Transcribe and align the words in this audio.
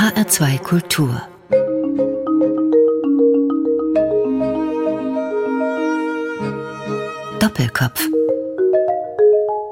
HR2 0.00 0.58
Kultur 0.60 1.20
Doppelkopf 7.38 8.08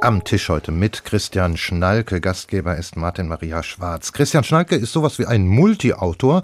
am 0.03 0.23
Tisch 0.25 0.51
heute 0.51 0.71
mit 0.71 1.07
Christian 1.07 1.57
Schnalke. 1.57 2.21
Gastgeber 2.21 2.77
ist 2.77 2.97
Martin 2.97 3.29
Maria 3.29 3.63
Schwarz. 3.63 4.13
Christian 4.13 4.45
Schnalke 4.45 4.77
ist 4.77 4.93
sowas 4.93 5.19
wie 5.19 5.25
ein 5.25 5.49
Multiautor. 5.49 6.43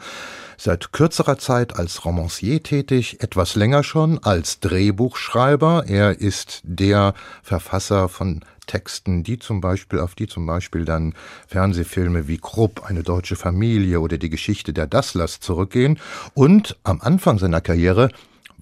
Seit 0.67 0.93
kürzerer 0.93 1.37
Zeit 1.37 1.77
als 1.77 2.07
Romancier 2.07 2.63
tätig, 2.63 3.23
etwas 3.23 3.55
länger 3.55 3.83
schon 3.83 4.19
als 4.25 4.61
Drehbuchschreiber. 4.61 5.85
Er 5.89 6.19
ist 6.19 6.63
der 6.65 7.13
Verfasser 7.43 8.09
von 8.09 8.41
Texten, 8.67 9.25
die 9.25 9.39
zum 9.39 9.61
Beispiel, 9.61 9.99
auf 9.99 10.15
die 10.15 10.27
zum 10.27 10.47
Beispiel 10.47 10.87
dann 10.87 11.13
Fernsehfilme 11.49 12.29
wie 12.29 12.39
Krupp, 12.39 12.87
eine 12.87 13.03
deutsche 13.03 13.37
Familie 13.37 14.01
oder 14.01 14.17
die 14.17 14.31
Geschichte 14.31 14.73
der 14.73 14.87
Dasslers 14.87 15.39
zurückgehen. 15.39 15.99
Und 16.33 16.79
am 16.83 17.03
Anfang 17.03 17.39
seiner 17.39 17.61
Karriere 17.61 18.09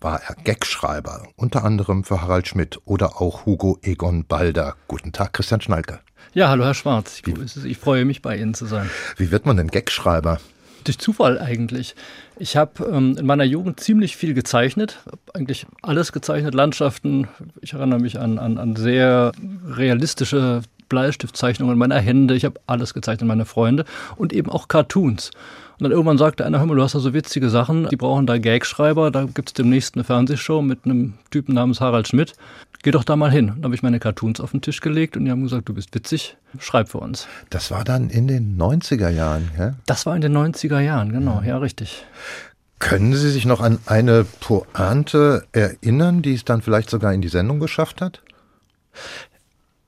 war 0.01 0.21
er 0.23 0.35
Gagschreiber, 0.43 1.29
unter 1.37 1.63
anderem 1.63 2.03
für 2.03 2.21
Harald 2.21 2.49
Schmidt 2.49 2.81
oder 2.85 3.23
auch 3.23 3.47
Hugo 3.47 3.79
Egon 3.81 4.25
Balder. 4.25 4.75
Guten 4.89 5.13
Tag, 5.13 5.35
Christian 5.35 5.61
Schnalke. 5.61 6.01
Ja, 6.35 6.49
hallo 6.49 6.65
Herr 6.65 6.75
Schwarz. 6.75 7.23
Ich, 7.25 7.65
ich 7.65 7.79
freue 7.79 8.05
mich, 8.05 8.23
bei 8.23 8.39
Ihnen 8.39 8.55
zu 8.55 8.67
sein. 8.67 8.91
Wie 9.19 9.31
wird 9.31 9.47
man 9.47 9.57
denn 9.57 9.69
Gagschreiber? 9.69 10.41
Durch 10.85 10.99
Zufall 10.99 11.39
eigentlich. 11.39 11.95
Ich 12.39 12.57
habe 12.57 12.85
ähm, 12.85 13.17
in 13.19 13.27
meiner 13.27 13.45
Jugend 13.45 13.81
ziemlich 13.81 14.17
viel 14.17 14.35
gezeichnet, 14.35 14.99
eigentlich 15.35 15.67
alles 15.83 16.13
gezeichnet, 16.13 16.55
Landschaften. 16.55 17.29
Ich 17.61 17.75
erinnere 17.75 18.01
mich 18.01 18.19
an, 18.19 18.39
an, 18.39 18.59
an 18.59 18.77
sehr 18.77 19.33
realistische 19.69 20.63
Bleistiftzeichnungen 20.89 21.79
meiner 21.79 21.99
Hände. 21.99 22.35
Ich 22.35 22.45
habe 22.45 22.61
alles 22.67 22.95
gezeichnet, 22.95 23.27
meine 23.27 23.47
Freunde 23.47 23.85
und 24.17 24.33
eben 24.33 24.51
auch 24.51 24.69
Cartoons. 24.69 25.31
Und 25.79 25.85
dann 25.85 25.93
irgendwann 25.93 26.19
sagte 26.19 26.45
einer, 26.45 26.59
hör 26.59 26.67
mal, 26.67 26.77
du 26.77 26.83
hast 26.83 26.95
da 26.95 27.01
so 27.01 27.15
witzige 27.15 27.51
Sachen, 27.51 27.89
die 27.89 27.97
brauchen 27.97 28.27
da 28.27 28.39
Gagschreiber, 28.39 29.11
da 29.11 29.25
gibt 29.25 29.51
es 29.51 29.55
demnächst 29.55 29.95
eine 29.95 30.05
Fernsehshow 30.05 30.63
mit 30.63 30.85
einem 30.85 31.15
Typen 31.31 31.55
namens 31.55 31.81
Harald 31.81 32.09
Schmidt. 32.09 32.35
Geh 32.83 32.91
doch 32.91 33.05
da 33.05 33.15
mal 33.15 33.31
hin. 33.31 33.49
Dann 33.49 33.65
habe 33.65 33.75
ich 33.75 33.83
meine 33.83 34.01
Cartoons 34.01 34.41
auf 34.41 34.51
den 34.51 34.61
Tisch 34.61 34.81
gelegt 34.81 35.17
und 35.17 35.25
die 35.25 35.31
haben 35.31 35.43
gesagt, 35.43 35.69
du 35.69 35.75
bist 35.75 35.95
witzig, 35.95 36.37
schreib 36.59 36.89
für 36.89 36.99
uns. 36.99 37.29
Das 37.51 37.71
war 37.71 37.85
dann 37.85 38.11
in 38.11 38.27
den 38.27 38.59
90er 38.59 39.09
Jahren, 39.09 39.51
ja? 39.57 39.75
Das 39.87 40.05
war 40.05 40.17
in 40.17 40.23
den 40.23 40.37
90er 40.37 40.81
Jahren, 40.81 41.13
genau, 41.13 41.41
ja, 41.41 41.49
ja 41.49 41.59
richtig. 41.59 42.05
Können 42.81 43.15
Sie 43.15 43.31
sich 43.31 43.45
noch 43.45 43.61
an 43.61 43.79
eine 43.87 44.27
Pointe 44.41 45.45
erinnern, 45.53 46.23
die 46.23 46.35
es 46.35 46.45
dann 46.45 46.63
vielleicht 46.63 46.91
sogar 46.91 47.15
in 47.15 47.23
die 47.23 47.29
Sendung 47.29 47.61
geschafft 47.61 48.01
hat? 48.01 48.23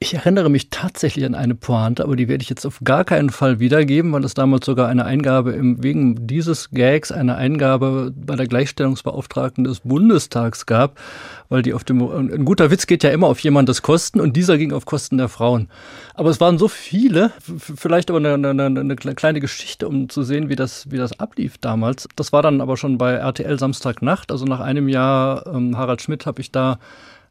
Ich 0.00 0.12
erinnere 0.12 0.50
mich 0.50 0.69
tatsächlich 0.70 1.25
an 1.25 1.34
eine 1.34 1.55
Pointe, 1.55 2.05
aber 2.05 2.17
die 2.17 2.28
werde 2.28 2.42
ich 2.42 2.50
jetzt 2.50 2.67
auf 2.67 2.81
gar 2.83 3.05
keinen 3.05 3.31
Fall 3.31 3.59
wiedergeben, 3.59 4.12
weil 4.12 4.25
es 4.25 4.34
damals 4.34 4.67
sogar 4.67 4.89
eine 4.89 5.05
Eingabe 5.05 5.53
im, 5.53 5.83
wegen 5.83 6.27
dieses 6.27 6.70
Gags 6.73 7.12
eine 7.12 7.37
Eingabe 7.37 8.12
bei 8.15 8.37
der 8.37 8.47
Gleichstellungsbeauftragten 8.47 9.65
des 9.65 9.81
Bundestags 9.81 10.67
gab, 10.67 11.00
weil 11.48 11.62
die 11.62 11.72
auf 11.72 11.84
dem, 11.84 12.03
ein 12.03 12.45
guter 12.45 12.70
Witz 12.70 12.87
geht 12.87 13.05
ja 13.05 13.11
immer 13.11 13.28
auf 13.28 13.39
jemandes 13.39 13.83
Kosten 13.83 14.20
und 14.20 14.37
dieser 14.37 14.59
ging 14.59 14.72
auf 14.72 14.84
Kosten 14.84 15.17
der 15.17 15.28
Frauen. 15.28 15.69
Aber 16.15 16.28
es 16.28 16.41
waren 16.41 16.59
so 16.59 16.69
viele, 16.69 17.33
vielleicht 17.39 18.11
aber 18.11 18.19
eine, 18.19 18.34
eine, 18.34 18.67
eine 18.67 18.97
kleine 18.97 19.41
Geschichte, 19.41 19.89
um 19.89 20.09
zu 20.09 20.22
sehen, 20.22 20.48
wie 20.48 20.56
das, 20.56 20.91
wie 20.91 20.98
das 20.98 21.19
ablief 21.19 21.56
damals. 21.59 22.09
Das 22.17 22.33
war 22.33 22.42
dann 22.42 22.61
aber 22.61 22.77
schon 22.77 22.98
bei 22.98 23.12
RTL 23.12 23.59
Samstagnacht, 23.59 24.33
also 24.33 24.45
nach 24.45 24.61
einem 24.61 24.89
Jahr 24.89 25.47
ähm, 25.47 25.78
Harald 25.78 26.03
Schmidt 26.03 26.27
habe 26.27 26.42
ich 26.42 26.50
da 26.50 26.78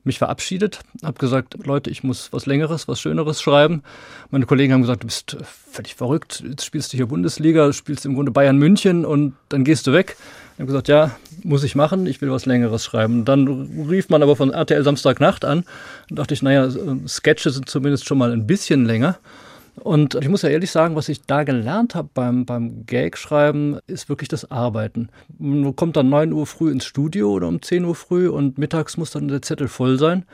mich 0.03 0.17
verabschiedet, 0.17 0.79
habe 1.03 1.17
gesagt, 1.17 1.55
Leute, 1.65 1.89
ich 1.89 2.03
muss 2.03 2.33
was 2.33 2.45
Längeres, 2.45 2.87
was 2.87 2.99
Schöneres 2.99 3.41
schreiben. 3.41 3.83
Meine 4.31 4.45
Kollegen 4.45 4.73
haben 4.73 4.81
gesagt, 4.81 5.03
du 5.03 5.07
bist 5.07 5.37
völlig 5.71 5.95
verrückt, 5.95 6.43
jetzt 6.47 6.65
spielst 6.65 6.91
du 6.91 6.97
hier 6.97 7.07
Bundesliga, 7.07 7.71
spielst 7.73 8.05
im 8.05 8.15
Grunde 8.15 8.31
Bayern 8.31 8.57
München 8.57 9.05
und 9.05 9.35
dann 9.49 9.63
gehst 9.63 9.87
du 9.87 9.93
weg. 9.93 10.17
Ich 10.53 10.59
habe 10.59 10.67
gesagt, 10.67 10.87
ja, 10.87 11.11
muss 11.43 11.63
ich 11.63 11.75
machen, 11.75 12.05
ich 12.05 12.21
will 12.21 12.31
was 12.31 12.45
Längeres 12.45 12.83
schreiben. 12.83 13.25
Dann 13.25 13.87
rief 13.89 14.09
man 14.09 14.21
aber 14.21 14.35
von 14.35 14.51
RTL 14.51 14.83
Samstagnacht 14.83 15.45
an 15.45 15.65
und 16.09 16.19
dachte 16.19 16.33
ich, 16.33 16.43
naja, 16.43 16.69
Sketche 17.07 17.49
sind 17.49 17.69
zumindest 17.69 18.05
schon 18.05 18.17
mal 18.17 18.31
ein 18.31 18.45
bisschen 18.45 18.85
länger. 18.85 19.17
Und 19.75 20.15
ich 20.15 20.29
muss 20.29 20.43
ja 20.43 20.49
ehrlich 20.49 20.71
sagen, 20.71 20.95
was 20.95 21.09
ich 21.09 21.21
da 21.21 21.43
gelernt 21.43 21.95
habe 21.95 22.09
beim, 22.13 22.45
beim 22.45 22.85
Gag-Schreiben, 22.85 23.79
ist 23.87 24.07
wirklich 24.07 24.29
das 24.29 24.51
Arbeiten. 24.51 25.09
Man 25.39 25.75
kommt 25.75 25.97
dann 25.97 26.09
9 26.09 26.31
Uhr 26.31 26.45
früh 26.45 26.71
ins 26.71 26.85
Studio 26.85 27.31
oder 27.31 27.47
um 27.47 27.61
10 27.61 27.83
Uhr 27.85 27.95
früh 27.95 28.29
und 28.29 28.57
mittags 28.57 28.97
muss 28.97 29.11
dann 29.11 29.27
der 29.27 29.41
Zettel 29.41 29.67
voll 29.67 29.97
sein. 29.97 30.25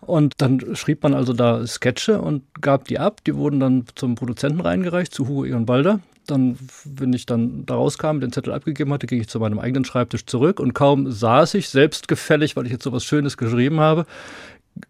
Und 0.00 0.34
dann 0.38 0.76
schrieb 0.76 1.02
man 1.02 1.14
also 1.14 1.32
da 1.32 1.66
Sketche 1.66 2.20
und 2.20 2.42
gab 2.60 2.86
die 2.86 2.98
ab. 2.98 3.22
Die 3.26 3.34
wurden 3.34 3.60
dann 3.60 3.84
zum 3.94 4.14
Produzenten 4.14 4.60
reingereicht, 4.60 5.12
zu 5.12 5.28
Hugo 5.28 5.44
Egon 5.44 5.66
Balder. 5.66 6.00
Dann, 6.26 6.58
wenn 6.84 7.12
ich 7.12 7.26
dann 7.26 7.66
da 7.66 7.74
rauskam, 7.74 8.20
den 8.20 8.32
Zettel 8.32 8.52
abgegeben 8.52 8.92
hatte, 8.92 9.06
ging 9.06 9.20
ich 9.20 9.28
zu 9.28 9.38
meinem 9.38 9.58
eigenen 9.58 9.84
Schreibtisch 9.84 10.26
zurück 10.26 10.58
und 10.58 10.74
kaum 10.74 11.10
saß 11.10 11.54
ich, 11.54 11.68
selbstgefällig, 11.68 12.56
weil 12.56 12.66
ich 12.66 12.72
jetzt 12.72 12.82
so 12.82 12.92
was 12.92 13.04
Schönes 13.04 13.36
geschrieben 13.36 13.78
habe, 13.78 14.06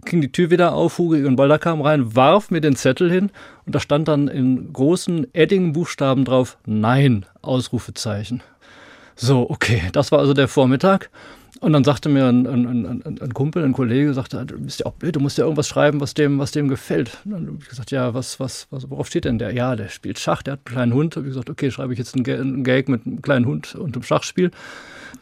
ging 0.04 0.20
die 0.20 0.32
Tür 0.32 0.50
wieder 0.50 0.74
auf, 0.74 0.98
Hugo 0.98 1.16
und 1.26 1.36
Balder 1.36 1.58
kam 1.58 1.80
rein, 1.80 2.14
warf 2.14 2.50
mir 2.50 2.60
den 2.60 2.76
Zettel 2.76 3.10
hin 3.10 3.30
und 3.64 3.74
da 3.74 3.80
stand 3.80 4.08
dann 4.08 4.28
in 4.28 4.72
großen 4.72 5.32
Edding-Buchstaben 5.34 6.24
drauf 6.24 6.58
Nein, 6.66 7.26
Ausrufezeichen. 7.42 8.42
So, 9.14 9.48
okay, 9.48 9.82
das 9.92 10.12
war 10.12 10.18
also 10.18 10.34
der 10.34 10.48
Vormittag. 10.48 11.10
Und 11.60 11.72
dann 11.72 11.84
sagte 11.84 12.10
mir 12.10 12.26
ein, 12.26 12.46
ein, 12.46 12.66
ein, 12.66 13.18
ein 13.18 13.34
Kumpel, 13.34 13.64
ein 13.64 13.72
Kollege, 13.72 14.12
sagte, 14.12 14.44
du 14.44 14.58
bist 14.60 14.80
ja 14.80 14.86
auch 14.86 14.92
blöd, 14.92 15.16
du 15.16 15.20
musst 15.20 15.38
ja 15.38 15.44
irgendwas 15.44 15.66
schreiben, 15.66 16.00
was 16.00 16.12
dem, 16.12 16.38
was 16.38 16.50
dem 16.50 16.68
gefällt. 16.68 17.16
Und 17.24 17.30
dann 17.30 17.46
habe 17.46 17.56
ich 17.62 17.68
gesagt, 17.68 17.90
ja, 17.90 18.12
was, 18.12 18.38
was, 18.38 18.66
was, 18.70 18.90
worauf 18.90 19.06
steht 19.06 19.24
denn 19.24 19.38
der? 19.38 19.52
Ja, 19.54 19.74
der 19.74 19.88
spielt 19.88 20.18
Schach, 20.18 20.42
der 20.42 20.52
hat 20.52 20.60
einen 20.66 20.74
kleinen 20.74 20.92
Hund. 20.92 21.16
Habe 21.16 21.26
ich 21.26 21.30
gesagt, 21.30 21.48
okay, 21.48 21.70
schreibe 21.70 21.94
ich 21.94 21.98
jetzt 21.98 22.14
einen 22.14 22.62
Gag 22.62 22.90
mit 22.90 23.06
einem 23.06 23.22
kleinen 23.22 23.46
Hund 23.46 23.74
und 23.74 23.96
einem 23.96 24.02
Schachspiel. 24.02 24.50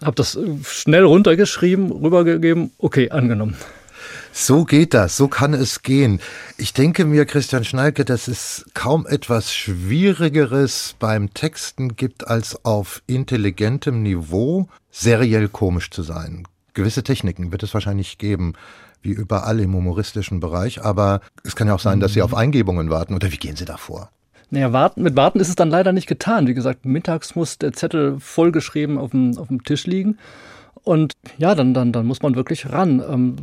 Habe 0.04 0.16
das 0.16 0.36
schnell 0.64 1.04
runtergeschrieben, 1.04 1.92
rübergegeben, 1.92 2.72
okay, 2.78 3.10
angenommen. 3.10 3.54
So 4.36 4.64
geht 4.64 4.94
das, 4.94 5.16
so 5.16 5.28
kann 5.28 5.54
es 5.54 5.82
gehen. 5.82 6.18
Ich 6.58 6.72
denke 6.72 7.04
mir, 7.04 7.24
Christian 7.24 7.62
Schnalke, 7.62 8.04
dass 8.04 8.26
es 8.26 8.66
kaum 8.74 9.06
etwas 9.06 9.54
Schwierigeres 9.54 10.96
beim 10.98 11.32
Texten 11.32 11.94
gibt, 11.94 12.26
als 12.26 12.64
auf 12.64 13.00
intelligentem 13.06 14.02
Niveau 14.02 14.66
seriell 14.90 15.46
komisch 15.46 15.90
zu 15.90 16.02
sein. 16.02 16.48
Gewisse 16.74 17.04
Techniken 17.04 17.52
wird 17.52 17.62
es 17.62 17.74
wahrscheinlich 17.74 18.18
geben, 18.18 18.54
wie 19.02 19.12
überall 19.12 19.60
im 19.60 19.72
humoristischen 19.72 20.40
Bereich, 20.40 20.82
aber 20.82 21.20
es 21.44 21.54
kann 21.54 21.68
ja 21.68 21.76
auch 21.76 21.80
sein, 21.80 22.00
dass 22.00 22.14
Sie 22.14 22.22
auf 22.22 22.34
Eingebungen 22.34 22.90
warten. 22.90 23.14
Oder 23.14 23.30
wie 23.30 23.36
gehen 23.36 23.54
Sie 23.54 23.64
davor? 23.64 24.10
Naja, 24.50 24.72
warten, 24.72 25.04
mit 25.04 25.14
Warten 25.14 25.38
ist 25.38 25.48
es 25.48 25.54
dann 25.54 25.70
leider 25.70 25.92
nicht 25.92 26.08
getan. 26.08 26.48
Wie 26.48 26.54
gesagt, 26.54 26.84
mittags 26.84 27.36
muss 27.36 27.58
der 27.58 27.72
Zettel 27.72 28.18
vollgeschrieben 28.18 28.98
auf 28.98 29.12
dem, 29.12 29.38
auf 29.38 29.46
dem 29.46 29.62
Tisch 29.62 29.86
liegen. 29.86 30.18
Und 30.84 31.14
ja, 31.38 31.54
dann, 31.54 31.72
dann, 31.72 31.92
dann 31.92 32.04
muss 32.04 32.20
man 32.20 32.34
wirklich 32.34 32.70
ran. 32.70 33.02
Ähm, 33.10 33.36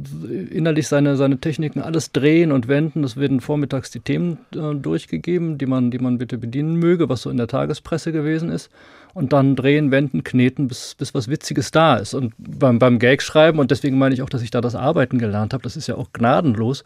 innerlich 0.52 0.88
seine, 0.88 1.18
seine 1.18 1.40
Techniken 1.40 1.81
alles 1.81 2.12
drehen 2.12 2.52
und 2.52 2.68
wenden. 2.68 3.03
Es 3.03 3.18
werden 3.18 3.41
vormittags 3.41 3.90
die 3.90 4.00
Themen 4.00 4.38
äh, 4.56 4.75
durchgegeben, 4.75 5.57
die 5.57 5.66
man, 5.66 5.90
die 5.90 5.97
man 5.97 6.19
bitte 6.19 6.38
bedienen 6.38 6.75
möge, 6.75 7.09
was 7.09 7.24
so 7.24 7.31
in 7.31 7.38
der 7.38 7.47
Tagespresse 7.47 8.12
gewesen 8.12 8.51
ist. 8.51 8.69
Und 9.16 9.34
dann 9.34 9.56
drehen, 9.56 9.90
wenden, 9.90 10.24
kneten, 10.24 10.68
bis, 10.68 10.94
bis 10.94 11.16
was 11.16 11.30
Witziges 11.30 11.72
da 11.72 11.97
ist. 11.97 12.13
Und 12.13 12.34
beim, 12.38 12.78
beim 12.78 13.00
Gag 13.00 13.24
schreiben, 13.24 13.57
und 13.57 13.72
deswegen 13.72 13.97
meine 13.97 14.13
ich 14.13 14.22
auch, 14.22 14.30
dass 14.30 14.44
ich 14.44 14.51
da 14.51 14.62
das 14.62 14.75
Arbeiten 14.75 15.18
gelernt 15.18 15.53
habe, 15.53 15.63
das 15.63 15.75
ist 15.75 15.88
ja 15.88 15.96
auch 15.96 16.13
gnadenlos. 16.13 16.84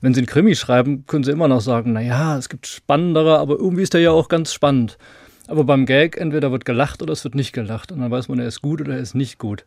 Wenn 0.00 0.14
Sie 0.14 0.20
einen 0.20 0.28
Krimi 0.28 0.54
schreiben, 0.54 1.04
können 1.08 1.24
Sie 1.24 1.32
immer 1.32 1.48
noch 1.48 1.60
sagen, 1.60 1.92
na 1.92 2.00
ja, 2.00 2.38
es 2.38 2.48
gibt 2.48 2.68
spannendere, 2.68 3.40
aber 3.40 3.56
irgendwie 3.56 3.82
ist 3.82 3.92
der 3.92 4.02
ja 4.02 4.12
auch 4.12 4.28
ganz 4.28 4.52
spannend. 4.52 4.98
Aber 5.48 5.64
beim 5.64 5.84
Gag 5.84 6.16
entweder 6.16 6.52
wird 6.52 6.64
gelacht 6.64 7.02
oder 7.02 7.12
es 7.12 7.24
wird 7.24 7.34
nicht 7.34 7.52
gelacht. 7.52 7.90
Und 7.90 8.00
dann 8.00 8.10
weiß 8.10 8.28
man, 8.28 8.38
er 8.38 8.46
ist 8.46 8.62
gut 8.62 8.80
oder 8.80 8.94
er 8.94 9.00
ist 9.00 9.14
nicht 9.14 9.38
gut. 9.38 9.64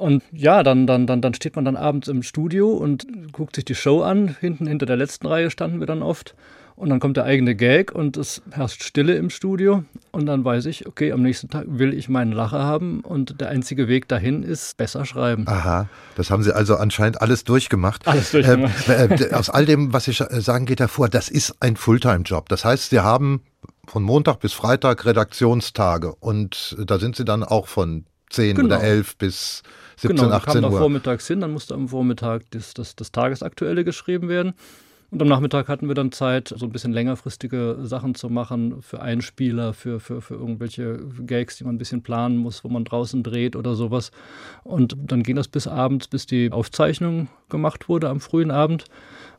Und 0.00 0.22
ja, 0.32 0.62
dann, 0.62 0.86
dann, 0.86 1.06
dann, 1.06 1.20
dann 1.20 1.34
steht 1.34 1.56
man 1.56 1.66
dann 1.66 1.76
abends 1.76 2.08
im 2.08 2.22
Studio 2.22 2.70
und 2.70 3.06
guckt 3.32 3.54
sich 3.54 3.66
die 3.66 3.74
Show 3.74 4.00
an. 4.00 4.34
Hinten 4.40 4.66
hinter 4.66 4.86
der 4.86 4.96
letzten 4.96 5.26
Reihe 5.26 5.50
standen 5.50 5.78
wir 5.78 5.86
dann 5.86 6.02
oft. 6.02 6.34
Und 6.74 6.88
dann 6.88 7.00
kommt 7.00 7.18
der 7.18 7.24
eigene 7.24 7.54
Gag 7.54 7.92
und 7.92 8.16
es 8.16 8.40
herrscht 8.50 8.82
Stille 8.82 9.14
im 9.16 9.28
Studio. 9.28 9.84
Und 10.10 10.24
dann 10.24 10.42
weiß 10.42 10.64
ich, 10.64 10.86
okay, 10.86 11.12
am 11.12 11.20
nächsten 11.20 11.50
Tag 11.50 11.66
will 11.68 11.92
ich 11.92 12.08
meinen 12.08 12.32
Lacher 12.32 12.60
haben 12.60 13.00
und 13.00 13.42
der 13.42 13.50
einzige 13.50 13.88
Weg 13.88 14.08
dahin 14.08 14.42
ist 14.42 14.78
besser 14.78 15.04
schreiben. 15.04 15.46
Aha, 15.46 15.90
das 16.16 16.30
haben 16.30 16.42
Sie 16.42 16.56
also 16.56 16.76
anscheinend 16.76 17.20
alles 17.20 17.44
durchgemacht. 17.44 18.08
Alles 18.08 18.30
durchgemacht. 18.30 18.88
Äh, 18.88 19.14
äh, 19.14 19.34
aus 19.34 19.50
all 19.50 19.66
dem, 19.66 19.92
was 19.92 20.06
Sie 20.06 20.12
sagen, 20.12 20.64
geht 20.64 20.80
hervor, 20.80 21.10
das 21.10 21.28
ist 21.28 21.56
ein 21.60 21.76
Fulltime-Job. 21.76 22.48
Das 22.48 22.64
heißt, 22.64 22.88
Sie 22.88 23.00
haben 23.00 23.42
von 23.86 24.02
Montag 24.02 24.40
bis 24.40 24.54
Freitag 24.54 25.04
Redaktionstage 25.04 26.14
und 26.14 26.74
da 26.86 26.98
sind 26.98 27.16
Sie 27.16 27.26
dann 27.26 27.44
auch 27.44 27.66
von 27.66 28.06
10 28.30 28.56
genau. 28.56 28.76
oder 28.76 28.82
11 28.82 29.16
bis 29.16 29.62
17, 30.00 30.16
genau, 30.16 30.30
18 30.36 30.64
Uhr. 30.64 30.70
Genau, 30.70 30.78
vormittags 30.78 31.26
hin, 31.26 31.40
dann 31.40 31.52
musste 31.52 31.74
am 31.74 31.88
Vormittag 31.88 32.42
das, 32.50 32.74
das, 32.74 32.96
das 32.96 33.12
Tagesaktuelle 33.12 33.84
geschrieben 33.84 34.28
werden. 34.28 34.54
Und 35.10 35.20
am 35.20 35.28
Nachmittag 35.28 35.66
hatten 35.66 35.88
wir 35.88 35.96
dann 35.96 36.12
Zeit, 36.12 36.54
so 36.56 36.64
ein 36.64 36.70
bisschen 36.70 36.92
längerfristige 36.92 37.78
Sachen 37.82 38.14
zu 38.14 38.28
machen 38.28 38.80
für 38.80 39.02
Einspieler, 39.02 39.74
für, 39.74 39.98
für, 39.98 40.22
für 40.22 40.34
irgendwelche 40.34 41.00
Gags, 41.26 41.56
die 41.56 41.64
man 41.64 41.74
ein 41.74 41.78
bisschen 41.78 42.02
planen 42.02 42.36
muss, 42.36 42.62
wo 42.62 42.68
man 42.68 42.84
draußen 42.84 43.24
dreht 43.24 43.56
oder 43.56 43.74
sowas. 43.74 44.12
Und 44.62 44.96
dann 44.98 45.24
ging 45.24 45.34
das 45.34 45.48
bis 45.48 45.66
abends, 45.66 46.06
bis 46.06 46.26
die 46.26 46.52
Aufzeichnung 46.52 47.28
gemacht 47.48 47.88
wurde 47.88 48.08
am 48.08 48.20
frühen 48.20 48.52
Abend. 48.52 48.84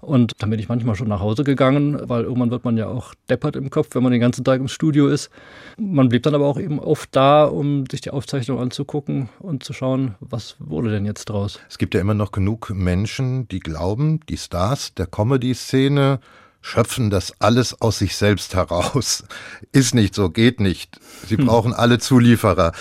Und 0.01 0.33
dann 0.39 0.49
bin 0.49 0.59
ich 0.59 0.67
manchmal 0.67 0.95
schon 0.95 1.07
nach 1.07 1.19
Hause 1.19 1.43
gegangen, 1.43 1.97
weil 2.09 2.23
irgendwann 2.23 2.51
wird 2.51 2.65
man 2.65 2.77
ja 2.77 2.87
auch 2.87 3.13
deppert 3.29 3.55
im 3.55 3.69
Kopf, 3.69 3.89
wenn 3.93 4.03
man 4.03 4.11
den 4.11 4.21
ganzen 4.21 4.43
Tag 4.43 4.59
im 4.59 4.67
Studio 4.67 5.07
ist. 5.07 5.29
Man 5.77 6.09
blieb 6.09 6.23
dann 6.23 6.35
aber 6.35 6.47
auch 6.47 6.59
eben 6.59 6.79
oft 6.79 7.15
da, 7.15 7.45
um 7.45 7.85
sich 7.89 8.01
die 8.01 8.09
Aufzeichnung 8.09 8.59
anzugucken 8.59 9.29
und 9.39 9.63
zu 9.63 9.73
schauen, 9.73 10.15
was 10.19 10.55
wurde 10.59 10.91
denn 10.91 11.05
jetzt 11.05 11.25
draus. 11.25 11.59
Es 11.69 11.77
gibt 11.77 11.93
ja 11.93 12.01
immer 12.01 12.15
noch 12.15 12.31
genug 12.31 12.71
Menschen, 12.71 13.47
die 13.47 13.59
glauben, 13.59 14.19
die 14.27 14.37
Stars 14.37 14.95
der 14.95 15.07
Comedy-Szene 15.07 16.19
schöpfen 16.61 17.09
das 17.09 17.33
alles 17.39 17.81
aus 17.81 17.99
sich 17.99 18.15
selbst 18.15 18.55
heraus. 18.55 19.23
Ist 19.71 19.95
nicht 19.95 20.15
so, 20.15 20.29
geht 20.29 20.59
nicht. 20.59 20.99
Sie 21.27 21.37
hm. 21.37 21.45
brauchen 21.45 21.73
alle 21.73 21.99
Zulieferer. 21.99 22.71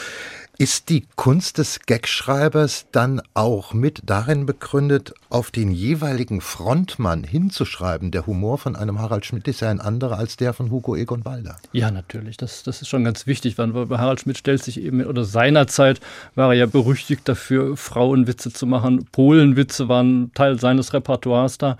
Ist 0.60 0.90
die 0.90 1.06
Kunst 1.16 1.56
des 1.56 1.86
Gagschreibers 1.86 2.84
dann 2.92 3.22
auch 3.32 3.72
mit 3.72 4.02
darin 4.04 4.44
begründet, 4.44 5.14
auf 5.30 5.50
den 5.50 5.70
jeweiligen 5.70 6.42
Frontmann 6.42 7.24
hinzuschreiben? 7.24 8.10
Der 8.10 8.26
Humor 8.26 8.58
von 8.58 8.76
einem 8.76 8.98
Harald 8.98 9.24
Schmidt 9.24 9.48
ist 9.48 9.60
ja 9.60 9.70
ein 9.70 9.80
anderer 9.80 10.18
als 10.18 10.36
der 10.36 10.52
von 10.52 10.70
Hugo 10.70 10.96
Egon 10.96 11.22
Balder. 11.22 11.56
Ja, 11.72 11.90
natürlich. 11.90 12.36
Das, 12.36 12.62
das 12.62 12.82
ist 12.82 12.88
schon 12.88 13.04
ganz 13.04 13.26
wichtig, 13.26 13.56
weil 13.56 13.72
Harald 13.72 14.20
Schmidt 14.20 14.36
stellt 14.36 14.62
sich 14.62 14.78
eben, 14.82 15.02
oder 15.02 15.24
seinerzeit 15.24 15.98
war 16.34 16.48
er 16.48 16.58
ja 16.58 16.66
berüchtigt 16.66 17.26
dafür, 17.26 17.78
Frauenwitze 17.78 18.52
zu 18.52 18.66
machen. 18.66 19.06
Polenwitze 19.12 19.88
waren 19.88 20.30
Teil 20.34 20.60
seines 20.60 20.92
Repertoires 20.92 21.56
da. 21.56 21.78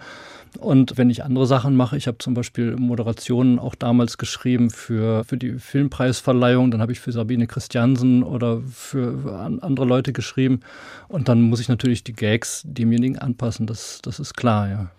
Und 0.59 0.99
wenn 0.99 1.11
ich 1.11 1.25
andere 1.25 1.47
Sachen 1.47 1.77
mache, 1.77 1.97
ich 1.97 2.07
habe 2.07 2.19
zum 2.19 2.35
Beispiel 2.35 2.77
Moderationen 2.77 3.59
auch 3.59 3.75
damals 3.75 4.19
geschrieben 4.19 4.71
für, 4.71 5.25
für 5.25 5.37
die 5.37 5.59
Filmpreisverleihung, 5.59 6.71
dann 6.71 6.83
habe 6.83 6.93
ich 6.93 7.01
für 7.01 7.13
Sabine 7.13 7.47
Christiansen 7.47 8.23
oder 8.23 8.61
für 8.63 9.39
andere 9.63 9.87
Leute 9.87 10.13
geschrieben. 10.13 10.61
Und 11.09 11.29
dann 11.29 11.43
muss 11.43 11.61
ich 11.61 11.69
natürlich 11.69 12.03
die 12.05 12.15
Gags 12.15 12.63
demjenigen 12.65 13.19
anpassen, 13.19 13.67
das, 13.67 14.01
das 14.03 14.19
ist 14.19 14.35
klar, 14.35 14.69
ja. 14.69 14.91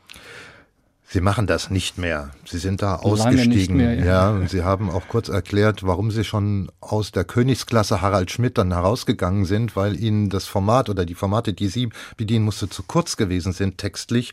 Sie 1.11 1.19
machen 1.19 1.45
das 1.45 1.69
nicht 1.69 1.97
mehr. 1.97 2.31
Sie 2.45 2.57
sind 2.57 2.81
da 2.81 2.95
ausgestiegen. 2.95 3.75
Mehr, 3.75 3.95
ja. 3.95 4.05
ja. 4.05 4.29
und 4.29 4.49
Sie 4.49 4.63
haben 4.63 4.89
auch 4.89 5.09
kurz 5.09 5.27
erklärt, 5.27 5.85
warum 5.85 6.09
Sie 6.09 6.23
schon 6.23 6.71
aus 6.79 7.11
der 7.11 7.25
Königsklasse 7.25 7.99
Harald 7.99 8.31
Schmidt 8.31 8.57
dann 8.57 8.71
herausgegangen 8.71 9.43
sind, 9.43 9.75
weil 9.75 10.01
Ihnen 10.01 10.29
das 10.29 10.45
Format 10.47 10.87
oder 10.87 11.05
die 11.05 11.13
Formate, 11.13 11.51
die 11.51 11.67
Sie 11.67 11.89
bedienen 12.15 12.45
musste, 12.45 12.69
zu 12.69 12.83
kurz 12.83 13.17
gewesen 13.17 13.51
sind 13.51 13.77
textlich. 13.77 14.31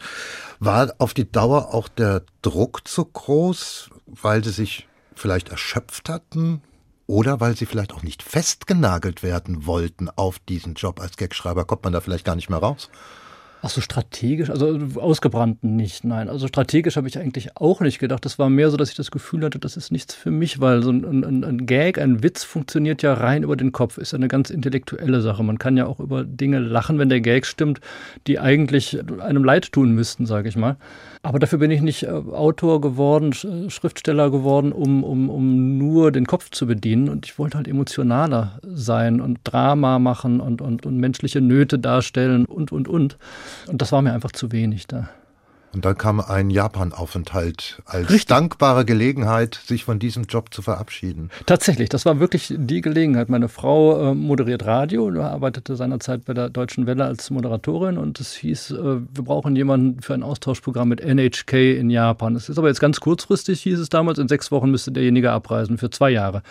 War 0.60 0.94
auf 0.98 1.14
die 1.14 1.28
Dauer 1.28 1.74
auch 1.74 1.88
der 1.88 2.22
Druck 2.42 2.86
zu 2.86 3.04
groß, 3.06 3.90
weil 4.06 4.44
Sie 4.44 4.52
sich 4.52 4.86
vielleicht 5.16 5.48
erschöpft 5.48 6.08
hatten? 6.08 6.62
Oder 7.08 7.40
weil 7.40 7.56
sie 7.56 7.64
vielleicht 7.64 7.94
auch 7.94 8.02
nicht 8.02 8.22
festgenagelt 8.22 9.22
werden 9.22 9.64
wollten 9.64 10.10
auf 10.10 10.38
diesen 10.40 10.74
Job 10.74 11.00
als 11.00 11.16
Gagschreiber, 11.16 11.64
kommt 11.64 11.84
man 11.84 11.94
da 11.94 12.02
vielleicht 12.02 12.26
gar 12.26 12.36
nicht 12.36 12.50
mehr 12.50 12.58
raus? 12.58 12.90
Ach 13.60 13.70
so, 13.70 13.80
strategisch, 13.80 14.50
also 14.50 14.78
ausgebrannten 14.96 15.74
nicht, 15.74 16.04
nein. 16.04 16.28
Also 16.28 16.46
strategisch 16.46 16.96
habe 16.96 17.08
ich 17.08 17.18
eigentlich 17.18 17.56
auch 17.56 17.80
nicht 17.80 17.98
gedacht. 17.98 18.24
Das 18.24 18.38
war 18.38 18.48
mehr 18.50 18.70
so, 18.70 18.76
dass 18.76 18.90
ich 18.90 18.94
das 18.94 19.10
Gefühl 19.10 19.44
hatte, 19.44 19.58
das 19.58 19.76
ist 19.76 19.90
nichts 19.90 20.14
für 20.14 20.30
mich, 20.30 20.60
weil 20.60 20.82
so 20.84 20.90
ein, 20.90 21.24
ein, 21.24 21.44
ein 21.44 21.66
Gag, 21.66 21.98
ein 21.98 22.22
Witz 22.22 22.44
funktioniert 22.44 23.02
ja 23.02 23.14
rein 23.14 23.42
über 23.42 23.56
den 23.56 23.72
Kopf, 23.72 23.98
ist 23.98 24.12
ja 24.12 24.16
eine 24.16 24.28
ganz 24.28 24.50
intellektuelle 24.50 25.20
Sache. 25.22 25.42
Man 25.42 25.58
kann 25.58 25.76
ja 25.76 25.86
auch 25.86 25.98
über 25.98 26.22
Dinge 26.22 26.60
lachen, 26.60 27.00
wenn 27.00 27.08
der 27.08 27.20
Gag 27.20 27.46
stimmt, 27.46 27.80
die 28.28 28.38
eigentlich 28.38 28.98
einem 29.20 29.42
leid 29.42 29.72
tun 29.72 29.92
müssten, 29.92 30.24
sage 30.24 30.48
ich 30.48 30.56
mal. 30.56 30.76
Aber 31.22 31.38
dafür 31.38 31.58
bin 31.58 31.70
ich 31.70 31.80
nicht 31.80 32.04
äh, 32.04 32.08
Autor 32.08 32.80
geworden, 32.80 33.32
Schriftsteller 33.32 34.30
geworden, 34.30 34.72
um, 34.72 35.02
um, 35.04 35.30
um 35.30 35.78
nur 35.78 36.12
den 36.12 36.26
Kopf 36.26 36.50
zu 36.50 36.66
bedienen. 36.66 37.08
Und 37.08 37.26
ich 37.26 37.38
wollte 37.38 37.56
halt 37.56 37.68
emotionaler 37.68 38.60
sein 38.62 39.20
und 39.20 39.40
Drama 39.44 39.98
machen 39.98 40.40
und, 40.40 40.60
und, 40.60 40.86
und 40.86 40.96
menschliche 40.98 41.40
Nöte 41.40 41.78
darstellen 41.78 42.44
und, 42.44 42.72
und, 42.72 42.88
und. 42.88 43.18
Und 43.66 43.82
das 43.82 43.92
war 43.92 44.02
mir 44.02 44.12
einfach 44.12 44.32
zu 44.32 44.52
wenig 44.52 44.86
da. 44.86 45.08
Und 45.74 45.84
dann 45.84 45.98
kam 45.98 46.20
ein 46.20 46.48
Japan-Aufenthalt 46.48 47.82
als 47.84 48.08
Richtig. 48.08 48.26
dankbare 48.26 48.84
Gelegenheit, 48.86 49.60
sich 49.66 49.84
von 49.84 49.98
diesem 49.98 50.24
Job 50.24 50.52
zu 50.52 50.62
verabschieden. 50.62 51.30
Tatsächlich, 51.44 51.90
das 51.90 52.06
war 52.06 52.20
wirklich 52.20 52.54
die 52.56 52.80
Gelegenheit. 52.80 53.28
Meine 53.28 53.48
Frau 53.48 54.10
äh, 54.10 54.14
moderiert 54.14 54.64
Radio, 54.64 55.08
arbeitete 55.20 55.76
seinerzeit 55.76 56.24
bei 56.24 56.32
der 56.32 56.48
Deutschen 56.48 56.86
Welle 56.86 57.04
als 57.04 57.28
Moderatorin 57.30 57.98
und 57.98 58.18
es 58.18 58.34
hieß, 58.34 58.70
äh, 58.70 58.76
wir 58.82 59.24
brauchen 59.24 59.56
jemanden 59.56 60.00
für 60.00 60.14
ein 60.14 60.22
Austauschprogramm 60.22 60.88
mit 60.88 61.00
NHK 61.00 61.52
in 61.78 61.90
Japan. 61.90 62.34
Es 62.34 62.48
ist 62.48 62.58
aber 62.58 62.68
jetzt 62.68 62.80
ganz 62.80 63.00
kurzfristig, 63.00 63.60
hieß 63.60 63.78
es 63.78 63.90
damals, 63.90 64.18
in 64.18 64.28
sechs 64.28 64.50
Wochen 64.50 64.70
müsste 64.70 64.90
derjenige 64.90 65.32
abreisen 65.32 65.76
für 65.76 65.90
zwei 65.90 66.10
Jahre. 66.10 66.42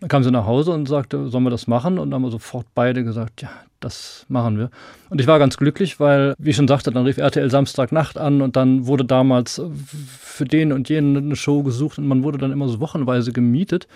Dann 0.00 0.08
kam 0.08 0.22
sie 0.22 0.30
nach 0.30 0.46
Hause 0.46 0.72
und 0.72 0.86
sagte, 0.86 1.28
sollen 1.28 1.44
wir 1.44 1.50
das 1.50 1.66
machen? 1.66 1.98
Und 1.98 2.10
dann 2.10 2.16
haben 2.16 2.22
wir 2.22 2.30
sofort 2.30 2.66
beide 2.74 3.02
gesagt, 3.02 3.40
ja, 3.40 3.50
das 3.80 4.26
machen 4.28 4.58
wir. 4.58 4.70
Und 5.08 5.20
ich 5.20 5.26
war 5.26 5.38
ganz 5.38 5.56
glücklich, 5.56 5.98
weil, 6.00 6.34
wie 6.38 6.50
ich 6.50 6.56
schon 6.56 6.68
sagte, 6.68 6.90
dann 6.90 7.06
rief 7.06 7.16
RTL 7.16 7.50
Samstagnacht 7.50 8.18
an 8.18 8.42
und 8.42 8.56
dann 8.56 8.86
wurde 8.86 9.04
damals 9.04 9.60
für 10.20 10.44
den 10.44 10.72
und 10.72 10.88
jenen 10.88 11.16
eine 11.16 11.36
Show 11.36 11.62
gesucht 11.62 11.98
und 11.98 12.06
man 12.06 12.22
wurde 12.22 12.38
dann 12.38 12.52
immer 12.52 12.68
so 12.68 12.80
wochenweise 12.80 13.32
gemietet. 13.32 13.86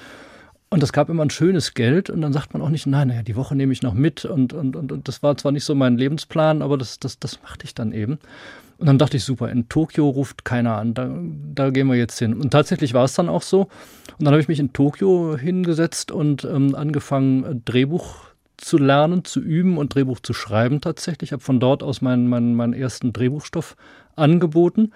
Und 0.73 0.85
es 0.85 0.93
gab 0.93 1.09
immer 1.09 1.25
ein 1.25 1.31
schönes 1.31 1.75
Geld 1.75 2.11
und 2.11 2.21
dann 2.21 2.33
sagt 2.33 2.53
man 2.55 2.63
auch 2.63 2.69
nicht, 2.69 2.87
nein, 2.87 3.09
naja, 3.09 3.23
die 3.23 3.35
Woche 3.35 3.57
nehme 3.57 3.73
ich 3.73 3.83
noch 3.83 3.95
mit 3.95 4.25
und, 4.25 4.53
und, 4.53 4.77
und, 4.77 4.93
und 4.93 5.09
das 5.09 5.23
war 5.23 5.37
zwar 5.37 5.51
nicht 5.51 5.65
so 5.65 5.75
mein 5.75 5.99
Lebensplan, 5.99 6.63
aber 6.63 6.79
das, 6.79 7.01
das, 7.01 7.19
das 7.19 7.43
machte 7.43 7.65
ich 7.65 7.75
dann 7.75 7.93
eben. 7.93 8.21
Und 8.81 8.87
dann 8.87 8.97
dachte 8.97 9.19
ich, 9.19 9.25
super, 9.25 9.51
in 9.51 9.69
Tokio 9.69 10.09
ruft 10.09 10.45
keiner 10.45 10.79
an, 10.79 10.95
da, 10.95 11.11
da 11.55 11.69
gehen 11.69 11.87
wir 11.87 11.97
jetzt 11.97 12.19
hin. 12.19 12.33
Und 12.33 12.51
tatsächlich 12.51 12.95
war 12.95 13.05
es 13.05 13.13
dann 13.13 13.29
auch 13.29 13.43
so. 13.43 13.65
Und 14.19 14.25
dann 14.25 14.29
habe 14.29 14.41
ich 14.41 14.49
mich 14.49 14.59
in 14.59 14.73
Tokio 14.73 15.37
hingesetzt 15.37 16.11
und 16.11 16.45
ähm, 16.45 16.75
angefangen, 16.75 17.63
Drehbuch 17.67 18.25
zu 18.57 18.79
lernen, 18.79 19.25
zu 19.27 19.41
üben 19.41 19.77
und 19.77 19.95
Drehbuch 19.95 20.21
zu 20.21 20.33
schreiben 20.33 20.81
tatsächlich. 20.81 21.29
Ich 21.29 21.33
habe 21.33 21.43
von 21.43 21.61
dort 21.61 21.83
aus 21.83 22.01
meinen, 22.01 22.27
meinen, 22.27 22.55
meinen 22.55 22.73
ersten 22.73 23.13
Drehbuchstoff 23.13 23.77
angeboten 24.17 24.93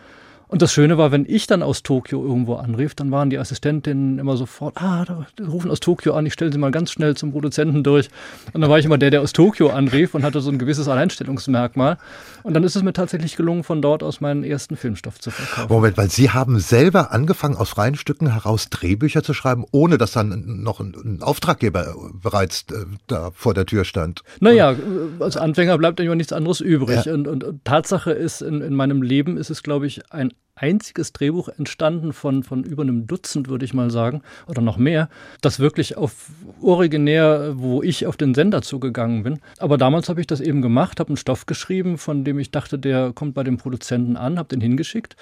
und 0.54 0.62
das 0.62 0.72
Schöne 0.72 0.96
war, 0.98 1.10
wenn 1.10 1.26
ich 1.26 1.48
dann 1.48 1.64
aus 1.64 1.82
Tokio 1.82 2.24
irgendwo 2.24 2.54
anrief, 2.54 2.94
dann 2.94 3.10
waren 3.10 3.28
die 3.28 3.38
Assistentinnen 3.38 4.20
immer 4.20 4.36
sofort, 4.36 4.80
ah, 4.80 5.04
da, 5.04 5.26
rufen 5.44 5.68
aus 5.68 5.80
Tokio 5.80 6.14
an, 6.14 6.26
ich 6.26 6.32
stelle 6.32 6.52
sie 6.52 6.58
mal 6.58 6.70
ganz 6.70 6.92
schnell 6.92 7.16
zum 7.16 7.32
Produzenten 7.32 7.82
durch. 7.82 8.08
Und 8.52 8.60
dann 8.60 8.70
war 8.70 8.78
ich 8.78 8.84
immer 8.84 8.96
der, 8.96 9.10
der 9.10 9.20
aus 9.20 9.32
Tokio 9.32 9.70
anrief 9.70 10.14
und 10.14 10.22
hatte 10.22 10.40
so 10.40 10.52
ein 10.52 10.60
gewisses 10.60 10.86
Alleinstellungsmerkmal. 10.86 11.98
Und 12.44 12.54
dann 12.54 12.62
ist 12.62 12.76
es 12.76 12.84
mir 12.84 12.92
tatsächlich 12.92 13.34
gelungen, 13.34 13.64
von 13.64 13.82
dort 13.82 14.04
aus 14.04 14.20
meinen 14.20 14.44
ersten 14.44 14.76
Filmstoff 14.76 15.18
zu 15.18 15.32
verkaufen. 15.32 15.74
Moment, 15.74 15.96
weil 15.96 16.08
Sie 16.08 16.30
haben 16.30 16.60
selber 16.60 17.10
angefangen, 17.10 17.56
aus 17.56 17.70
freien 17.70 17.96
Stücken 17.96 18.30
heraus 18.30 18.70
Drehbücher 18.70 19.24
zu 19.24 19.34
schreiben, 19.34 19.64
ohne 19.72 19.98
dass 19.98 20.12
dann 20.12 20.62
noch 20.62 20.78
ein, 20.78 21.18
Auftraggeber 21.20 21.96
bereits 22.22 22.66
äh, 22.70 22.84
da 23.08 23.32
vor 23.34 23.54
der 23.54 23.66
Tür 23.66 23.84
stand. 23.84 24.22
Naja, 24.38 24.76
als 25.18 25.36
Anfänger 25.36 25.76
bleibt 25.78 25.98
immer 25.98 26.14
nichts 26.14 26.32
anderes 26.32 26.60
übrig. 26.60 27.06
Ja. 27.06 27.12
Und, 27.12 27.26
und, 27.26 27.42
und 27.42 27.64
Tatsache 27.64 28.12
ist, 28.12 28.40
in, 28.40 28.60
in 28.60 28.76
meinem 28.76 29.02
Leben 29.02 29.36
ist 29.36 29.50
es, 29.50 29.64
glaube 29.64 29.88
ich, 29.88 30.12
ein 30.12 30.30
einziges 30.56 31.12
Drehbuch 31.12 31.48
entstanden 31.48 32.12
von, 32.12 32.42
von 32.42 32.62
über 32.62 32.82
einem 32.82 33.06
Dutzend, 33.06 33.48
würde 33.48 33.64
ich 33.64 33.74
mal 33.74 33.90
sagen, 33.90 34.22
oder 34.46 34.62
noch 34.62 34.76
mehr, 34.76 35.08
das 35.40 35.58
wirklich 35.58 35.96
auf 35.96 36.30
originär, 36.60 37.54
wo 37.56 37.82
ich 37.82 38.06
auf 38.06 38.16
den 38.16 38.34
Sender 38.34 38.62
zugegangen 38.62 39.24
bin. 39.24 39.40
Aber 39.58 39.78
damals 39.78 40.08
habe 40.08 40.20
ich 40.20 40.26
das 40.26 40.40
eben 40.40 40.62
gemacht, 40.62 41.00
habe 41.00 41.08
einen 41.08 41.16
Stoff 41.16 41.46
geschrieben, 41.46 41.98
von 41.98 42.24
dem 42.24 42.38
ich 42.38 42.50
dachte, 42.50 42.78
der 42.78 43.12
kommt 43.12 43.34
bei 43.34 43.42
dem 43.42 43.56
Produzenten 43.56 44.16
an, 44.16 44.38
habe 44.38 44.48
den 44.48 44.60
hingeschickt. 44.60 45.16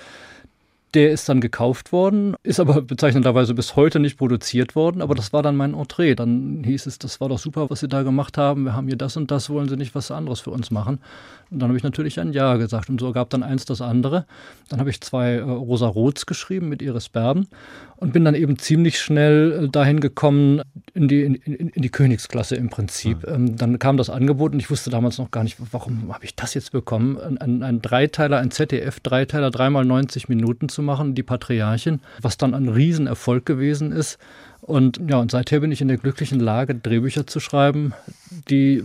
Der 0.94 1.10
ist 1.10 1.28
dann 1.28 1.40
gekauft 1.40 1.90
worden, 1.90 2.36
ist 2.42 2.60
aber 2.60 2.82
bezeichnenderweise 2.82 3.54
bis 3.54 3.76
heute 3.76 3.98
nicht 3.98 4.18
produziert 4.18 4.74
worden, 4.74 5.00
aber 5.00 5.14
das 5.14 5.32
war 5.32 5.42
dann 5.42 5.56
mein 5.56 5.72
Entree. 5.72 6.14
Dann 6.14 6.62
hieß 6.64 6.86
es, 6.86 6.98
das 6.98 7.20
war 7.20 7.30
doch 7.30 7.38
super, 7.38 7.70
was 7.70 7.80
Sie 7.80 7.88
da 7.88 8.02
gemacht 8.02 8.36
haben. 8.36 8.64
Wir 8.64 8.74
haben 8.74 8.86
hier 8.88 8.96
das 8.96 9.16
und 9.16 9.30
das, 9.30 9.48
wollen 9.48 9.68
Sie 9.68 9.76
nicht 9.76 9.94
was 9.94 10.10
anderes 10.10 10.40
für 10.40 10.50
uns 10.50 10.70
machen? 10.70 10.98
Und 11.52 11.58
dann 11.58 11.68
habe 11.68 11.76
ich 11.76 11.84
natürlich 11.84 12.18
ein 12.18 12.32
Ja 12.32 12.56
gesagt 12.56 12.88
und 12.88 12.98
so 12.98 13.12
gab 13.12 13.28
dann 13.28 13.42
eins 13.42 13.66
das 13.66 13.82
andere. 13.82 14.24
Dann 14.70 14.80
habe 14.80 14.88
ich 14.88 15.02
zwei 15.02 15.34
äh, 15.34 15.40
Rosa 15.40 15.86
Roths 15.86 16.24
geschrieben 16.24 16.70
mit 16.70 16.80
Iris 16.80 17.10
Berben 17.10 17.46
und 17.96 18.14
bin 18.14 18.24
dann 18.24 18.34
eben 18.34 18.58
ziemlich 18.58 18.98
schnell 18.98 19.64
äh, 19.64 19.68
dahin 19.68 20.00
gekommen 20.00 20.62
in 20.94 21.08
die, 21.08 21.22
in, 21.22 21.34
in, 21.34 21.68
in 21.68 21.82
die 21.82 21.90
Königsklasse 21.90 22.56
im 22.56 22.70
Prinzip. 22.70 23.22
Ja. 23.24 23.34
Ähm, 23.34 23.56
dann 23.56 23.78
kam 23.78 23.98
das 23.98 24.08
Angebot 24.08 24.54
und 24.54 24.60
ich 24.60 24.70
wusste 24.70 24.88
damals 24.88 25.18
noch 25.18 25.30
gar 25.30 25.44
nicht, 25.44 25.58
warum 25.72 26.12
habe 26.12 26.24
ich 26.24 26.34
das 26.34 26.54
jetzt 26.54 26.72
bekommen? 26.72 27.18
Ein, 27.18 27.38
ein, 27.38 27.62
ein 27.62 27.82
Dreiteiler, 27.82 28.38
ein 28.38 28.50
ZDF-Dreiteiler, 28.50 29.50
dreimal 29.50 29.84
90 29.84 30.30
Minuten 30.30 30.70
zu 30.70 30.81
machen, 30.82 31.14
Die 31.14 31.22
Patriarchin, 31.22 32.00
was 32.20 32.36
dann 32.36 32.54
ein 32.54 32.68
Riesenerfolg 32.68 33.46
gewesen 33.46 33.92
ist. 33.92 34.18
Und 34.64 35.00
ja, 35.08 35.16
und 35.16 35.32
seither 35.32 35.58
bin 35.58 35.72
ich 35.72 35.80
in 35.80 35.88
der 35.88 35.96
glücklichen 35.96 36.38
Lage, 36.38 36.76
Drehbücher 36.76 37.26
zu 37.26 37.40
schreiben, 37.40 37.94
die 38.48 38.84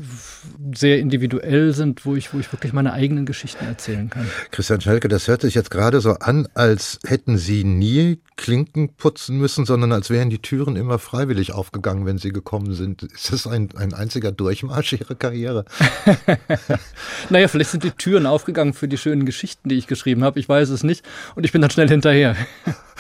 sehr 0.74 0.98
individuell 0.98 1.72
sind, 1.72 2.04
wo 2.04 2.16
ich, 2.16 2.34
wo 2.34 2.40
ich 2.40 2.52
wirklich 2.52 2.74
meine 2.74 2.94
eigenen 2.94 3.28
Geschichten 3.28 3.64
erzählen 3.64 4.10
kann. 4.10 4.26
Christian 4.50 4.82
Schelke, 4.82 5.08
das 5.08 5.28
hört 5.28 5.42
sich 5.42 5.54
jetzt 5.54 5.70
gerade 5.70 6.02
so 6.02 6.14
an, 6.14 6.48
als 6.56 6.98
hätten 7.06 7.38
Sie 7.38 7.64
nie 7.64 8.20
Klinken 8.38 8.96
putzen 8.96 9.38
müssen, 9.38 9.68
sondern 9.68 9.92
als 9.92 10.10
wären 10.10 10.32
die 10.32 10.42
Türen 10.42 10.78
immer 10.78 10.98
freiwillig 10.98 11.52
aufgegangen, 11.54 12.08
wenn 12.08 12.18
Sie 12.18 12.32
gekommen 12.32 12.74
sind. 12.74 13.04
Ist 13.04 13.32
das 13.32 13.46
ein, 13.46 13.70
ein 13.78 13.94
einziger 13.94 14.32
Durchmarsch 14.32 14.94
Ihrer 14.94 15.14
Karriere? 15.14 15.66
naja, 17.30 17.48
vielleicht 17.48 17.70
sind 17.70 17.84
die 17.84 17.92
Türen 17.92 18.26
aufgegangen 18.26 18.74
für 18.74 18.88
die 18.88 18.98
schönen 18.98 19.28
Geschichten, 19.28 19.70
die 19.70 19.76
ich 19.76 19.86
geschrieben 19.86 20.24
habe. 20.24 20.40
Ich 20.40 20.50
weiß 20.50 20.70
es 20.70 20.82
nicht. 20.82 21.06
Und 21.36 21.46
ich 21.46 21.52
bin 21.52 21.62
dann 21.62 21.70
schnell 21.70 21.88
hinterher. 21.88 22.36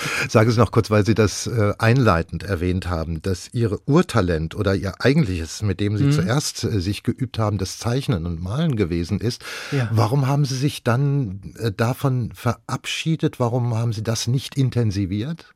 Sagen 0.29 0.51
Sie 0.51 0.59
noch 0.59 0.71
kurz, 0.71 0.89
weil 0.89 1.05
Sie 1.05 1.15
das 1.15 1.47
äh, 1.47 1.73
einleitend 1.77 2.43
erwähnt 2.43 2.89
haben, 2.89 3.21
dass 3.21 3.49
Ihr 3.53 3.77
Urtalent 3.85 4.55
oder 4.55 4.75
Ihr 4.75 4.93
eigentliches, 4.99 5.61
mit 5.61 5.79
dem 5.79 5.97
Sie 5.97 6.05
mhm. 6.05 6.11
zuerst 6.11 6.63
äh, 6.63 6.79
sich 6.79 7.03
geübt 7.03 7.39
haben, 7.39 7.57
das 7.57 7.77
Zeichnen 7.77 8.25
und 8.25 8.41
Malen 8.41 8.75
gewesen 8.75 9.19
ist. 9.19 9.43
Ja. 9.71 9.89
Warum 9.91 10.27
haben 10.27 10.45
Sie 10.45 10.57
sich 10.57 10.83
dann 10.83 11.53
äh, 11.59 11.71
davon 11.71 12.31
verabschiedet? 12.33 13.39
Warum 13.39 13.75
haben 13.75 13.93
Sie 13.93 14.03
das 14.03 14.27
nicht 14.27 14.55
intensiviert? 14.55 15.53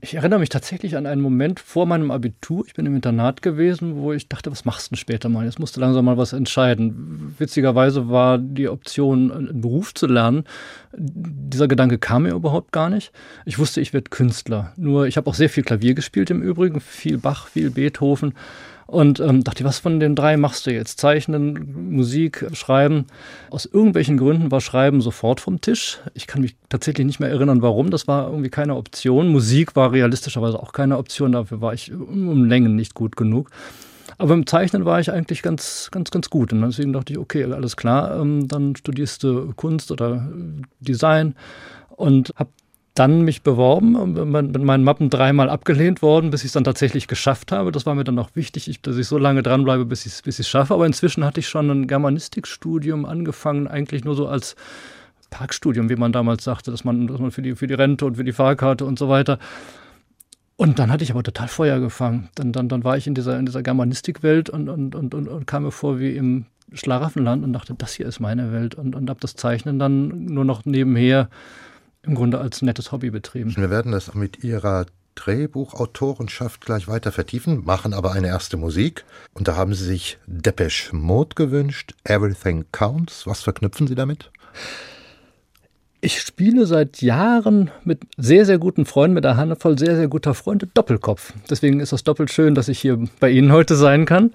Ich 0.00 0.14
erinnere 0.14 0.38
mich 0.38 0.48
tatsächlich 0.48 0.96
an 0.96 1.06
einen 1.06 1.20
Moment 1.20 1.60
vor 1.60 1.86
meinem 1.86 2.10
Abitur. 2.10 2.64
Ich 2.66 2.74
bin 2.74 2.86
im 2.86 2.94
Internat 2.94 3.42
gewesen, 3.42 3.96
wo 3.96 4.12
ich 4.12 4.28
dachte, 4.28 4.50
was 4.50 4.64
machst 4.64 4.86
du 4.86 4.90
denn 4.90 4.98
später 4.98 5.28
mal? 5.28 5.44
Jetzt 5.44 5.58
musst 5.58 5.76
du 5.76 5.80
langsam 5.80 6.04
mal 6.04 6.18
was 6.18 6.32
entscheiden. 6.32 7.34
Witzigerweise 7.38 8.08
war 8.08 8.38
die 8.38 8.68
Option, 8.68 9.30
einen 9.30 9.60
Beruf 9.60 9.94
zu 9.94 10.06
lernen. 10.06 10.44
Dieser 10.96 11.68
Gedanke 11.68 11.98
kam 11.98 12.24
mir 12.24 12.34
überhaupt 12.34 12.72
gar 12.72 12.90
nicht. 12.90 13.12
Ich 13.44 13.58
wusste, 13.58 13.80
ich 13.80 13.92
werde 13.92 14.10
Künstler. 14.10 14.72
Nur 14.76 15.06
ich 15.06 15.16
habe 15.16 15.28
auch 15.28 15.34
sehr 15.34 15.48
viel 15.48 15.64
Klavier 15.64 15.94
gespielt 15.94 16.30
im 16.30 16.42
Übrigen, 16.42 16.80
viel 16.80 17.18
Bach, 17.18 17.48
viel 17.48 17.70
Beethoven. 17.70 18.34
Und 18.86 19.18
ähm, 19.20 19.42
dachte, 19.44 19.64
was 19.64 19.78
von 19.78 19.98
den 19.98 20.14
drei 20.14 20.36
machst 20.36 20.66
du 20.66 20.72
jetzt? 20.72 21.00
Zeichnen, 21.00 21.94
Musik, 21.94 22.46
Schreiben. 22.52 23.06
Aus 23.50 23.64
irgendwelchen 23.64 24.18
Gründen 24.18 24.50
war 24.50 24.60
Schreiben 24.60 25.00
sofort 25.00 25.40
vom 25.40 25.60
Tisch. 25.60 26.00
Ich 26.12 26.26
kann 26.26 26.42
mich 26.42 26.56
tatsächlich 26.68 27.06
nicht 27.06 27.20
mehr 27.20 27.30
erinnern, 27.30 27.62
warum. 27.62 27.90
Das 27.90 28.06
war 28.06 28.28
irgendwie 28.28 28.50
keine 28.50 28.76
Option. 28.76 29.28
Musik 29.28 29.74
war 29.74 29.92
realistischerweise 29.92 30.60
auch 30.60 30.72
keine 30.72 30.98
Option. 30.98 31.32
Dafür 31.32 31.60
war 31.60 31.72
ich 31.72 31.92
um 31.92 32.44
Längen 32.44 32.76
nicht 32.76 32.94
gut 32.94 33.16
genug. 33.16 33.50
Aber 34.18 34.34
im 34.34 34.46
Zeichnen 34.46 34.84
war 34.84 35.00
ich 35.00 35.10
eigentlich 35.10 35.42
ganz, 35.42 35.88
ganz, 35.90 36.10
ganz 36.10 36.30
gut. 36.30 36.52
Und 36.52 36.60
deswegen 36.62 36.92
dachte 36.92 37.14
ich, 37.14 37.18
okay, 37.18 37.44
alles 37.44 37.76
klar, 37.76 38.20
ähm, 38.20 38.48
dann 38.48 38.76
studierst 38.76 39.22
du 39.22 39.52
Kunst 39.54 39.90
oder 39.90 40.28
Design 40.80 41.34
und 41.88 42.32
habe 42.36 42.50
dann 42.94 43.22
mich 43.22 43.42
beworben, 43.42 44.14
mit 44.30 44.62
meinen 44.62 44.84
Mappen 44.84 45.10
dreimal 45.10 45.50
abgelehnt 45.50 46.00
worden, 46.00 46.30
bis 46.30 46.42
ich 46.42 46.46
es 46.46 46.52
dann 46.52 46.62
tatsächlich 46.62 47.08
geschafft 47.08 47.50
habe. 47.50 47.72
Das 47.72 47.86
war 47.86 47.96
mir 47.96 48.04
dann 48.04 48.18
auch 48.20 48.30
wichtig, 48.34 48.80
dass 48.82 48.96
ich 48.96 49.08
so 49.08 49.18
lange 49.18 49.42
dranbleibe, 49.42 49.84
bis 49.84 50.06
ich 50.06 50.12
es 50.12 50.22
bis 50.22 50.46
schaffe. 50.46 50.74
Aber 50.74 50.86
inzwischen 50.86 51.24
hatte 51.24 51.40
ich 51.40 51.48
schon 51.48 51.68
ein 51.70 51.86
Germanistikstudium 51.88 53.04
angefangen, 53.04 53.66
eigentlich 53.66 54.04
nur 54.04 54.14
so 54.14 54.28
als 54.28 54.54
Parkstudium, 55.30 55.88
wie 55.88 55.96
man 55.96 56.12
damals 56.12 56.44
sagte, 56.44 56.70
dass 56.70 56.84
man, 56.84 57.08
dass 57.08 57.18
man 57.18 57.32
für, 57.32 57.42
die, 57.42 57.56
für 57.56 57.66
die 57.66 57.74
Rente 57.74 58.06
und 58.06 58.16
für 58.16 58.22
die 58.22 58.32
Fahrkarte 58.32 58.84
und 58.84 58.96
so 58.96 59.08
weiter. 59.08 59.40
Und 60.54 60.78
dann 60.78 60.92
hatte 60.92 61.02
ich 61.02 61.10
aber 61.10 61.24
total 61.24 61.48
Feuer 61.48 61.80
gefangen. 61.80 62.28
Dann, 62.36 62.52
dann, 62.52 62.68
dann 62.68 62.84
war 62.84 62.96
ich 62.96 63.08
in 63.08 63.14
dieser, 63.16 63.36
in 63.40 63.46
dieser 63.46 63.64
Germanistikwelt 63.64 64.50
und, 64.50 64.68
und, 64.68 64.94
und, 64.94 65.14
und, 65.14 65.26
und 65.26 65.46
kam 65.48 65.64
mir 65.64 65.72
vor 65.72 65.98
wie 65.98 66.14
im 66.16 66.46
Schlaraffenland 66.72 67.42
und 67.42 67.52
dachte, 67.52 67.74
das 67.76 67.94
hier 67.94 68.06
ist 68.06 68.20
meine 68.20 68.52
Welt. 68.52 68.76
Und, 68.76 68.94
und 68.94 69.10
habe 69.10 69.18
das 69.18 69.34
Zeichnen 69.34 69.80
dann 69.80 70.26
nur 70.26 70.44
noch 70.44 70.64
nebenher 70.64 71.28
im 72.06 72.14
Grunde 72.14 72.38
als 72.38 72.62
nettes 72.62 72.92
Hobby 72.92 73.10
betrieben. 73.10 73.54
Wir 73.56 73.70
werden 73.70 73.92
das 73.92 74.14
mit 74.14 74.44
Ihrer 74.44 74.86
Drehbuchautorenschaft 75.14 76.64
gleich 76.64 76.88
weiter 76.88 77.12
vertiefen, 77.12 77.64
machen 77.64 77.94
aber 77.94 78.12
eine 78.12 78.28
erste 78.28 78.56
Musik. 78.56 79.04
Und 79.32 79.48
da 79.48 79.56
haben 79.56 79.74
Sie 79.74 79.84
sich 79.84 80.18
Depeche 80.26 80.94
Mode 80.94 81.34
gewünscht, 81.34 81.94
Everything 82.04 82.64
Counts. 82.72 83.26
Was 83.26 83.42
verknüpfen 83.42 83.86
Sie 83.86 83.94
damit? 83.94 84.30
Ich 86.04 86.20
spiele 86.20 86.66
seit 86.66 87.00
Jahren 87.00 87.70
mit 87.82 88.02
sehr, 88.18 88.44
sehr 88.44 88.58
guten 88.58 88.84
Freunden, 88.84 89.14
mit 89.14 89.24
einer 89.24 89.38
Handvoll 89.38 89.78
sehr, 89.78 89.96
sehr 89.96 90.06
guter 90.06 90.34
Freunde 90.34 90.66
Doppelkopf. 90.66 91.32
Deswegen 91.48 91.80
ist 91.80 91.94
das 91.94 92.04
doppelt 92.04 92.30
schön, 92.30 92.54
dass 92.54 92.68
ich 92.68 92.78
hier 92.78 92.98
bei 93.20 93.30
Ihnen 93.30 93.50
heute 93.52 93.74
sein 93.74 94.04
kann. 94.04 94.34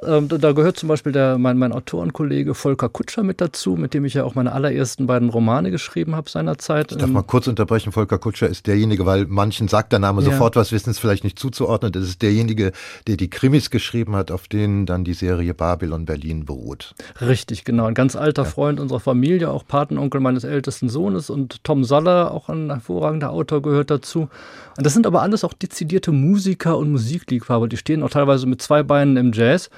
Ähm, 0.00 0.28
da 0.28 0.52
gehört 0.52 0.76
zum 0.76 0.88
Beispiel 0.88 1.10
der, 1.10 1.36
mein, 1.38 1.58
mein 1.58 1.72
Autorenkollege 1.72 2.54
Volker 2.54 2.88
Kutscher 2.88 3.24
mit 3.24 3.40
dazu, 3.40 3.74
mit 3.74 3.94
dem 3.94 4.04
ich 4.04 4.14
ja 4.14 4.22
auch 4.22 4.36
meine 4.36 4.52
allerersten 4.52 5.08
beiden 5.08 5.28
Romane 5.28 5.72
geschrieben 5.72 6.14
habe 6.14 6.30
seinerzeit. 6.30 6.92
Ich 6.92 6.98
darf 6.98 7.10
mal 7.10 7.22
kurz 7.22 7.48
unterbrechen. 7.48 7.90
Volker 7.90 8.18
Kutscher 8.18 8.48
ist 8.48 8.68
derjenige, 8.68 9.04
weil 9.04 9.26
manchen 9.26 9.66
sagt 9.66 9.90
der 9.90 9.98
Name 9.98 10.22
ja. 10.22 10.30
sofort 10.30 10.54
was, 10.54 10.70
wissen 10.70 10.90
es 10.90 11.00
vielleicht 11.00 11.24
nicht 11.24 11.36
zuzuordnen. 11.36 11.90
Das 11.90 12.04
ist 12.04 12.22
derjenige, 12.22 12.70
der 13.08 13.16
die 13.16 13.28
Krimis 13.28 13.70
geschrieben 13.70 14.14
hat, 14.14 14.30
auf 14.30 14.46
denen 14.46 14.86
dann 14.86 15.02
die 15.02 15.14
Serie 15.14 15.52
Babylon 15.52 16.04
Berlin 16.04 16.44
beruht. 16.44 16.94
Richtig, 17.20 17.64
genau. 17.64 17.86
Ein 17.86 17.94
ganz 17.94 18.14
alter 18.14 18.44
ja. 18.44 18.48
Freund 18.48 18.78
unserer 18.78 19.00
Familie, 19.00 19.50
auch 19.50 19.66
Patenonkel 19.66 20.20
meines 20.20 20.44
ältesten 20.44 20.88
Sohnes 20.88 21.07
und 21.14 21.64
Tom 21.64 21.84
Saller, 21.84 22.32
auch 22.32 22.48
ein 22.48 22.70
hervorragender 22.70 23.30
Autor, 23.30 23.62
gehört 23.62 23.90
dazu. 23.90 24.28
Und 24.76 24.86
das 24.86 24.94
sind 24.94 25.06
aber 25.06 25.22
alles 25.22 25.44
auch 25.44 25.52
dezidierte 25.52 26.12
Musiker 26.12 26.78
und 26.78 26.90
Musikliebhaber. 26.90 27.68
Die 27.68 27.76
stehen 27.76 28.02
auch 28.02 28.10
teilweise 28.10 28.46
mit 28.46 28.62
zwei 28.62 28.82
Beinen 28.82 29.16
im 29.16 29.32
Jazz. 29.32 29.70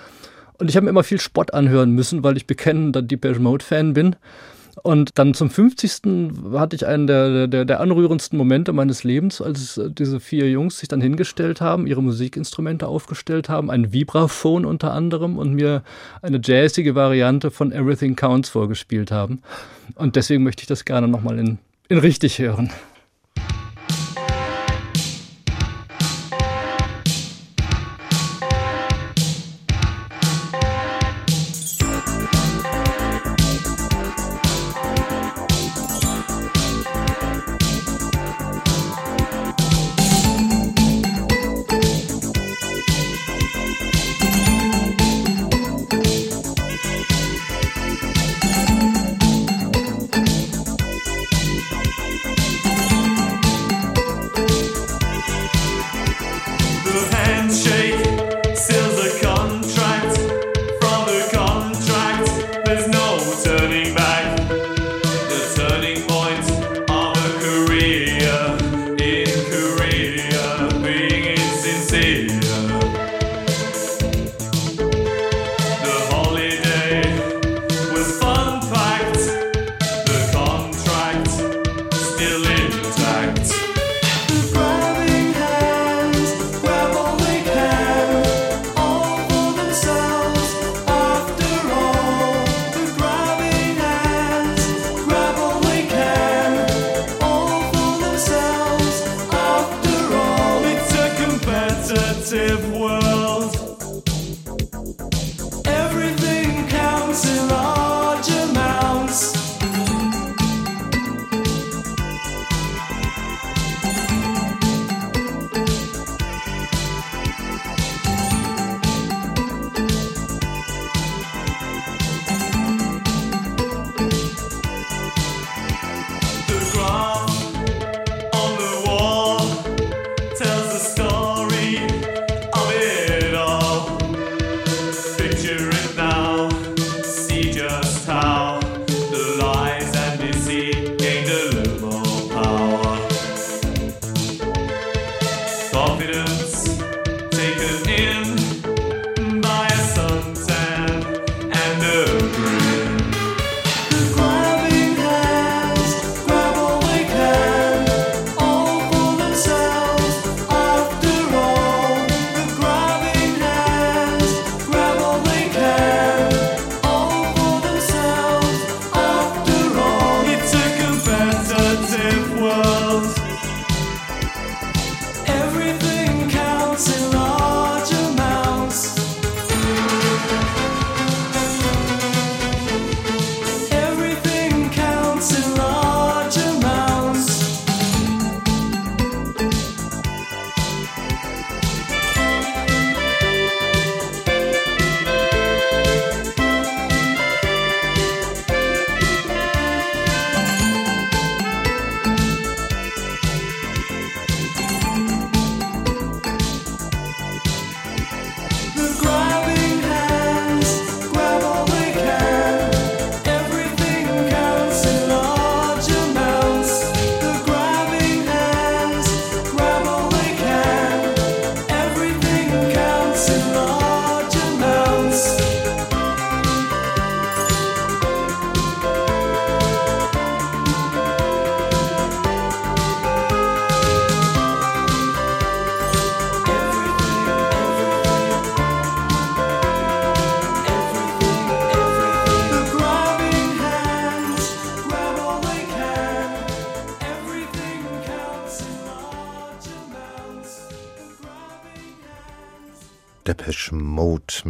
Und 0.59 0.69
ich 0.69 0.77
habe 0.77 0.85
mir 0.85 0.91
immer 0.91 1.05
viel 1.05 1.21
Spott 1.21 1.55
anhören 1.55 1.93
müssen, 1.93 2.23
weil 2.23 2.37
ich 2.37 2.47
bekennender 2.47 3.01
Depeche 3.03 3.41
Mode-Fan 3.41 3.95
bin. 3.95 4.17
Und 4.83 5.19
dann 5.19 5.35
zum 5.35 5.51
50. 5.51 6.03
hatte 6.53 6.77
ich 6.77 6.87
einen 6.87 7.07
der, 7.07 7.47
der, 7.47 7.65
der 7.65 7.81
anrührendsten 7.81 8.39
Momente 8.39 8.73
meines 8.73 9.05
Lebens, 9.05 9.41
als 9.41 9.81
diese 9.99 10.21
vier 10.21 10.51
Jungs 10.51 10.79
sich 10.79 10.89
dann 10.89 11.01
hingestellt 11.01 11.61
haben, 11.61 11.87
ihre 11.87 12.03
Musikinstrumente 12.03 12.87
aufgestellt 12.87 13.49
haben, 13.49 13.71
ein 13.71 13.93
Vibraphon 13.93 14.65
unter 14.65 14.93
anderem 14.93 15.39
und 15.39 15.55
mir 15.55 15.83
eine 16.23 16.41
jazzige 16.43 16.95
Variante 16.95 17.51
von 17.51 17.73
Everything 17.73 18.17
Counts 18.17 18.49
vorgespielt 18.49 19.11
haben. 19.11 19.43
Und 19.97 20.17
deswegen 20.17 20.45
möchte 20.45 20.63
ich 20.63 20.69
das 20.69 20.85
gerne 20.85 21.09
nochmal 21.09 21.39
in, 21.39 21.59
in 21.89 21.99
richtig 21.99 22.39
hören. 22.39 22.71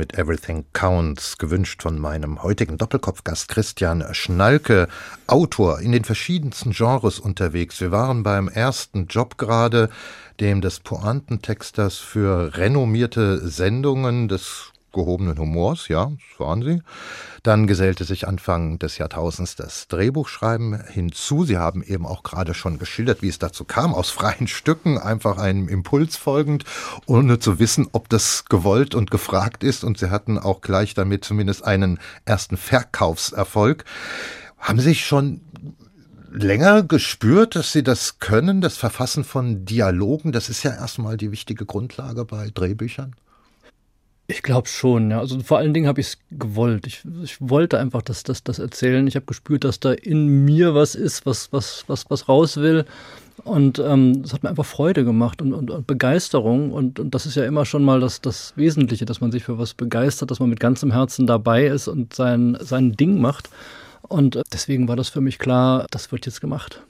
Mit 0.00 0.16
Everything 0.16 0.64
Counts, 0.72 1.36
gewünscht 1.36 1.82
von 1.82 1.98
meinem 1.98 2.42
heutigen 2.42 2.78
Doppelkopfgast 2.78 3.48
Christian 3.48 4.02
Schnalke, 4.12 4.88
Autor 5.26 5.80
in 5.80 5.92
den 5.92 6.04
verschiedensten 6.04 6.70
Genres 6.70 7.18
unterwegs. 7.18 7.82
Wir 7.82 7.90
waren 7.90 8.22
beim 8.22 8.48
ersten 8.48 9.08
Job 9.08 9.36
gerade, 9.36 9.90
dem 10.40 10.62
des 10.62 10.80
Pointentexters 10.80 11.98
für 11.98 12.56
renommierte 12.56 13.46
Sendungen 13.46 14.28
des 14.28 14.72
gehobenen 14.92 15.38
Humors, 15.38 15.88
ja, 15.88 16.06
das 16.06 16.40
waren 16.40 16.62
sie. 16.62 16.82
Dann 17.42 17.66
gesellte 17.66 18.04
sich 18.04 18.28
Anfang 18.28 18.78
des 18.78 18.98
Jahrtausends 18.98 19.56
das 19.56 19.88
Drehbuchschreiben 19.88 20.84
hinzu. 20.86 21.44
Sie 21.44 21.58
haben 21.58 21.82
eben 21.82 22.06
auch 22.06 22.22
gerade 22.22 22.54
schon 22.54 22.78
geschildert, 22.78 23.22
wie 23.22 23.28
es 23.28 23.38
dazu 23.38 23.64
kam, 23.64 23.94
aus 23.94 24.10
freien 24.10 24.46
Stücken, 24.48 24.98
einfach 24.98 25.38
einem 25.38 25.68
Impuls 25.68 26.16
folgend, 26.16 26.64
ohne 27.06 27.38
zu 27.38 27.58
wissen, 27.58 27.88
ob 27.92 28.08
das 28.08 28.44
gewollt 28.46 28.94
und 28.94 29.10
gefragt 29.10 29.64
ist. 29.64 29.84
Und 29.84 29.98
Sie 29.98 30.10
hatten 30.10 30.38
auch 30.38 30.60
gleich 30.60 30.94
damit 30.94 31.24
zumindest 31.24 31.64
einen 31.64 31.98
ersten 32.24 32.56
Verkaufserfolg. 32.56 33.84
Haben 34.58 34.78
Sie 34.78 34.90
sich 34.90 35.06
schon 35.06 35.40
länger 36.30 36.82
gespürt, 36.82 37.56
dass 37.56 37.72
Sie 37.72 37.82
das 37.82 38.18
können, 38.18 38.60
das 38.60 38.76
Verfassen 38.76 39.24
von 39.24 39.64
Dialogen? 39.64 40.32
Das 40.32 40.48
ist 40.48 40.62
ja 40.62 40.72
erstmal 40.72 41.16
die 41.16 41.32
wichtige 41.32 41.66
Grundlage 41.66 42.24
bei 42.24 42.50
Drehbüchern. 42.52 43.14
Ich 44.30 44.42
glaube 44.44 44.68
schon, 44.68 45.10
ja. 45.10 45.18
Also 45.18 45.40
vor 45.40 45.58
allen 45.58 45.74
Dingen 45.74 45.88
habe 45.88 46.00
ich 46.00 46.06
es 46.06 46.18
gewollt. 46.30 46.86
Ich, 46.86 47.02
wollte 47.40 47.80
einfach 47.80 48.00
das, 48.00 48.22
das, 48.22 48.44
das 48.44 48.60
erzählen. 48.60 49.08
Ich 49.08 49.16
habe 49.16 49.26
gespürt, 49.26 49.64
dass 49.64 49.80
da 49.80 49.92
in 49.92 50.44
mir 50.44 50.72
was 50.72 50.94
ist, 50.94 51.26
was, 51.26 51.52
was, 51.52 51.82
was, 51.88 52.08
was 52.10 52.28
raus 52.28 52.56
will. 52.56 52.84
Und 53.42 53.80
ähm, 53.80 54.22
es 54.24 54.32
hat 54.32 54.44
mir 54.44 54.50
einfach 54.50 54.66
Freude 54.66 55.04
gemacht 55.04 55.42
und, 55.42 55.52
und, 55.52 55.72
und 55.72 55.88
Begeisterung. 55.88 56.70
Und, 56.70 57.00
und, 57.00 57.12
das 57.12 57.26
ist 57.26 57.34
ja 57.34 57.44
immer 57.44 57.66
schon 57.66 57.82
mal 57.82 57.98
das, 57.98 58.20
das 58.20 58.52
Wesentliche, 58.54 59.04
dass 59.04 59.20
man 59.20 59.32
sich 59.32 59.42
für 59.42 59.58
was 59.58 59.74
begeistert, 59.74 60.30
dass 60.30 60.38
man 60.38 60.48
mit 60.48 60.60
ganzem 60.60 60.92
Herzen 60.92 61.26
dabei 61.26 61.66
ist 61.66 61.88
und 61.88 62.14
sein, 62.14 62.56
sein 62.60 62.92
Ding 62.92 63.20
macht. 63.20 63.50
Und 64.02 64.36
äh, 64.36 64.44
deswegen 64.52 64.86
war 64.86 64.94
das 64.94 65.08
für 65.08 65.20
mich 65.20 65.40
klar, 65.40 65.86
das 65.90 66.12
wird 66.12 66.26
jetzt 66.26 66.40
gemacht. 66.40 66.80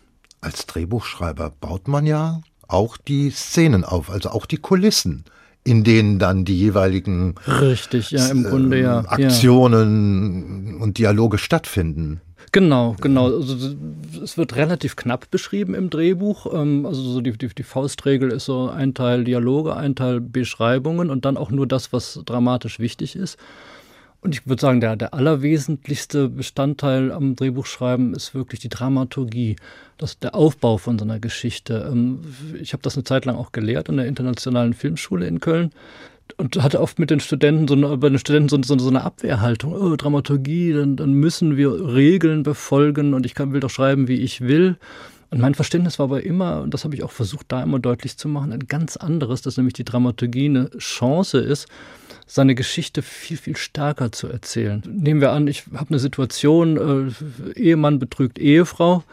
Als 0.42 0.66
Drehbuchschreiber 0.66 1.52
baut 1.58 1.88
man 1.88 2.04
ja 2.04 2.42
auch 2.68 2.98
die 2.98 3.30
Szenen 3.30 3.84
auf, 3.84 4.10
also 4.10 4.28
auch 4.28 4.44
die 4.44 4.58
Kulissen 4.58 5.24
in 5.70 5.84
denen 5.84 6.18
dann 6.18 6.44
die 6.44 6.58
jeweiligen 6.58 7.36
Richtig, 7.46 8.10
ja, 8.10 8.26
im 8.26 8.42
Grunde, 8.42 8.80
ja. 8.80 9.04
Aktionen 9.06 10.74
ja. 10.74 10.82
und 10.82 10.98
Dialoge 10.98 11.38
stattfinden. 11.38 12.20
Genau, 12.52 12.96
genau. 13.00 13.26
Also, 13.26 13.76
es 14.22 14.36
wird 14.36 14.56
relativ 14.56 14.96
knapp 14.96 15.30
beschrieben 15.30 15.74
im 15.74 15.88
Drehbuch. 15.88 16.52
Ähm, 16.52 16.84
also 16.84 17.00
so 17.00 17.20
die, 17.20 17.38
die, 17.38 17.48
die, 17.48 17.62
Faustregel 17.62 18.32
ist 18.32 18.46
so 18.46 18.68
ein 18.68 18.92
Teil 18.94 19.22
Dialoge, 19.22 19.76
ein 19.76 19.94
Teil 19.94 20.20
Beschreibungen 20.20 21.10
und 21.10 21.24
dann 21.24 21.36
auch 21.36 21.52
nur 21.52 21.68
das, 21.68 21.92
was 21.92 22.20
dramatisch 22.26 22.80
wichtig 22.80 23.14
ist. 23.14 23.38
Und 24.22 24.34
ich 24.34 24.46
würde 24.46 24.60
sagen, 24.60 24.80
der, 24.80 24.96
der 24.96 25.14
allerwesentlichste 25.14 26.28
Bestandteil 26.28 27.10
am 27.10 27.36
Drehbuchschreiben 27.36 28.12
ist 28.12 28.34
wirklich 28.34 28.60
die 28.60 28.68
Dramaturgie, 28.68 29.56
das, 29.96 30.18
der 30.18 30.34
Aufbau 30.34 30.76
von 30.76 30.98
so 30.98 31.04
einer 31.04 31.18
Geschichte. 31.18 31.88
Ähm, 31.90 32.20
ich 32.60 32.74
habe 32.74 32.82
das 32.82 32.96
eine 32.96 33.04
Zeit 33.04 33.24
lang 33.24 33.36
auch 33.36 33.52
gelehrt 33.52 33.88
an 33.88 33.96
der 33.96 34.06
Internationalen 34.06 34.74
Filmschule 34.74 35.26
in 35.26 35.40
Köln 35.40 35.72
und 36.36 36.62
hatte 36.62 36.80
oft 36.80 36.98
mit 36.98 37.10
den 37.10 37.20
Studenten 37.20 37.66
so 37.66 37.96
bei 37.96 38.08
den 38.08 38.18
Studenten 38.18 38.48
so, 38.48 38.62
so, 38.62 38.78
so 38.78 38.88
eine 38.88 39.04
Abwehrhaltung. 39.04 39.72
Oh, 39.72 39.96
Dramaturgie, 39.96 40.72
dann, 40.72 40.96
dann 40.96 41.12
müssen 41.14 41.56
wir 41.56 41.72
Regeln 41.94 42.42
befolgen 42.42 43.14
und 43.14 43.24
ich 43.24 43.34
kann, 43.34 43.52
will 43.52 43.60
doch 43.60 43.70
schreiben, 43.70 44.06
wie 44.06 44.20
ich 44.20 44.42
will. 44.42 44.76
Und 45.30 45.40
mein 45.40 45.54
Verständnis 45.54 45.98
war 45.98 46.04
aber 46.04 46.24
immer, 46.24 46.60
und 46.60 46.74
das 46.74 46.84
habe 46.84 46.94
ich 46.94 47.02
auch 47.04 47.12
versucht, 47.12 47.46
da 47.48 47.62
immer 47.62 47.78
deutlich 47.78 48.16
zu 48.16 48.28
machen, 48.28 48.52
ein 48.52 48.66
ganz 48.66 48.96
anderes, 48.96 49.42
dass 49.42 49.56
nämlich 49.56 49.74
die 49.74 49.84
Dramaturgie 49.84 50.46
eine 50.46 50.70
Chance 50.78 51.38
ist, 51.38 51.68
seine 52.26 52.54
Geschichte 52.54 53.02
viel, 53.02 53.36
viel 53.36 53.56
stärker 53.56 54.12
zu 54.12 54.28
erzählen. 54.28 54.82
Nehmen 54.86 55.20
wir 55.20 55.32
an, 55.32 55.46
ich 55.46 55.64
habe 55.74 55.90
eine 55.90 55.98
Situation, 55.98 57.12
äh, 57.54 57.58
Ehemann 57.60 57.98
betrügt 57.98 58.38
Ehefrau. 58.38 59.04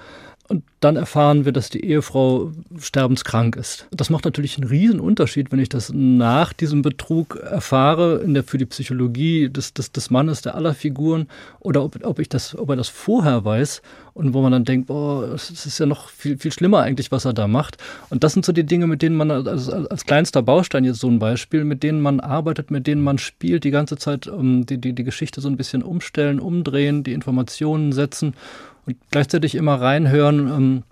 Und 0.49 0.63
dann 0.79 0.95
erfahren 0.95 1.43
wir, 1.43 1.51
dass 1.51 1.69
die 1.69 1.83
Ehefrau 1.83 2.51
sterbenskrank 2.79 3.57
ist. 3.57 3.87
Das 3.91 4.09
macht 4.09 4.23
natürlich 4.23 4.57
einen 4.57 4.69
riesen 4.69 5.01
Unterschied, 5.01 5.51
wenn 5.51 5.59
ich 5.59 5.67
das 5.67 5.91
nach 5.93 6.53
diesem 6.53 6.81
Betrug 6.81 7.35
erfahre, 7.35 8.21
in 8.21 8.33
der, 8.33 8.43
für 8.43 8.57
die 8.57 8.65
Psychologie 8.65 9.49
des, 9.49 9.73
des, 9.73 9.91
des 9.91 10.09
Mannes, 10.09 10.41
der 10.41 10.55
aller 10.55 10.73
Figuren, 10.73 11.27
oder 11.59 11.83
ob, 11.83 12.05
ob, 12.05 12.19
ich 12.19 12.29
das, 12.29 12.57
ob 12.57 12.69
er 12.69 12.77
das 12.77 12.87
vorher 12.87 13.43
weiß 13.43 13.81
und 14.13 14.33
wo 14.33 14.41
man 14.41 14.53
dann 14.53 14.63
denkt, 14.63 14.87
boah, 14.87 15.33
es 15.33 15.49
ist 15.49 15.79
ja 15.79 15.85
noch 15.85 16.09
viel, 16.09 16.37
viel 16.37 16.53
schlimmer 16.53 16.79
eigentlich, 16.79 17.11
was 17.11 17.25
er 17.25 17.33
da 17.33 17.47
macht. 17.47 17.77
Und 18.09 18.23
das 18.23 18.31
sind 18.33 18.45
so 18.45 18.53
die 18.53 18.65
Dinge, 18.65 18.87
mit 18.87 19.01
denen 19.01 19.17
man 19.17 19.29
als, 19.31 19.69
als 19.69 20.05
kleinster 20.05 20.41
Baustein 20.41 20.85
jetzt 20.85 21.01
so 21.01 21.09
ein 21.09 21.19
Beispiel, 21.19 21.65
mit 21.65 21.83
denen 21.83 22.01
man 22.01 22.21
arbeitet, 22.21 22.71
mit 22.71 22.87
denen 22.87 23.03
man 23.03 23.17
spielt, 23.17 23.65
die 23.65 23.71
ganze 23.71 23.97
Zeit 23.97 24.27
um, 24.27 24.65
die, 24.65 24.79
die, 24.79 24.93
die 24.93 25.03
Geschichte 25.03 25.41
so 25.41 25.49
ein 25.49 25.57
bisschen 25.57 25.83
umstellen, 25.83 26.39
umdrehen, 26.39 27.03
die 27.03 27.13
Informationen 27.13 27.91
setzen 27.91 28.33
und 28.87 28.97
gleichzeitig 29.11 29.55
immer 29.55 29.79
reinhören, 29.79 30.47
ähm, 30.47 30.83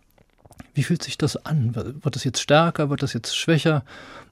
wie 0.73 0.83
fühlt 0.83 1.01
sich 1.01 1.17
das 1.17 1.45
an? 1.45 1.73
Wird 1.75 2.15
das 2.15 2.25
jetzt 2.25 2.41
stärker, 2.41 2.89
wird 2.89 3.01
das 3.01 3.13
jetzt 3.13 3.35
schwächer? 3.35 3.83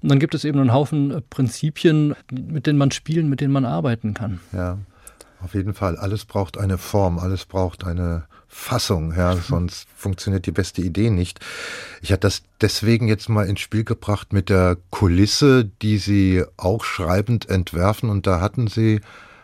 Und 0.02 0.10
dann 0.10 0.20
gibt 0.20 0.36
es 0.36 0.44
eben 0.44 0.60
einen 0.60 0.74
Haufen 0.74 1.12
äh, 1.12 1.22
Prinzipien, 1.22 2.16
mit 2.32 2.68
denen 2.68 2.78
man 2.78 2.92
spielen, 2.92 3.30
mit 3.30 3.40
denen 3.40 3.54
man 3.54 3.66
arbeiten 3.66 4.14
kann. 4.14 4.42
Ja, 4.52 4.78
auf 5.42 5.54
jeden 5.54 5.74
Fall. 5.74 5.98
Alles 5.98 6.26
braucht 6.26 6.58
eine 6.58 6.78
Form, 6.78 7.18
alles 7.18 7.46
braucht 7.46 7.86
eine 7.86 8.26
Fassung, 8.50 9.14
ja, 9.16 9.36
sonst 9.48 9.88
funktioniert 9.96 10.46
die 10.46 10.52
beste 10.52 10.82
Idee 10.82 11.10
nicht. 11.10 11.40
Ich 12.02 12.12
hatte 12.12 12.22
das 12.22 12.44
deswegen 12.60 13.08
jetzt 13.08 13.30
mal 13.30 13.48
ins 13.48 13.62
Spiel 13.62 13.86
gebracht 13.86 14.34
mit 14.34 14.50
der 14.50 14.78
Kulisse, 14.90 15.70
die 15.82 15.98
Sie 15.98 16.44
auch 16.58 16.84
schreibend 16.84 17.50
entwerfen 17.50 18.10
und 18.10 18.28
da 18.28 18.42
hatten 18.42 18.68
Sie 18.68 19.00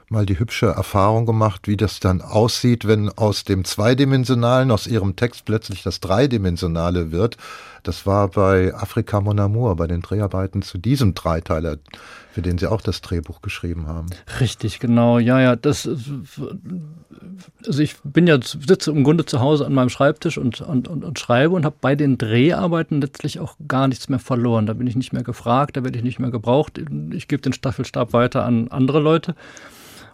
mal 0.09 0.25
die 0.25 0.39
hübsche 0.39 0.67
Erfahrung 0.67 1.25
gemacht, 1.25 1.67
wie 1.67 1.77
das 1.77 1.99
dann 1.99 2.21
aussieht, 2.21 2.87
wenn 2.87 3.09
aus 3.09 3.43
dem 3.43 3.63
Zweidimensionalen, 3.63 4.71
aus 4.71 4.87
ihrem 4.87 5.15
Text 5.15 5.45
plötzlich 5.45 5.83
das 5.83 5.99
Dreidimensionale 5.99 7.11
wird. 7.11 7.37
Das 7.83 8.05
war 8.05 8.27
bei 8.27 8.73
Afrika 8.73 9.21
Mon 9.21 9.39
Amour, 9.39 9.75
bei 9.75 9.87
den 9.87 10.01
Dreharbeiten 10.01 10.61
zu 10.61 10.77
diesem 10.77 11.13
Dreiteiler, 11.13 11.77
für 12.31 12.41
den 12.41 12.57
Sie 12.57 12.67
auch 12.67 12.81
das 12.81 13.01
Drehbuch 13.01 13.41
geschrieben 13.41 13.87
haben. 13.87 14.07
Richtig, 14.39 14.79
genau. 14.79 15.17
Ja, 15.19 15.39
ja, 15.39 15.55
das, 15.55 15.87
also 17.65 17.81
ich 17.81 17.95
bin 18.03 18.27
ja, 18.27 18.39
sitze 18.41 18.91
im 18.91 19.03
Grunde 19.03 19.25
zu 19.25 19.39
Hause 19.39 19.65
an 19.65 19.73
meinem 19.73 19.89
Schreibtisch 19.89 20.37
und, 20.37 20.59
und, 20.61 20.87
und, 20.87 21.05
und 21.05 21.19
schreibe 21.19 21.55
und 21.55 21.65
habe 21.65 21.77
bei 21.79 21.95
den 21.95 22.17
Dreharbeiten 22.17 22.99
letztlich 22.99 23.39
auch 23.39 23.55
gar 23.67 23.87
nichts 23.87 24.09
mehr 24.09 24.19
verloren. 24.19 24.65
Da 24.65 24.73
bin 24.73 24.87
ich 24.87 24.95
nicht 24.95 25.13
mehr 25.13 25.23
gefragt, 25.23 25.77
da 25.77 25.83
werde 25.83 25.97
ich 25.97 26.03
nicht 26.03 26.19
mehr 26.19 26.31
gebraucht. 26.31 26.81
Ich 27.11 27.27
gebe 27.27 27.41
den 27.41 27.53
Staffelstab 27.53 28.11
weiter 28.11 28.43
an 28.43 28.67
andere 28.69 28.99
Leute. 28.99 29.35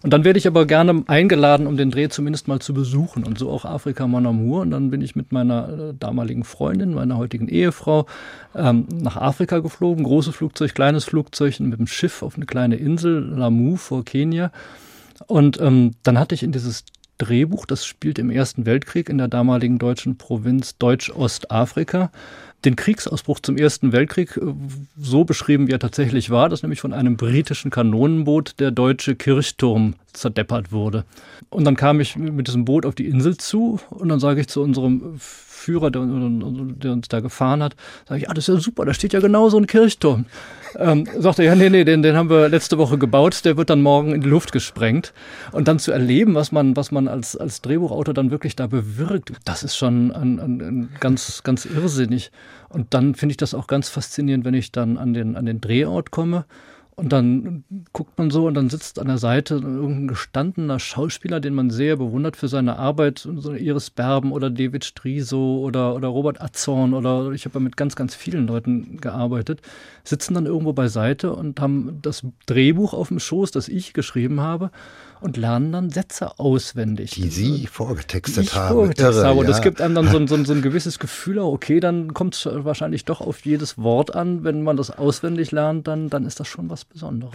Und 0.05 0.11
dann 0.11 0.23
werde 0.23 0.37
ich 0.37 0.45
aber 0.45 0.67
gerne 0.67 1.03
eingeladen, 1.07 1.65
um 1.65 1.77
den 1.77 1.89
Dreh 1.89 2.09
zumindest 2.09 2.47
mal 2.47 2.59
zu 2.59 2.75
besuchen. 2.75 3.23
Und 3.23 3.39
so 3.39 3.49
auch 3.49 3.65
Afrika 3.65 4.05
Mon 4.05 4.27
Amour. 4.27 4.61
Und 4.61 4.69
dann 4.69 4.91
bin 4.91 5.01
ich 5.01 5.15
mit 5.15 5.31
meiner 5.31 5.67
äh, 5.67 5.93
damaligen 5.99 6.43
Freundin, 6.43 6.93
meiner 6.93 7.17
heutigen 7.17 7.47
Ehefrau, 7.47 8.05
ähm, 8.53 8.85
nach 8.93 9.17
Afrika 9.17 9.57
geflogen. 9.57 10.03
Großes 10.03 10.35
Flugzeug, 10.35 10.75
kleines 10.75 11.05
Flugzeug, 11.05 11.59
mit 11.59 11.79
dem 11.79 11.87
Schiff 11.87 12.21
auf 12.21 12.35
eine 12.35 12.45
kleine 12.45 12.75
Insel, 12.75 13.19
Lamu 13.35 13.77
vor 13.77 14.05
Kenia. 14.05 14.51
Und 15.25 15.59
ähm, 15.59 15.93
dann 16.03 16.19
hatte 16.19 16.35
ich 16.35 16.43
in 16.43 16.51
dieses 16.51 16.85
Drehbuch, 17.17 17.65
das 17.65 17.83
spielt 17.83 18.19
im 18.19 18.29
Ersten 18.29 18.67
Weltkrieg 18.67 19.09
in 19.09 19.17
der 19.17 19.27
damaligen 19.27 19.79
deutschen 19.79 20.19
Provinz 20.19 20.77
Deutsch-Ostafrika 20.77 22.11
den 22.65 22.75
Kriegsausbruch 22.75 23.39
zum 23.39 23.57
Ersten 23.57 23.91
Weltkrieg 23.91 24.37
äh, 24.37 24.53
so 24.97 25.23
beschrieben, 25.23 25.67
wie 25.67 25.71
er 25.71 25.79
tatsächlich 25.79 26.29
war, 26.29 26.49
dass 26.49 26.63
nämlich 26.63 26.81
von 26.81 26.93
einem 26.93 27.17
britischen 27.17 27.71
Kanonenboot 27.71 28.59
der 28.59 28.71
deutsche 28.71 29.15
Kirchturm 29.15 29.95
zerdeppert 30.13 30.71
wurde. 30.71 31.05
Und 31.49 31.65
dann 31.65 31.75
kam 31.75 31.99
ich 31.99 32.15
mit 32.15 32.47
diesem 32.47 32.65
Boot 32.65 32.85
auf 32.85 32.95
die 32.95 33.07
Insel 33.07 33.37
zu 33.37 33.79
und 33.89 34.09
dann 34.09 34.19
sage 34.19 34.41
ich 34.41 34.47
zu 34.47 34.61
unserem 34.61 35.19
Führer, 35.65 35.89
der, 35.89 36.05
der, 36.05 36.91
uns 36.91 37.07
da 37.07 37.19
gefahren 37.21 37.63
hat, 37.63 37.75
sage 38.07 38.21
ich, 38.21 38.29
ah, 38.29 38.33
das 38.33 38.47
ist 38.47 38.55
ja 38.55 38.61
super, 38.61 38.85
da 38.85 38.93
steht 38.93 39.13
ja 39.13 39.19
genau 39.19 39.49
so 39.49 39.57
ein 39.57 39.65
Kirchturm. 39.65 40.25
Ähm, 40.77 41.07
sagt 41.17 41.39
er, 41.39 41.45
ja, 41.45 41.55
nee, 41.55 41.69
nee, 41.69 41.83
den, 41.83 42.03
den 42.03 42.15
haben 42.15 42.29
wir 42.29 42.49
letzte 42.49 42.77
Woche 42.77 42.97
gebaut, 42.97 43.45
der 43.45 43.57
wird 43.57 43.69
dann 43.69 43.81
morgen 43.81 44.13
in 44.13 44.21
die 44.21 44.29
Luft 44.29 44.51
gesprengt. 44.51 45.13
Und 45.51 45.67
dann 45.67 45.79
zu 45.79 45.91
erleben, 45.91 46.35
was 46.35 46.51
man, 46.51 46.75
was 46.75 46.91
man 46.91 47.07
als, 47.07 47.35
als 47.35 47.61
Drehbuchautor 47.61 48.13
dann 48.13 48.29
wirklich 48.29 48.55
da 48.55 48.67
bewirkt, 48.67 49.31
das 49.45 49.63
ist 49.63 49.75
schon 49.75 50.11
ein, 50.11 50.39
ein, 50.39 50.61
ein 50.61 50.89
ganz, 50.99 51.41
ganz 51.43 51.65
irrsinnig. 51.65 52.31
Und 52.69 52.93
dann 52.93 53.15
finde 53.15 53.33
ich 53.33 53.37
das 53.37 53.53
auch 53.53 53.67
ganz 53.67 53.89
faszinierend, 53.89 54.45
wenn 54.45 54.53
ich 54.53 54.71
dann 54.71 54.97
an 54.97 55.13
den, 55.13 55.35
an 55.35 55.45
den 55.45 55.61
Drehort 55.61 56.11
komme 56.11 56.45
und 56.97 57.11
dann 57.11 57.65
guckt 57.91 58.17
man 58.17 58.31
so 58.31 58.47
und 58.47 58.53
dann 58.53 58.69
sitzt 58.69 58.99
an 58.99 59.07
der 59.07 59.17
Seite 59.17 59.55
irgendein 59.55 60.07
gestandener 60.07 60.79
Schauspieler, 60.79 61.41
den 61.41 61.53
man 61.53 61.69
sehr 61.69 61.97
bewundert 61.97 62.37
für 62.37 62.47
seine 62.47 62.79
Arbeit, 62.79 63.27
so 63.35 63.53
Iris 63.53 63.89
Berben 63.89 64.31
oder 64.31 64.49
David 64.49 64.85
Striso 64.85 65.59
oder, 65.59 65.93
oder 65.93 66.07
Robert 66.07 66.41
Atzorn 66.41 66.93
oder 66.93 67.31
ich 67.31 67.43
habe 67.43 67.55
ja 67.55 67.59
mit 67.59 67.75
ganz, 67.75 67.97
ganz 67.97 68.15
vielen 68.15 68.47
Leuten 68.47 68.97
gearbeitet, 69.01 69.61
sitzen 70.05 70.35
dann 70.35 70.45
irgendwo 70.45 70.71
beiseite 70.71 71.33
und 71.33 71.59
haben 71.59 71.99
das 72.01 72.25
Drehbuch 72.45 72.93
auf 72.93 73.09
dem 73.09 73.19
Schoß, 73.19 73.51
das 73.51 73.67
ich 73.67 73.91
geschrieben 73.91 74.39
habe 74.39 74.71
und 75.25 75.37
lernen 75.37 75.71
dann 75.71 75.89
Sätze 75.89 76.37
auswendig. 76.39 77.11
Die 77.11 77.29
Sie 77.29 77.65
vorgetextet 77.65 78.43
ich 78.43 78.53
haben. 78.53 78.75
Vorgetextet 78.75 79.15
Irre, 79.15 79.27
habe. 79.27 79.39
Und 79.39 79.45
ja. 79.47 79.51
das 79.51 79.61
gibt 79.63 79.81
einem 79.81 79.95
dann 79.95 80.07
so, 80.07 80.27
so, 80.27 80.43
so 80.45 80.53
ein 80.53 80.61
gewisses 80.61 80.99
Gefühl, 80.99 81.39
okay, 81.39 81.79
dann 81.79 82.13
kommt 82.13 82.35
es 82.35 82.45
wahrscheinlich 82.45 83.05
doch 83.05 83.21
auf 83.21 83.43
jedes 83.43 83.79
Wort 83.79 84.13
an. 84.13 84.43
Wenn 84.43 84.61
man 84.61 84.77
das 84.77 84.91
auswendig 84.91 85.51
lernt, 85.51 85.87
dann, 85.87 86.11
dann 86.11 86.27
ist 86.27 86.39
das 86.39 86.47
schon 86.47 86.69
was 86.69 86.85
Besonderes. 86.85 87.33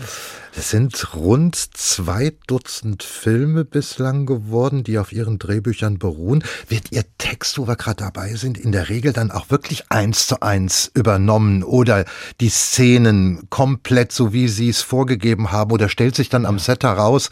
Es 0.56 0.70
sind 0.70 1.16
rund 1.16 1.56
zwei 1.56 2.32
Dutzend 2.46 3.02
Filme 3.02 3.64
bislang 3.64 4.24
geworden, 4.24 4.84
die 4.84 4.96
auf 4.96 5.12
Ihren 5.12 5.40
Drehbüchern 5.40 5.98
beruhen. 5.98 6.44
Wird 6.68 6.92
Ihr 6.92 7.02
Text, 7.18 7.58
wo 7.58 7.66
wir 7.66 7.74
gerade 7.74 8.04
dabei 8.04 8.34
sind, 8.34 8.56
in 8.56 8.70
der 8.70 8.88
Regel 8.88 9.12
dann 9.12 9.32
auch 9.32 9.50
wirklich 9.50 9.90
eins 9.90 10.28
zu 10.28 10.42
eins 10.42 10.92
übernommen 10.94 11.64
oder 11.64 12.04
die 12.40 12.50
Szenen 12.50 13.48
komplett 13.50 14.12
so, 14.12 14.32
wie 14.32 14.46
Sie 14.46 14.68
es 14.68 14.80
vorgegeben 14.80 15.50
haben? 15.50 15.72
Oder 15.72 15.88
stellt 15.88 16.14
sich 16.14 16.28
dann 16.28 16.46
am 16.46 16.60
Set 16.60 16.84
heraus, 16.84 17.30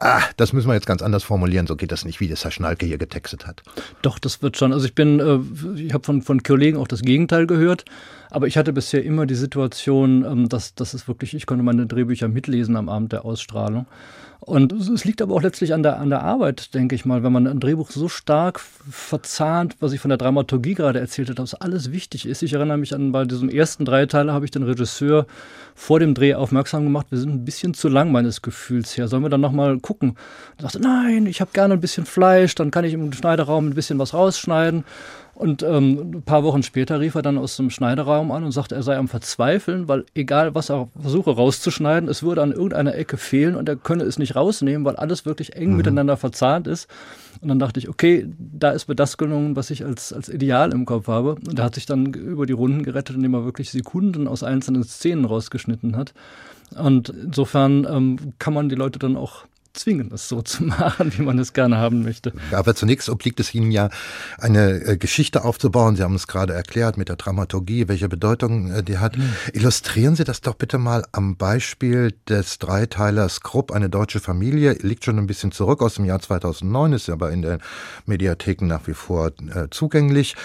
ah, 0.00 0.22
das 0.36 0.52
müssen 0.52 0.68
wir 0.68 0.74
jetzt 0.74 0.86
ganz 0.86 1.02
anders 1.02 1.24
formulieren, 1.24 1.66
so 1.66 1.76
geht 1.76 1.92
das 1.92 2.04
nicht, 2.04 2.20
wie 2.20 2.28
das 2.28 2.44
Herr 2.44 2.50
Schnalke 2.50 2.86
hier 2.86 2.98
getextet 2.98 3.46
hat. 3.46 3.62
Doch, 4.02 4.18
das 4.18 4.42
wird 4.42 4.56
schon. 4.56 4.72
Also 4.72 4.86
ich 4.86 4.94
bin, 4.94 5.20
äh, 5.20 5.80
ich 5.80 5.92
habe 5.92 6.04
von, 6.04 6.22
von 6.22 6.42
Kollegen 6.42 6.76
auch 6.78 6.88
das 6.88 7.02
Gegenteil 7.02 7.46
gehört, 7.46 7.84
aber 8.30 8.46
ich 8.46 8.56
hatte 8.56 8.72
bisher 8.72 9.04
immer 9.04 9.26
die 9.26 9.34
Situation, 9.34 10.24
ähm, 10.24 10.48
dass, 10.48 10.74
dass 10.74 10.94
es 10.94 11.08
wirklich, 11.08 11.34
ich 11.34 11.46
konnte 11.46 11.64
meine 11.64 11.86
Drehbücher 11.86 12.28
mitlesen 12.28 12.76
am 12.76 12.88
Abend 12.88 13.12
der 13.12 13.24
Ausstrahlung. 13.24 13.86
Und 14.46 14.72
es 14.72 15.06
liegt 15.06 15.22
aber 15.22 15.34
auch 15.34 15.40
letztlich 15.40 15.72
an 15.72 15.82
der, 15.82 15.98
an 15.98 16.10
der 16.10 16.22
Arbeit, 16.22 16.74
denke 16.74 16.94
ich 16.94 17.06
mal, 17.06 17.22
wenn 17.22 17.32
man 17.32 17.46
ein 17.46 17.60
Drehbuch 17.60 17.90
so 17.90 18.10
stark 18.10 18.60
verzahnt, 18.60 19.76
was 19.80 19.94
ich 19.94 20.00
von 20.00 20.10
der 20.10 20.18
Dramaturgie 20.18 20.74
gerade 20.74 21.00
erzählt 21.00 21.28
habe, 21.28 21.36
dass 21.36 21.54
alles 21.54 21.92
wichtig 21.92 22.26
ist. 22.26 22.42
Ich 22.42 22.52
erinnere 22.52 22.76
mich 22.76 22.94
an, 22.94 23.10
bei 23.10 23.24
diesem 23.24 23.48
ersten 23.48 23.86
Dreiteiler 23.86 24.34
habe 24.34 24.44
ich 24.44 24.50
den 24.50 24.62
Regisseur 24.62 25.26
vor 25.74 25.98
dem 25.98 26.12
Dreh 26.12 26.34
aufmerksam 26.34 26.84
gemacht, 26.84 27.06
wir 27.08 27.16
sind 27.16 27.30
ein 27.30 27.44
bisschen 27.46 27.72
zu 27.72 27.88
lang 27.88 28.12
meines 28.12 28.42
Gefühls 28.42 28.98
her. 28.98 29.08
Sollen 29.08 29.22
wir 29.22 29.30
dann 29.30 29.40
nochmal 29.40 29.78
gucken? 29.78 30.16
Er 30.58 30.64
sagte, 30.64 30.80
nein, 30.80 31.24
ich 31.24 31.40
habe 31.40 31.52
gerne 31.54 31.72
ein 31.72 31.80
bisschen 31.80 32.04
Fleisch, 32.04 32.54
dann 32.54 32.70
kann 32.70 32.84
ich 32.84 32.92
im 32.92 33.14
Schneideraum 33.14 33.68
ein 33.68 33.74
bisschen 33.74 33.98
was 33.98 34.12
rausschneiden. 34.12 34.84
Und 35.34 35.62
ähm, 35.64 36.12
ein 36.14 36.22
paar 36.22 36.44
Wochen 36.44 36.62
später 36.62 37.00
rief 37.00 37.16
er 37.16 37.22
dann 37.22 37.38
aus 37.38 37.56
dem 37.56 37.70
Schneideraum 37.70 38.30
an 38.30 38.44
und 38.44 38.52
sagte, 38.52 38.76
er 38.76 38.82
sei 38.82 38.96
am 38.96 39.08
Verzweifeln, 39.08 39.88
weil 39.88 40.04
egal 40.14 40.54
was 40.54 40.70
er 40.70 40.88
versuche 41.00 41.32
rauszuschneiden, 41.32 42.08
es 42.08 42.22
würde 42.22 42.42
an 42.42 42.52
irgendeiner 42.52 42.94
Ecke 42.94 43.16
fehlen 43.16 43.56
und 43.56 43.68
er 43.68 43.76
könne 43.76 44.04
es 44.04 44.18
nicht 44.18 44.36
rausnehmen, 44.36 44.84
weil 44.84 44.96
alles 44.96 45.26
wirklich 45.26 45.56
eng 45.56 45.70
mhm. 45.70 45.76
miteinander 45.78 46.16
verzahnt 46.16 46.68
ist. 46.68 46.88
Und 47.40 47.48
dann 47.48 47.58
dachte 47.58 47.80
ich, 47.80 47.88
okay, 47.88 48.28
da 48.38 48.70
ist 48.70 48.88
mir 48.88 48.94
das 48.94 49.18
gelungen, 49.18 49.56
was 49.56 49.70
ich 49.70 49.84
als, 49.84 50.12
als 50.12 50.28
Ideal 50.28 50.72
im 50.72 50.86
Kopf 50.86 51.08
habe. 51.08 51.34
Und 51.34 51.58
er 51.58 51.64
hat 51.64 51.74
sich 51.74 51.86
dann 51.86 52.14
über 52.14 52.46
die 52.46 52.52
Runden 52.52 52.84
gerettet, 52.84 53.16
indem 53.16 53.34
er 53.34 53.44
wirklich 53.44 53.70
Sekunden 53.70 54.28
aus 54.28 54.42
einzelnen 54.42 54.84
Szenen 54.84 55.24
rausgeschnitten 55.24 55.96
hat. 55.96 56.14
Und 56.76 57.08
insofern 57.08 57.86
ähm, 57.90 58.16
kann 58.38 58.54
man 58.54 58.68
die 58.68 58.76
Leute 58.76 58.98
dann 58.98 59.16
auch 59.16 59.44
zwingen, 59.74 60.10
es 60.12 60.28
so 60.28 60.42
zu 60.42 60.64
machen, 60.64 61.12
wie 61.16 61.22
man 61.22 61.38
es 61.38 61.52
gerne 61.52 61.76
haben 61.76 62.02
möchte. 62.02 62.32
Aber 62.52 62.74
zunächst 62.74 63.08
obliegt 63.08 63.40
es 63.40 63.54
Ihnen 63.54 63.70
ja, 63.70 63.90
eine 64.38 64.80
äh, 64.84 64.96
Geschichte 64.96 65.44
aufzubauen. 65.44 65.96
Sie 65.96 66.02
haben 66.02 66.14
es 66.14 66.26
gerade 66.26 66.52
erklärt 66.52 66.96
mit 66.96 67.08
der 67.08 67.16
Dramaturgie, 67.16 67.88
welche 67.88 68.08
Bedeutung 68.08 68.70
äh, 68.70 68.82
die 68.82 68.98
hat. 68.98 69.16
Mhm. 69.16 69.32
Illustrieren 69.52 70.16
Sie 70.16 70.24
das 70.24 70.40
doch 70.40 70.54
bitte 70.54 70.78
mal 70.78 71.04
am 71.12 71.36
Beispiel 71.36 72.14
des 72.28 72.58
Dreiteilers 72.58 73.40
Krupp, 73.40 73.72
eine 73.72 73.90
deutsche 73.90 74.20
Familie. 74.20 74.72
Liegt 74.80 75.04
schon 75.04 75.18
ein 75.18 75.26
bisschen 75.26 75.52
zurück 75.52 75.82
aus 75.82 75.94
dem 75.94 76.04
Jahr 76.04 76.20
2009, 76.20 76.92
ist 76.94 77.10
aber 77.10 77.30
in 77.30 77.42
den 77.42 77.58
Mediatheken 78.06 78.66
nach 78.66 78.86
wie 78.86 78.94
vor 78.94 79.28
äh, 79.28 79.68
zugänglich. 79.70 80.36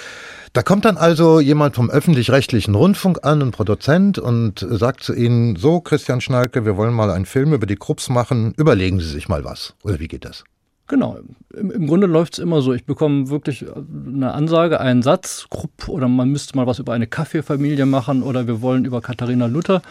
Da 0.53 0.63
kommt 0.63 0.85
dann 0.85 0.97
also 0.97 1.39
jemand 1.39 1.75
vom 1.75 1.89
öffentlich-rechtlichen 1.89 2.73
Rundfunk 2.73 3.23
an, 3.23 3.41
ein 3.41 3.51
Produzent, 3.51 4.17
und 4.17 4.65
sagt 4.67 5.03
zu 5.03 5.13
Ihnen, 5.13 5.55
so 5.55 5.79
Christian 5.79 6.21
Schnalke, 6.21 6.65
wir 6.65 6.75
wollen 6.75 6.93
mal 6.93 7.11
einen 7.11 7.25
Film 7.25 7.53
über 7.53 7.67
die 7.67 7.75
Krupps 7.75 8.09
machen, 8.09 8.53
überlegen 8.57 8.99
Sie 8.99 9.07
sich 9.07 9.29
mal 9.29 9.43
was. 9.43 9.75
Oder 9.83 9.99
wie 9.99 10.07
geht 10.07 10.25
das? 10.25 10.43
Genau. 10.87 11.19
Im, 11.55 11.69
im 11.69 11.87
Grunde 11.87 12.07
läuft 12.07 12.33
es 12.33 12.39
immer 12.39 12.63
so. 12.63 12.73
Ich 12.73 12.85
bekomme 12.85 13.29
wirklich 13.29 13.63
eine 13.67 14.33
Ansage, 14.33 14.79
einen 14.79 15.03
Satz, 15.03 15.45
Krupp, 15.51 15.87
oder 15.87 16.07
man 16.07 16.29
müsste 16.29 16.57
mal 16.57 16.65
was 16.65 16.79
über 16.79 16.93
eine 16.93 17.05
Kaffeefamilie 17.05 17.85
machen, 17.85 18.23
oder 18.23 18.47
wir 18.47 18.61
wollen 18.61 18.85
über 18.85 19.01
Katharina 19.01 19.45
Luther. 19.45 19.83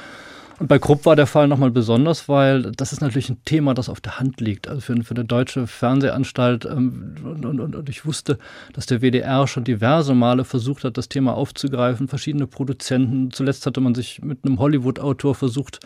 Und 0.59 0.67
bei 0.67 0.79
Krupp 0.81 1.07
war 1.07 1.15
der 1.15 1.29
Fall 1.29 1.47
nochmal 1.47 1.71
besonders, 1.71 2.29
weil 2.29 2.73
das 2.73 2.93
ist 2.93 3.01
natürlich 3.01 3.31
ein 3.31 3.43
Thema, 3.45 3.75
das 3.75 3.89
auf 3.89 4.01
der 4.01 4.19
Hand 4.19 4.41
liegt. 4.41 4.67
Also 4.67 4.81
für, 4.81 5.03
für 5.05 5.15
eine 5.15 5.25
deutsche 5.25 5.69
Fernsehanstalt. 5.69 6.65
Ähm, 6.65 7.15
und, 7.23 7.45
und, 7.45 7.77
und 7.77 7.89
ich 7.89 8.05
wusste, 8.05 8.39
dass 8.73 8.87
der 8.87 9.01
WDR 9.01 9.47
schon 9.47 9.63
diverse 9.63 10.15
Male 10.15 10.45
versucht 10.45 10.83
hat, 10.83 10.97
das 10.99 11.09
Thema 11.09 11.35
aufzugreifen. 11.35 12.09
Verschiedene 12.09 12.49
Produzenten. 12.49 13.31
Zuletzt 13.31 13.67
hatte 13.67 13.81
man 13.81 13.95
sich 13.95 14.21
mit 14.23 14.45
einem 14.45 14.59
Hollywood-Autor 14.59 15.37
versucht 15.37 15.79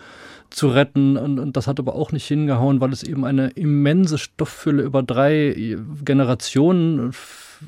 zu 0.49 0.69
retten. 0.69 1.19
Und, 1.19 1.39
und 1.39 1.57
das 1.57 1.67
hat 1.67 1.79
aber 1.79 1.95
auch 1.95 2.13
nicht 2.13 2.27
hingehauen, 2.27 2.81
weil 2.81 2.93
es 2.93 3.03
eben 3.03 3.27
eine 3.27 3.49
immense 3.51 4.17
Stofffülle 4.17 4.83
über 4.83 5.03
drei 5.03 5.77
Generationen 6.03 7.13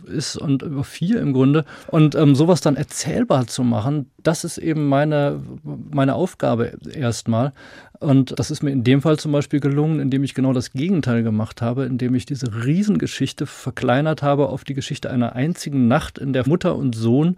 ist 0.07 0.37
und 0.37 0.63
über 0.63 0.85
vier 0.85 1.21
im 1.21 1.33
Grunde. 1.33 1.65
Und 1.89 2.15
ähm, 2.15 2.35
sowas 2.35 2.61
dann 2.61 2.77
erzählbar 2.77 3.47
zu 3.47 3.63
machen, 3.63 4.11
das 4.23 4.45
ist 4.45 4.59
eben 4.59 4.89
meine, 4.89 5.41
meine 5.63 6.15
Aufgabe 6.15 6.73
erstmal. 6.93 7.53
Und 8.01 8.39
das 8.39 8.51
ist 8.51 8.63
mir 8.63 8.71
in 8.71 8.85
dem 8.85 9.03
Fall 9.03 9.19
zum 9.19 9.33
Beispiel 9.33 9.61
gelungen, 9.61 10.01
indem 10.01 10.25
ich 10.25 10.35
genau 10.35 10.53
das 10.53 10.73
Gegenteil 10.73 11.23
gemacht 11.23 11.63
habe, 11.63 11.85
indem 11.85 12.15
ich 12.15 12.27
diese 12.27 12.65
Riesengeschichte 12.65 13.47
verkleinert 13.47 14.23
habe 14.23 14.49
auf 14.49 14.65
die 14.65 14.75
Geschichte 14.75 15.11
einer 15.11 15.35
einzigen 15.35 15.89
Nacht, 15.89 16.19
in 16.19 16.33
der 16.33 16.47
Mutter 16.47 16.77
und 16.77 16.95
Sohn 16.95 17.37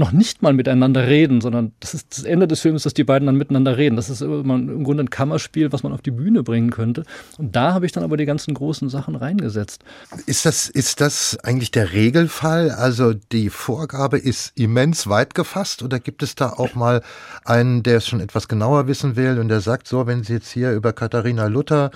noch 0.00 0.10
nicht 0.10 0.42
mal 0.42 0.52
miteinander 0.52 1.06
reden, 1.06 1.40
sondern 1.40 1.72
das 1.78 1.94
ist 1.94 2.18
das 2.18 2.24
Ende 2.24 2.48
des 2.48 2.60
Films, 2.60 2.82
dass 2.82 2.94
die 2.94 3.04
beiden 3.04 3.26
dann 3.26 3.36
miteinander 3.36 3.76
reden. 3.76 3.94
Das 3.94 4.10
ist 4.10 4.22
im 4.22 4.82
Grunde 4.82 5.04
ein 5.04 5.10
Kammerspiel, 5.10 5.70
was 5.72 5.84
man 5.84 5.92
auf 5.92 6.02
die 6.02 6.10
Bühne 6.10 6.42
bringen 6.42 6.70
könnte. 6.70 7.04
Und 7.38 7.54
da 7.54 7.74
habe 7.74 7.86
ich 7.86 7.92
dann 7.92 8.02
aber 8.02 8.16
die 8.16 8.24
ganzen 8.24 8.54
großen 8.54 8.88
Sachen 8.88 9.14
reingesetzt. 9.14 9.84
Ist 10.26 10.46
das, 10.46 10.68
ist 10.68 11.00
das 11.00 11.38
eigentlich 11.44 11.70
der 11.70 11.92
Regelfall? 11.92 12.70
Also 12.70 13.12
die 13.14 13.50
Vorgabe 13.50 14.18
ist 14.18 14.58
immens 14.58 15.06
weit 15.06 15.34
gefasst 15.34 15.82
oder 15.82 16.00
gibt 16.00 16.22
es 16.22 16.34
da 16.34 16.48
auch 16.48 16.74
mal 16.74 17.02
einen, 17.44 17.82
der 17.82 17.98
es 17.98 18.08
schon 18.08 18.20
etwas 18.20 18.48
genauer 18.48 18.88
wissen 18.88 19.14
will 19.14 19.38
und 19.38 19.48
der 19.48 19.60
sagt, 19.60 19.86
so, 19.86 20.06
wenn 20.06 20.24
Sie 20.24 20.32
jetzt 20.32 20.50
hier 20.50 20.72
über 20.72 20.92
Katharina 20.92 21.46
Luther 21.46 21.90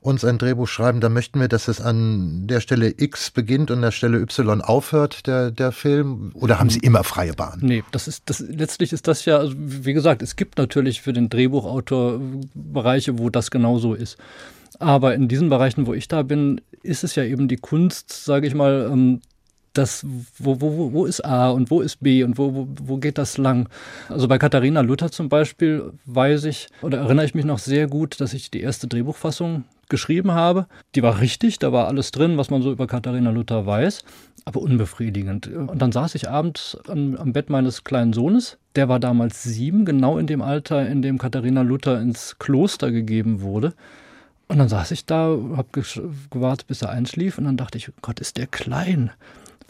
uns 0.00 0.24
ein 0.24 0.38
Drehbuch 0.38 0.66
schreiben, 0.66 1.00
dann 1.00 1.12
möchten 1.12 1.40
wir, 1.40 1.48
dass 1.48 1.68
es 1.68 1.80
an 1.80 2.46
der 2.46 2.60
Stelle 2.60 2.94
X 2.96 3.30
beginnt 3.30 3.70
und 3.70 3.78
an 3.78 3.82
der 3.82 3.90
Stelle 3.90 4.18
Y 4.18 4.62
aufhört, 4.62 5.26
der, 5.26 5.50
der 5.50 5.72
Film? 5.72 6.32
Oder 6.34 6.58
haben 6.58 6.70
Sie 6.70 6.78
immer 6.78 7.04
freie 7.04 7.34
Bahn? 7.34 7.58
Nee, 7.62 7.84
das 7.92 8.08
ist, 8.08 8.22
das, 8.26 8.40
letztlich 8.40 8.92
ist 8.94 9.06
das 9.06 9.26
ja, 9.26 9.36
also 9.36 9.54
wie 9.56 9.92
gesagt, 9.92 10.22
es 10.22 10.36
gibt 10.36 10.56
natürlich 10.56 11.02
für 11.02 11.12
den 11.12 11.28
Drehbuchautor 11.28 12.18
Bereiche, 12.54 13.18
wo 13.18 13.28
das 13.28 13.50
genauso 13.50 13.92
ist. 13.92 14.16
Aber 14.78 15.14
in 15.14 15.28
diesen 15.28 15.50
Bereichen, 15.50 15.86
wo 15.86 15.92
ich 15.92 16.08
da 16.08 16.22
bin, 16.22 16.62
ist 16.82 17.04
es 17.04 17.14
ja 17.14 17.24
eben 17.24 17.48
die 17.48 17.58
Kunst, 17.58 18.24
sage 18.24 18.46
ich 18.46 18.54
mal, 18.54 18.88
ähm, 18.90 19.20
das, 19.74 20.04
wo, 20.38 20.60
wo, 20.60 20.92
wo 20.92 21.04
ist 21.04 21.24
A 21.24 21.50
und 21.50 21.70
wo 21.70 21.82
ist 21.82 22.00
B 22.00 22.24
und 22.24 22.38
wo, 22.38 22.54
wo, 22.54 22.68
wo 22.82 22.96
geht 22.96 23.18
das 23.18 23.36
lang? 23.36 23.68
Also 24.08 24.26
bei 24.26 24.38
Katharina 24.38 24.80
Luther 24.80 25.12
zum 25.12 25.28
Beispiel 25.28 25.92
weiß 26.06 26.44
ich 26.44 26.68
oder 26.82 26.98
erinnere 26.98 27.26
ich 27.26 27.34
mich 27.34 27.44
noch 27.44 27.58
sehr 27.58 27.86
gut, 27.86 28.20
dass 28.20 28.32
ich 28.32 28.50
die 28.50 28.62
erste 28.62 28.88
Drehbuchfassung 28.88 29.64
geschrieben 29.90 30.32
habe. 30.32 30.66
Die 30.94 31.02
war 31.02 31.20
richtig, 31.20 31.58
da 31.58 31.72
war 31.72 31.88
alles 31.88 32.10
drin, 32.10 32.38
was 32.38 32.50
man 32.50 32.62
so 32.62 32.72
über 32.72 32.86
Katharina 32.86 33.30
Luther 33.30 33.66
weiß, 33.66 34.04
aber 34.46 34.62
unbefriedigend. 34.62 35.48
Und 35.48 35.82
dann 35.82 35.92
saß 35.92 36.14
ich 36.14 36.30
abends 36.30 36.78
am, 36.88 37.16
am 37.16 37.32
Bett 37.34 37.50
meines 37.50 37.84
kleinen 37.84 38.14
Sohnes. 38.14 38.56
Der 38.76 38.88
war 38.88 38.98
damals 38.98 39.42
sieben, 39.42 39.84
genau 39.84 40.16
in 40.16 40.26
dem 40.26 40.40
Alter, 40.40 40.88
in 40.88 41.02
dem 41.02 41.18
Katharina 41.18 41.62
Luther 41.62 42.00
ins 42.00 42.38
Kloster 42.38 42.90
gegeben 42.90 43.42
wurde. 43.42 43.74
Und 44.48 44.58
dann 44.58 44.68
saß 44.68 44.90
ich 44.92 45.04
da, 45.04 45.36
habe 45.56 45.82
gewartet, 46.30 46.66
bis 46.66 46.82
er 46.82 46.90
einschlief 46.90 47.38
und 47.38 47.44
dann 47.44 47.56
dachte 47.56 47.78
ich, 47.78 47.90
Gott, 48.00 48.18
ist 48.18 48.36
der 48.36 48.46
klein 48.46 49.12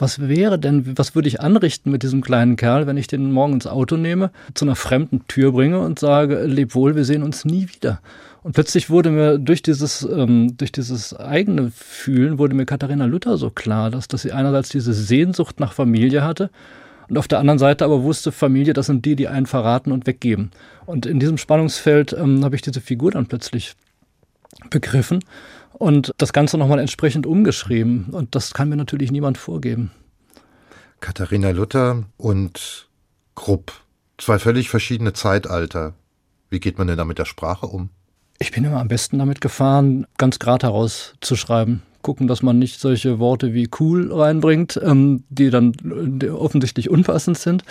was 0.01 0.19
wäre 0.29 0.59
denn, 0.59 0.97
was 0.97 1.15
würde 1.15 1.29
ich 1.29 1.41
anrichten 1.41 1.93
mit 1.93 2.03
diesem 2.03 2.23
kleinen 2.23 2.57
Kerl, 2.57 2.87
wenn 2.87 2.97
ich 2.97 3.07
den 3.07 3.33
morgen 3.33 3.55
ins 3.55 3.67
Auto 3.67 3.97
nehme, 3.97 4.31
zu 4.55 4.65
einer 4.65 4.77
fremden 4.77 5.27
Tür 5.29 5.53
bringe 5.53 5.79
und 5.81 5.99
sage, 5.99 6.45
leb 6.45 6.75
wohl, 6.75 6.97
wir 6.97 7.05
sehen 7.05 7.23
uns 7.23 7.45
nie 7.45 7.69
wieder. 7.69 8.01
Und 8.43 8.53
plötzlich 8.53 8.89
wurde 8.89 9.11
mir 9.11 9.39
durch 9.39 9.63
dieses, 9.63 10.03
ähm, 10.03 10.57
durch 10.57 10.73
dieses 10.73 11.15
eigene 11.15 11.71
Fühlen, 11.71 12.39
wurde 12.39 12.55
mir 12.55 12.65
Katharina 12.65 13.05
Luther 13.05 13.37
so 13.37 13.51
klar, 13.51 13.91
dass, 13.91 14.09
dass 14.09 14.23
sie 14.23 14.33
einerseits 14.33 14.71
diese 14.71 14.95
Sehnsucht 14.95 15.61
nach 15.61 15.73
Familie 15.73 16.25
hatte 16.25 16.51
und 17.11 17.19
auf 17.19 17.29
der 17.29 17.41
anderen 17.41 17.59
Seite 17.59 17.85
aber 17.85 18.03
wusste, 18.03 18.33
Familie, 18.33 18.73
das 18.73 18.87
sind 18.87 19.05
die, 19.05 19.17
die 19.17 19.29
einen 19.29 19.47
verraten 19.47 19.93
und 19.93 20.07
weggeben. 20.07 20.53
Und 20.87 21.07
in 21.07 21.21
diesem 21.21 21.39
Spannungsfeld 21.39 22.13
ähm, 22.13 22.45
habe 22.45 22.55
ich 22.55 22.63
diese 22.63 22.81
Figur 22.81 23.11
dann 23.11 23.27
plötzlich 23.27 23.75
begriffen 24.71 25.23
und 25.73 26.15
das 26.19 26.33
Ganze 26.33 26.57
nochmal 26.57 26.79
entsprechend 26.79 27.27
umgeschrieben. 27.27 28.07
Und 28.13 28.35
das 28.35 28.55
kann 28.55 28.69
mir 28.69 28.77
natürlich 28.77 29.11
niemand 29.11 29.39
vorgeben. 29.39 29.91
Katharina 31.01 31.51
Luther 31.51 32.05
und 32.17 32.89
Krupp, 33.35 33.73
zwei 34.19 34.39
völlig 34.39 34.71
verschiedene 34.71 35.13
Zeitalter. 35.13 35.95
Wie 36.49 36.61
geht 36.61 36.79
man 36.79 36.87
denn 36.87 36.97
da 36.99 37.05
mit 37.05 37.19
der 37.19 37.25
Sprache 37.25 37.67
um? 37.67 37.91
Ich 38.43 38.53
bin 38.53 38.65
immer 38.65 38.81
am 38.81 38.89
besten 38.89 39.19
damit 39.19 39.41
gefahren, 39.41 40.07
ganz 40.17 40.39
gerade 40.39 40.67
herauszuschreiben 40.67 41.83
gucken, 42.03 42.27
dass 42.27 42.43
man 42.43 42.59
nicht 42.59 42.81
solche 42.81 43.19
Worte 43.19 43.55
wie 43.55 43.69
cool 43.79 44.13
reinbringt, 44.13 44.81
ähm, 44.83 45.25
die 45.29 45.51
dann 45.51 45.75
offensichtlich 46.33 46.91
unpassend 46.91 47.39
sind. 47.39 47.65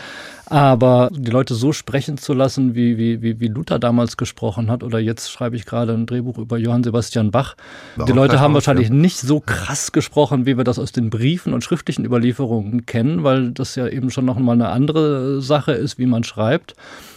Aber 0.45 1.09
die 1.11 1.29
Leute 1.29 1.53
so 1.53 1.73
sprechen 1.73 2.17
zu 2.17 2.33
lassen, 2.33 2.73
wie, 2.73 2.97
wie, 2.97 3.21
wie, 3.21 3.39
wie 3.39 3.47
Luther 3.47 3.77
damals 3.77 4.17
gesprochen 4.17 4.71
hat, 4.71 4.83
oder 4.83 4.99
jetzt 4.99 5.31
schreibe 5.31 5.55
ich 5.55 5.65
gerade 5.65 5.93
ein 5.93 6.07
Drehbuch 6.07 6.39
über 6.39 6.57
Johann 6.57 6.83
Sebastian 6.83 7.29
Bach. 7.29 7.55
War 7.95 8.05
die 8.05 8.13
Leute 8.13 8.39
haben 8.39 8.55
wahrscheinlich 8.55 8.89
nicht 8.89 9.19
so 9.19 9.39
krass 9.39 9.91
gesprochen, 9.91 10.47
wie 10.47 10.57
wir 10.57 10.63
das 10.63 10.79
aus 10.79 10.91
den 10.91 11.11
Briefen 11.11 11.53
und 11.53 11.63
schriftlichen 11.63 12.03
Überlieferungen 12.03 12.87
kennen, 12.87 13.23
weil 13.23 13.51
das 13.51 13.75
ja 13.75 13.87
eben 13.87 14.09
schon 14.09 14.25
noch 14.25 14.39
mal 14.39 14.53
eine 14.53 14.69
andere 14.69 15.41
Sache 15.41 15.73
ist, 15.73 15.99
wie 15.99 16.07
man 16.07 16.23
schreibt. 16.23 16.75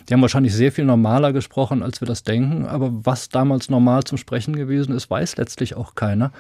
Die 0.09 0.15
haben 0.15 0.23
wahrscheinlich 0.23 0.55
sehr 0.55 0.73
viel 0.73 0.85
normaler 0.85 1.33
gesprochen, 1.33 1.83
als 1.83 2.01
wir 2.01 2.07
das 2.07 2.25
denken. 2.25 2.67
Aber 2.67 2.91
was 2.93 3.29
damals 3.29 3.71
normal 3.71 4.05
zum 4.05 4.19
Sprechen 4.19 4.57
gewesen 4.57 4.95
ist, 4.95 5.09
weiß 5.09 5.37
letztlich 5.37 5.75
auch 5.75 5.95
keiner. 5.95 6.33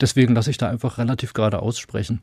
Deswegen 0.00 0.34
lasse 0.34 0.50
ich 0.50 0.58
da 0.58 0.68
einfach 0.68 0.98
relativ 0.98 1.32
gerade 1.32 1.60
aussprechen. 1.60 2.20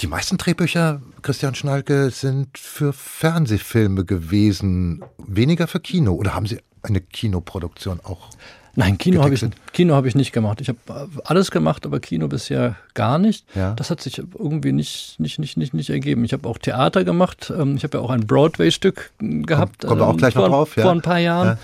Die 0.00 0.06
meisten 0.06 0.38
Drehbücher, 0.38 1.00
Christian 1.22 1.54
Schnalke, 1.54 2.10
sind 2.10 2.56
für 2.56 2.92
Fernsehfilme 2.92 4.04
gewesen, 4.04 5.04
weniger 5.18 5.66
für 5.66 5.80
Kino. 5.80 6.12
Oder 6.14 6.34
haben 6.34 6.46
Sie 6.46 6.60
eine 6.82 7.00
Kinoproduktion 7.00 8.00
auch? 8.02 8.30
Nein, 8.76 8.98
Kino 8.98 9.22
habe 9.22 9.34
ich, 9.34 9.42
hab 9.42 10.06
ich 10.06 10.14
nicht 10.14 10.32
gemacht. 10.32 10.60
Ich 10.60 10.68
habe 10.68 10.78
alles 11.24 11.50
gemacht, 11.50 11.84
aber 11.86 11.98
Kino 11.98 12.28
bisher 12.28 12.76
gar 12.94 13.18
nicht. 13.18 13.44
Ja. 13.54 13.74
Das 13.74 13.90
hat 13.90 14.00
sich 14.00 14.18
irgendwie 14.18 14.72
nicht, 14.72 15.18
nicht, 15.18 15.38
nicht, 15.38 15.56
nicht, 15.56 15.74
nicht 15.74 15.90
ergeben. 15.90 16.24
Ich 16.24 16.32
habe 16.32 16.48
auch 16.48 16.56
Theater 16.56 17.04
gemacht. 17.04 17.52
Ähm, 17.56 17.76
ich 17.76 17.82
habe 17.82 17.98
ja 17.98 18.04
auch 18.04 18.10
ein 18.10 18.26
Broadway-Stück 18.26 19.10
gehabt. 19.18 19.80
Kommt, 19.80 19.88
kommt 19.88 20.02
auch 20.02 20.16
gleich 20.16 20.34
vor, 20.34 20.42
noch 20.42 20.50
drauf, 20.50 20.76
ja. 20.76 20.82
Vor 20.84 20.92
ein 20.92 21.02
paar 21.02 21.18
Jahren. 21.18 21.48
Ja. 21.48 21.58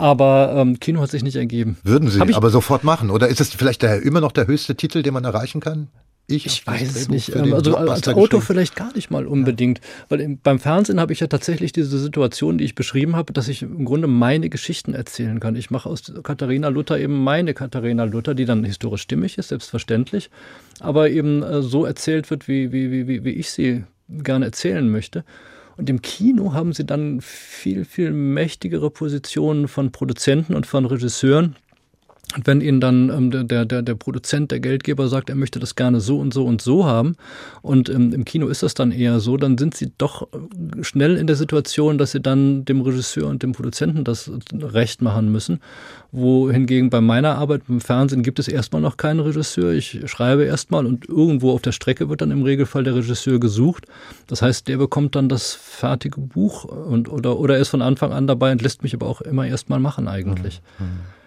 Aber 0.00 0.54
ähm, 0.56 0.80
Kino 0.80 1.00
hat 1.02 1.10
sich 1.10 1.22
nicht 1.22 1.36
ergeben. 1.36 1.76
Würden 1.82 2.08
Sie 2.08 2.20
aber 2.20 2.48
sofort 2.48 2.84
machen? 2.84 3.10
Oder 3.10 3.28
ist 3.28 3.40
es 3.40 3.50
vielleicht 3.50 3.82
der, 3.82 4.02
immer 4.02 4.22
noch 4.22 4.32
der 4.32 4.46
höchste 4.46 4.74
Titel, 4.74 5.02
den 5.02 5.12
man 5.12 5.24
erreichen 5.24 5.60
kann? 5.60 5.88
Ich, 6.26 6.46
ich 6.46 6.66
weiß 6.66 6.96
es 6.96 7.08
nicht. 7.08 7.36
Also 7.36 7.76
als 7.76 8.08
Auto 8.08 8.40
vielleicht 8.40 8.76
gar 8.76 8.94
nicht 8.94 9.10
mal 9.10 9.26
unbedingt. 9.26 9.78
Ja. 9.78 9.84
Weil 10.08 10.20
im, 10.20 10.38
beim 10.38 10.58
Fernsehen 10.58 11.00
habe 11.00 11.12
ich 11.12 11.20
ja 11.20 11.26
tatsächlich 11.26 11.72
diese 11.72 11.98
Situation, 11.98 12.56
die 12.56 12.64
ich 12.64 12.74
beschrieben 12.74 13.14
habe, 13.14 13.32
dass 13.32 13.48
ich 13.48 13.62
im 13.62 13.84
Grunde 13.84 14.06
meine 14.06 14.48
Geschichten 14.48 14.94
erzählen 14.94 15.38
kann. 15.38 15.54
Ich 15.54 15.70
mache 15.70 15.88
aus 15.88 16.12
Katharina 16.22 16.68
Luther 16.68 16.98
eben 16.98 17.22
meine 17.22 17.52
Katharina 17.52 18.04
Luther, 18.04 18.34
die 18.34 18.44
dann 18.46 18.64
historisch 18.64 19.02
stimmig 19.02 19.36
ist, 19.36 19.48
selbstverständlich, 19.48 20.30
aber 20.78 21.10
eben 21.10 21.42
äh, 21.42 21.62
so 21.62 21.84
erzählt 21.84 22.30
wird, 22.30 22.48
wie, 22.48 22.72
wie, 22.72 23.06
wie, 23.06 23.24
wie 23.24 23.30
ich 23.30 23.50
sie 23.50 23.84
gerne 24.08 24.46
erzählen 24.46 24.88
möchte. 24.88 25.24
Und 25.80 25.88
im 25.88 26.02
Kino 26.02 26.52
haben 26.52 26.74
sie 26.74 26.84
dann 26.84 27.22
viel, 27.22 27.86
viel 27.86 28.12
mächtigere 28.12 28.90
Positionen 28.90 29.66
von 29.66 29.92
Produzenten 29.92 30.54
und 30.54 30.66
von 30.66 30.84
Regisseuren 30.84 31.56
und 32.36 32.46
wenn 32.46 32.60
Ihnen 32.60 32.80
dann 32.80 33.10
ähm, 33.10 33.48
der, 33.48 33.64
der, 33.64 33.82
der 33.82 33.94
Produzent, 33.96 34.52
der 34.52 34.60
Geldgeber 34.60 35.08
sagt, 35.08 35.30
er 35.30 35.36
möchte 35.36 35.58
das 35.58 35.74
gerne 35.74 36.00
so 36.00 36.18
und 36.18 36.32
so 36.32 36.44
und 36.44 36.62
so 36.62 36.84
haben, 36.84 37.16
und 37.60 37.88
ähm, 37.88 38.12
im 38.12 38.24
Kino 38.24 38.46
ist 38.46 38.62
das 38.62 38.74
dann 38.74 38.92
eher 38.92 39.18
so, 39.18 39.36
dann 39.36 39.58
sind 39.58 39.74
Sie 39.74 39.92
doch 39.98 40.28
äh, 40.32 40.84
schnell 40.84 41.16
in 41.16 41.26
der 41.26 41.34
Situation, 41.34 41.98
dass 41.98 42.12
Sie 42.12 42.20
dann 42.20 42.64
dem 42.64 42.82
Regisseur 42.82 43.26
und 43.26 43.42
dem 43.42 43.52
Produzenten 43.52 44.04
das 44.04 44.30
recht 44.52 45.02
machen 45.02 45.32
müssen. 45.32 45.60
Wohingegen 46.12 46.90
bei 46.90 47.00
meiner 47.00 47.36
Arbeit 47.36 47.62
im 47.68 47.80
Fernsehen 47.80 48.22
gibt 48.22 48.38
es 48.38 48.46
erstmal 48.46 48.82
noch 48.82 48.96
keinen 48.96 49.20
Regisseur. 49.20 49.72
Ich 49.72 50.00
schreibe 50.06 50.44
erstmal 50.44 50.86
und 50.86 51.08
irgendwo 51.08 51.52
auf 51.52 51.62
der 51.62 51.72
Strecke 51.72 52.08
wird 52.08 52.20
dann 52.20 52.30
im 52.30 52.42
Regelfall 52.42 52.84
der 52.84 52.94
Regisseur 52.94 53.40
gesucht. 53.40 53.86
Das 54.28 54.40
heißt, 54.42 54.68
der 54.68 54.76
bekommt 54.76 55.16
dann 55.16 55.28
das 55.28 55.54
fertige 55.54 56.20
Buch 56.20 56.64
und, 56.64 57.08
oder, 57.08 57.38
oder 57.38 57.58
ist 57.58 57.68
von 57.68 57.82
Anfang 57.82 58.12
an 58.12 58.28
dabei 58.28 58.52
und 58.52 58.62
lässt 58.62 58.84
mich 58.84 58.94
aber 58.94 59.06
auch 59.06 59.20
immer 59.20 59.46
erstmal 59.46 59.80
machen 59.80 60.06
eigentlich. 60.06 60.62
Mhm. 60.78 61.19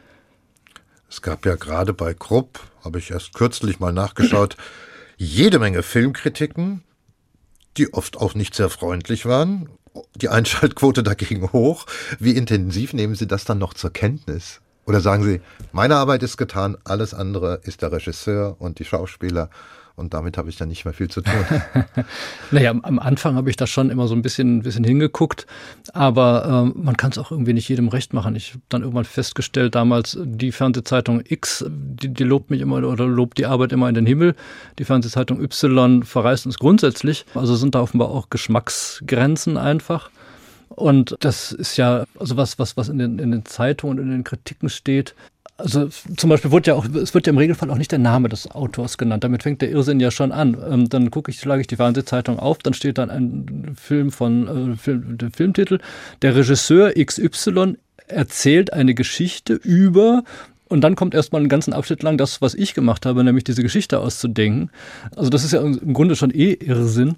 Es 1.13 1.21
gab 1.21 1.45
ja 1.45 1.54
gerade 1.54 1.93
bei 1.93 2.15
Krupp, 2.15 2.60
habe 2.84 2.97
ich 2.97 3.12
erst 3.12 3.36
kürzlich 3.36 3.80
mal 3.80 3.93
nachgeschaut, 3.93 4.58
jede 5.15 5.60
Menge 5.60 5.84
Filmkritiken, 5.84 6.84
die 7.78 7.93
oft 7.93 8.17
auch 8.17 8.34
nicht 8.34 8.56
sehr 8.56 8.71
freundlich 8.71 9.28
waren. 9.28 9.69
Die 10.15 10.30
Einschaltquote 10.30 11.04
dagegen 11.04 11.52
hoch. 11.52 11.86
Wie 12.17 12.32
intensiv 12.32 12.93
nehmen 12.93 13.13
Sie 13.13 13.28
das 13.28 13.45
dann 13.45 13.60
noch 13.60 13.76
zur 13.76 13.93
Kenntnis? 13.93 14.60
Oder 14.88 15.02
sagen 15.02 15.23
Sie, 15.23 15.39
meine 15.71 15.97
Arbeit 15.97 16.23
ist 16.23 16.38
getan, 16.38 16.78
alles 16.84 17.13
andere 17.13 17.62
ist 17.62 17.84
der 17.84 17.91
Regisseur 17.91 18.56
und 18.58 18.80
die 18.80 18.86
Schauspieler 18.86 19.52
und 19.95 20.13
damit 20.13 20.38
habe 20.38 20.49
ich 20.49 20.58
dann 20.58 20.69
nicht 20.69 20.86
mehr 20.86 20.93
viel 20.93 21.10
zu 21.10 21.21
tun. 21.21 21.34
naja, 22.51 22.71
am 22.71 22.97
Anfang 22.97 23.36
habe 23.36 23.49
ich 23.51 23.56
da 23.56 23.67
schon 23.67 23.91
immer 23.91 24.08
so 24.08 24.15
ein 24.15 24.23
bisschen, 24.23 24.63
bisschen 24.63 24.84
hingeguckt, 24.84 25.45
aber 25.93 26.73
ähm, 26.73 26.84
man 26.84 26.97
kann 26.97 27.12
es 27.12 27.19
auch 27.19 27.32
irgendwie 27.32 27.53
nicht 27.53 27.69
jedem 27.69 27.89
recht 27.89 28.12
machen. 28.12 28.36
Ich 28.36 28.51
habe 28.51 28.62
dann 28.69 28.82
irgendwann 28.82 29.06
festgestellt, 29.06 29.75
damals 29.75 30.17
die 30.23 30.51
Fernsehzeitung 30.51 31.21
X, 31.27 31.63
die, 31.69 32.12
die 32.12 32.23
lobt 32.23 32.49
mich 32.49 32.62
immer 32.62 32.77
oder 32.77 33.06
lobt 33.06 33.38
die 33.38 33.45
Arbeit 33.45 33.71
immer 33.71 33.88
in 33.88 33.95
den 33.95 34.08
Himmel. 34.08 34.36
Die 34.79 34.86
Fernsehzeitung 34.86 35.39
Y 35.39 36.03
verreist 36.03 36.47
uns 36.47 36.58
grundsätzlich. 36.58 37.25
Also 37.36 37.56
sind 37.56 37.75
da 37.75 37.82
offenbar 37.82 38.10
auch 38.10 38.32
Geschmacksgrenzen 38.32 39.58
einfach. 39.58 40.10
Und 40.69 41.15
das 41.19 41.51
ist 41.51 41.77
ja, 41.77 42.06
also 42.19 42.36
was, 42.36 42.58
was, 42.58 42.77
was 42.77 42.89
in 42.89 42.97
den, 42.97 43.19
in 43.19 43.29
den 43.29 43.45
Zeitungen 43.45 43.99
und 43.99 44.06
in 44.06 44.12
den 44.12 44.23
Kritiken 44.23 44.69
steht, 44.69 45.13
also 45.58 45.88
zum 46.18 46.30
Beispiel 46.30 46.52
wird 46.52 46.68
ja 46.68 46.74
auch, 46.74 46.86
es 46.86 47.13
wird 47.13 47.28
ja 47.28 47.32
im 47.32 47.38
Regelfall 47.38 47.70
auch 47.70 47.78
nicht 47.78 47.92
der 47.92 48.00
Name 48.00 48.28
des 48.28 48.50
Autors 48.50 48.98
genannt. 48.98 49.24
Damit 49.24 49.44
fängt 49.44 49.62
der 49.62 49.70
Irrsinn 49.70 50.00
ja 50.00 50.10
schon 50.12 50.32
an. 50.32 50.58
Ähm, 50.70 50.89
dann 50.89 51.12
gucke 51.12 51.32
ich, 51.32 51.39
schlage 51.39 51.62
ich 51.62 51.68
die 51.68 51.76
Fernsehzeitung 51.76 52.39
auf, 52.39 52.58
dann 52.60 52.74
steht 52.74 52.98
dann 52.98 53.10
ein 53.10 53.76
Film 53.80 54.12
von, 54.12 54.74
äh, 54.74 54.76
Film, 54.78 55.18
der 55.18 55.32
Filmtitel, 55.32 55.80
der 56.22 56.36
Regisseur 56.36 56.94
XY 56.94 57.78
erzählt 58.08 58.74
eine 58.74 58.94
Geschichte 58.94 59.54
über 59.54 60.24
und 60.73 60.81
dann 60.81 60.95
kommt 60.95 61.13
erstmal 61.13 61.39
einen 61.39 61.49
ganzen 61.49 61.71
Abschnitt 61.71 62.01
lang 62.01 62.17
das, 62.17 62.41
was 62.41 62.55
ich 62.55 62.73
gemacht 62.73 63.05
habe, 63.05 63.23
nämlich 63.23 63.43
diese 63.43 63.62
Geschichte 63.62 63.99
auszudenken. 63.99 64.71
Also 65.15 65.29
das 65.29 65.43
ist 65.43 65.51
ja 65.51 65.62
im 65.62 65.93
Grunde 65.93 66.15
schon 66.15 66.31
eh 66.31 66.53
Irrsinn. 66.53 67.15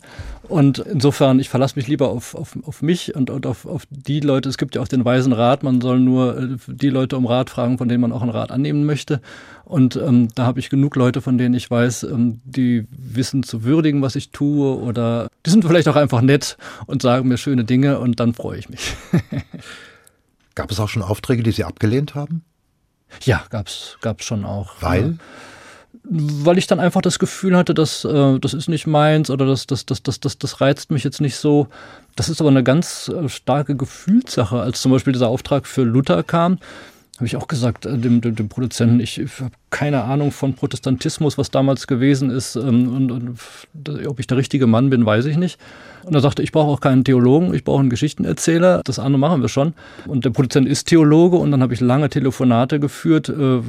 Und 0.50 0.80
insofern, 0.80 1.40
ich 1.40 1.48
verlasse 1.48 1.78
mich 1.78 1.88
lieber 1.88 2.10
auf, 2.10 2.36
auf, 2.36 2.58
auf 2.66 2.82
mich 2.82 3.16
und, 3.16 3.30
und 3.30 3.46
auf, 3.46 3.66
auf 3.66 3.84
die 3.90 4.20
Leute. 4.20 4.50
Es 4.50 4.58
gibt 4.58 4.76
ja 4.76 4.82
auch 4.82 4.90
den 4.90 5.06
weisen 5.06 5.32
Rat, 5.32 5.64
man 5.64 5.80
soll 5.80 6.02
nur 6.02 6.38
äh, 6.38 6.48
die 6.68 6.90
Leute 6.90 7.16
um 7.16 7.26
Rat 7.26 7.50
fragen, 7.50 7.78
von 7.78 7.88
denen 7.88 8.02
man 8.02 8.12
auch 8.12 8.22
einen 8.22 8.32
Rat 8.32 8.52
annehmen 8.52 8.86
möchte. 8.86 9.22
Und 9.64 9.96
ähm, 9.96 10.28
da 10.36 10.46
habe 10.46 10.60
ich 10.60 10.70
genug 10.70 10.98
Leute, 10.98 11.22
von 11.22 11.38
denen 11.38 11.56
ich 11.56 11.72
weiß, 11.72 12.04
ähm, 12.04 12.42
die 12.44 12.86
wissen 12.92 13.42
zu 13.44 13.64
würdigen, 13.64 14.02
was 14.02 14.18
ich 14.18 14.32
tue. 14.32 14.76
Oder 14.78 15.30
die 15.46 15.50
sind 15.50 15.64
vielleicht 15.64 15.88
auch 15.88 15.96
einfach 15.96 16.20
nett 16.20 16.58
und 16.88 17.02
sagen 17.02 17.30
mir 17.30 17.38
schöne 17.38 17.64
Dinge 17.64 18.00
und 18.00 18.20
dann 18.20 18.34
freue 18.34 18.60
ich 18.60 18.68
mich. 18.68 18.98
Gab 20.56 20.72
es 20.72 20.80
auch 20.82 20.90
schon 20.90 21.04
Aufträge, 21.04 21.42
die 21.42 21.52
Sie 21.52 21.64
abgelehnt 21.64 22.16
haben? 22.16 22.44
Ja, 23.24 23.44
gab's, 23.50 23.98
gab's 24.02 24.26
schon 24.26 24.46
auch. 24.46 24.76
Weil? 24.82 25.18
weil 26.08 26.58
ich 26.58 26.68
dann 26.68 26.80
einfach 26.80 27.02
das 27.02 27.20
Gefühl 27.20 27.58
hatte, 27.58 27.74
dass 27.74 28.06
äh, 28.06 28.40
das 28.40 28.54
ist 28.54 28.70
nicht 28.70 28.88
meins 28.88 29.30
oder 29.30 29.46
das, 29.46 29.68
das, 29.68 29.86
das, 29.86 30.04
das, 30.04 30.20
das, 30.20 30.38
das 30.38 30.62
reizt 30.62 30.92
mich 30.92 31.04
jetzt 31.04 31.22
nicht 31.22 31.36
so. 31.36 31.68
Das 32.16 32.30
ist 32.30 32.42
aber 32.42 32.50
eine 32.50 32.64
ganz 32.64 33.10
äh, 33.10 33.28
starke 33.28 33.76
Gefühlssache. 33.76 34.60
Als 34.60 34.82
zum 34.82 34.92
Beispiel 34.92 35.14
dieser 35.14 35.30
Auftrag 35.30 35.66
für 35.66 35.84
Luther 35.84 36.24
kam, 36.24 36.60
habe 37.18 37.28
ich 37.28 37.38
auch 37.38 37.48
gesagt, 37.48 37.86
äh, 37.86 37.98
dem, 37.98 38.20
dem, 38.20 38.36
dem 38.36 38.50
Produzenten, 38.50 39.00
ich, 39.00 39.20
habe 39.20 39.52
keine 39.70 40.04
Ahnung 40.04 40.32
von 40.32 40.54
Protestantismus, 40.54 41.38
was 41.38 41.50
damals 41.50 41.88
gewesen 41.88 42.30
ist. 42.30 42.56
Ähm, 42.56 42.94
und, 42.94 43.12
und, 43.12 44.08
ob 44.08 44.20
ich 44.20 44.28
der 44.28 44.38
richtige 44.38 44.68
Mann 44.68 44.90
bin, 44.90 45.06
weiß 45.06 45.26
ich 45.26 45.38
nicht. 45.38 45.58
Und 46.04 46.14
er 46.14 46.22
sagte, 46.22 46.44
ich 46.44 46.52
brauche 46.52 46.72
auch 46.72 46.82
keinen 46.82 47.04
Theologen, 47.04 47.54
ich 47.54 47.64
brauche 47.64 47.80
einen 47.80 47.90
Geschichtenerzähler. 47.90 48.82
Das 48.84 49.00
andere 49.00 49.20
machen 49.20 49.42
wir 49.42 49.50
schon. 49.50 49.74
Und 50.08 50.26
der 50.26 50.30
Produzent 50.30 50.68
ist 50.68 50.86
Theologe 50.88 51.38
und 51.38 51.52
dann 51.52 51.64
habe 51.64 51.74
ich 51.74 51.80
lange 51.80 52.10
Telefonate 52.10 52.80
geführt. 52.80 53.30
Äh, 53.30 53.62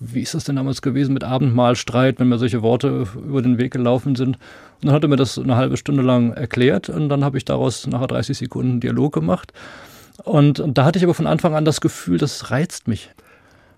wie 0.00 0.20
ist 0.20 0.34
das 0.34 0.44
denn 0.44 0.56
damals 0.56 0.82
gewesen 0.82 1.14
mit 1.14 1.24
Abendmahlstreit, 1.24 2.18
wenn 2.18 2.28
mir 2.28 2.38
solche 2.38 2.62
Worte 2.62 3.06
über 3.16 3.42
den 3.42 3.58
Weg 3.58 3.72
gelaufen 3.72 4.16
sind? 4.16 4.38
Und 4.80 4.88
dann 4.88 4.92
hat 4.92 5.02
er 5.02 5.08
mir 5.08 5.16
das 5.16 5.38
eine 5.38 5.56
halbe 5.56 5.76
Stunde 5.76 6.02
lang 6.02 6.32
erklärt 6.32 6.88
und 6.88 7.08
dann 7.08 7.24
habe 7.24 7.36
ich 7.38 7.44
daraus 7.44 7.86
nachher 7.86 8.06
30 8.06 8.38
Sekunden 8.38 8.80
Dialog 8.80 9.12
gemacht. 9.12 9.52
Und, 10.24 10.60
und 10.60 10.78
da 10.78 10.84
hatte 10.84 10.98
ich 10.98 11.04
aber 11.04 11.14
von 11.14 11.26
Anfang 11.26 11.54
an 11.54 11.64
das 11.64 11.80
Gefühl, 11.80 12.18
das 12.18 12.50
reizt 12.50 12.88
mich. 12.88 13.10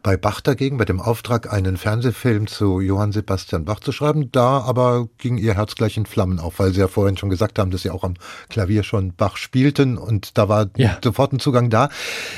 Bei 0.03 0.17
Bach 0.17 0.41
dagegen, 0.41 0.79
bei 0.79 0.87
dem 0.87 0.99
Auftrag, 0.99 1.53
einen 1.53 1.77
Fernsehfilm 1.77 2.47
zu 2.47 2.81
Johann 2.81 3.13
Sebastian 3.13 3.67
Bach 3.67 3.81
zu 3.81 3.93
schreiben, 3.93 4.33
da 4.33 4.61
aber 4.61 5.09
ging 5.19 5.37
ihr 5.37 5.55
Herz 5.55 5.75
gleich 5.75 5.99
in 5.99 6.07
Flammen 6.07 6.39
auf, 6.39 6.59
weil 6.59 6.73
Sie 6.73 6.81
ja 6.81 6.89
vorhin 6.89 7.19
schon 7.19 7.29
gesagt 7.29 7.59
haben, 7.59 7.71
dass 7.71 7.83
Sie 7.83 7.91
auch 7.91 8.03
am 8.03 8.15
Klavier 8.49 8.83
schon 8.83 9.13
Bach 9.15 9.37
spielten 9.37 9.99
und 9.99 10.39
da 10.39 10.49
war 10.49 10.71
ja. 10.79 10.97
sofort 11.05 11.35
ein 11.35 11.39
Zugang 11.39 11.69
da. 11.69 11.91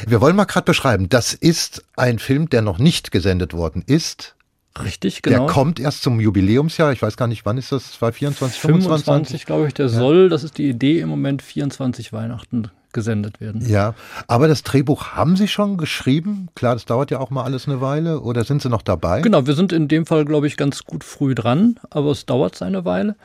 Wir 0.09 0.21
wollen 0.21 0.35
mal 0.35 0.47
gerade 0.47 0.65
beschreiben, 0.65 1.09
das 1.09 1.35
ist 1.35 1.85
ein 1.97 2.19
Film, 2.19 2.51
der 2.51 2.63
noch 2.63 2.79
nicht 2.79 3.13
gesendet 3.13 3.55
worden 3.55 3.85
ist. 3.87 4.35
Richtig, 4.83 5.23
genau. 5.23 5.39
Der 5.39 5.47
kommt 5.47 5.79
erst 5.79 6.03
zum 6.03 6.19
Jubiläumsjahr. 6.19 6.93
Ich 6.93 7.03
weiß 7.03 7.17
gar 7.17 7.29
nicht, 7.29 7.45
wann 7.45 7.59
ist 7.59 7.71
das? 7.71 7.93
2024, 7.93 8.61
25? 8.61 9.05
25, 9.05 9.47
glaube 9.47 9.69
ich, 9.69 9.75
der 9.75 9.87
ja. 9.87 9.93
soll, 9.93 10.29
das 10.29 10.43
ist 10.43 10.59
die 10.59 10.69
Idee 10.69 10.99
im 10.99 11.11
Moment, 11.11 11.43
24 11.43 12.13
Weihnachten 12.13 12.73
gesendet 12.93 13.41
werden. 13.41 13.67
Ja, 13.67 13.95
aber 14.27 14.49
das 14.49 14.63
Drehbuch 14.63 15.09
haben 15.09 15.37
Sie 15.37 15.49
schon 15.49 15.77
geschrieben? 15.77 16.49
Klar, 16.55 16.75
das 16.75 16.85
dauert 16.85 17.11
ja 17.11 17.19
auch 17.19 17.31
mal 17.31 17.45
alles 17.45 17.67
eine 17.67 17.81
Weile. 17.81 18.21
Oder 18.21 18.45
sind 18.45 18.63
Sie 18.63 18.69
noch 18.69 18.83
dabei? 18.83 19.21
Genau, 19.21 19.47
wir 19.47 19.55
sind 19.55 19.73
in 19.73 19.89
dem 19.89 20.07
Fall, 20.07 20.25
glaube 20.25 20.47
ich, 20.47 20.57
ganz 20.57 20.85
gut 20.85 21.05
früh 21.05 21.35
dran, 21.35 21.79
aber 21.91 22.11
es 22.11 22.27
dauert 22.27 22.57
seine 22.57 22.85
Weile. 22.85 23.17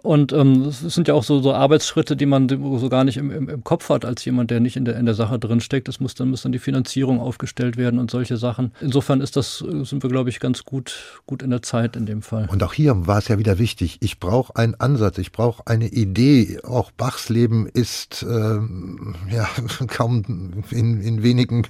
Und 0.00 0.32
ähm, 0.32 0.62
es 0.62 0.80
sind 0.80 1.08
ja 1.08 1.14
auch 1.14 1.22
so, 1.22 1.40
so 1.40 1.52
Arbeitsschritte, 1.52 2.16
die 2.16 2.24
man 2.24 2.48
so 2.48 2.88
gar 2.88 3.04
nicht 3.04 3.18
im, 3.18 3.30
im, 3.30 3.48
im 3.48 3.62
Kopf 3.62 3.90
hat, 3.90 4.04
als 4.04 4.24
jemand, 4.24 4.50
der 4.50 4.60
nicht 4.60 4.76
in 4.76 4.86
der, 4.86 4.96
in 4.96 5.04
der 5.04 5.14
Sache 5.14 5.38
drinsteckt. 5.38 5.88
Es 5.88 6.00
muss 6.00 6.14
dann, 6.14 6.30
muss 6.30 6.42
dann 6.42 6.52
die 6.52 6.58
Finanzierung 6.58 7.20
aufgestellt 7.20 7.76
werden 7.76 7.98
und 7.98 8.10
solche 8.10 8.38
Sachen. 8.38 8.72
Insofern 8.80 9.20
ist 9.20 9.36
das, 9.36 9.58
sind 9.58 10.02
wir, 10.02 10.08
glaube 10.08 10.30
ich, 10.30 10.40
ganz 10.40 10.64
gut, 10.64 11.20
gut 11.26 11.42
in 11.42 11.50
der 11.50 11.60
Zeit 11.62 11.94
in 11.96 12.06
dem 12.06 12.22
Fall. 12.22 12.48
Und 12.50 12.62
auch 12.62 12.72
hier 12.72 13.06
war 13.06 13.18
es 13.18 13.28
ja 13.28 13.38
wieder 13.38 13.58
wichtig. 13.58 13.98
Ich 14.00 14.18
brauche 14.18 14.56
einen 14.56 14.74
Ansatz, 14.76 15.18
ich 15.18 15.30
brauche 15.30 15.66
eine 15.66 15.88
Idee. 15.88 16.60
Auch 16.64 16.90
Bachs 16.90 17.28
Leben 17.28 17.66
ist 17.66 18.24
ähm, 18.28 19.14
ja 19.30 19.46
kaum 19.88 20.64
in, 20.70 21.02
in 21.02 21.22
wenigen 21.22 21.66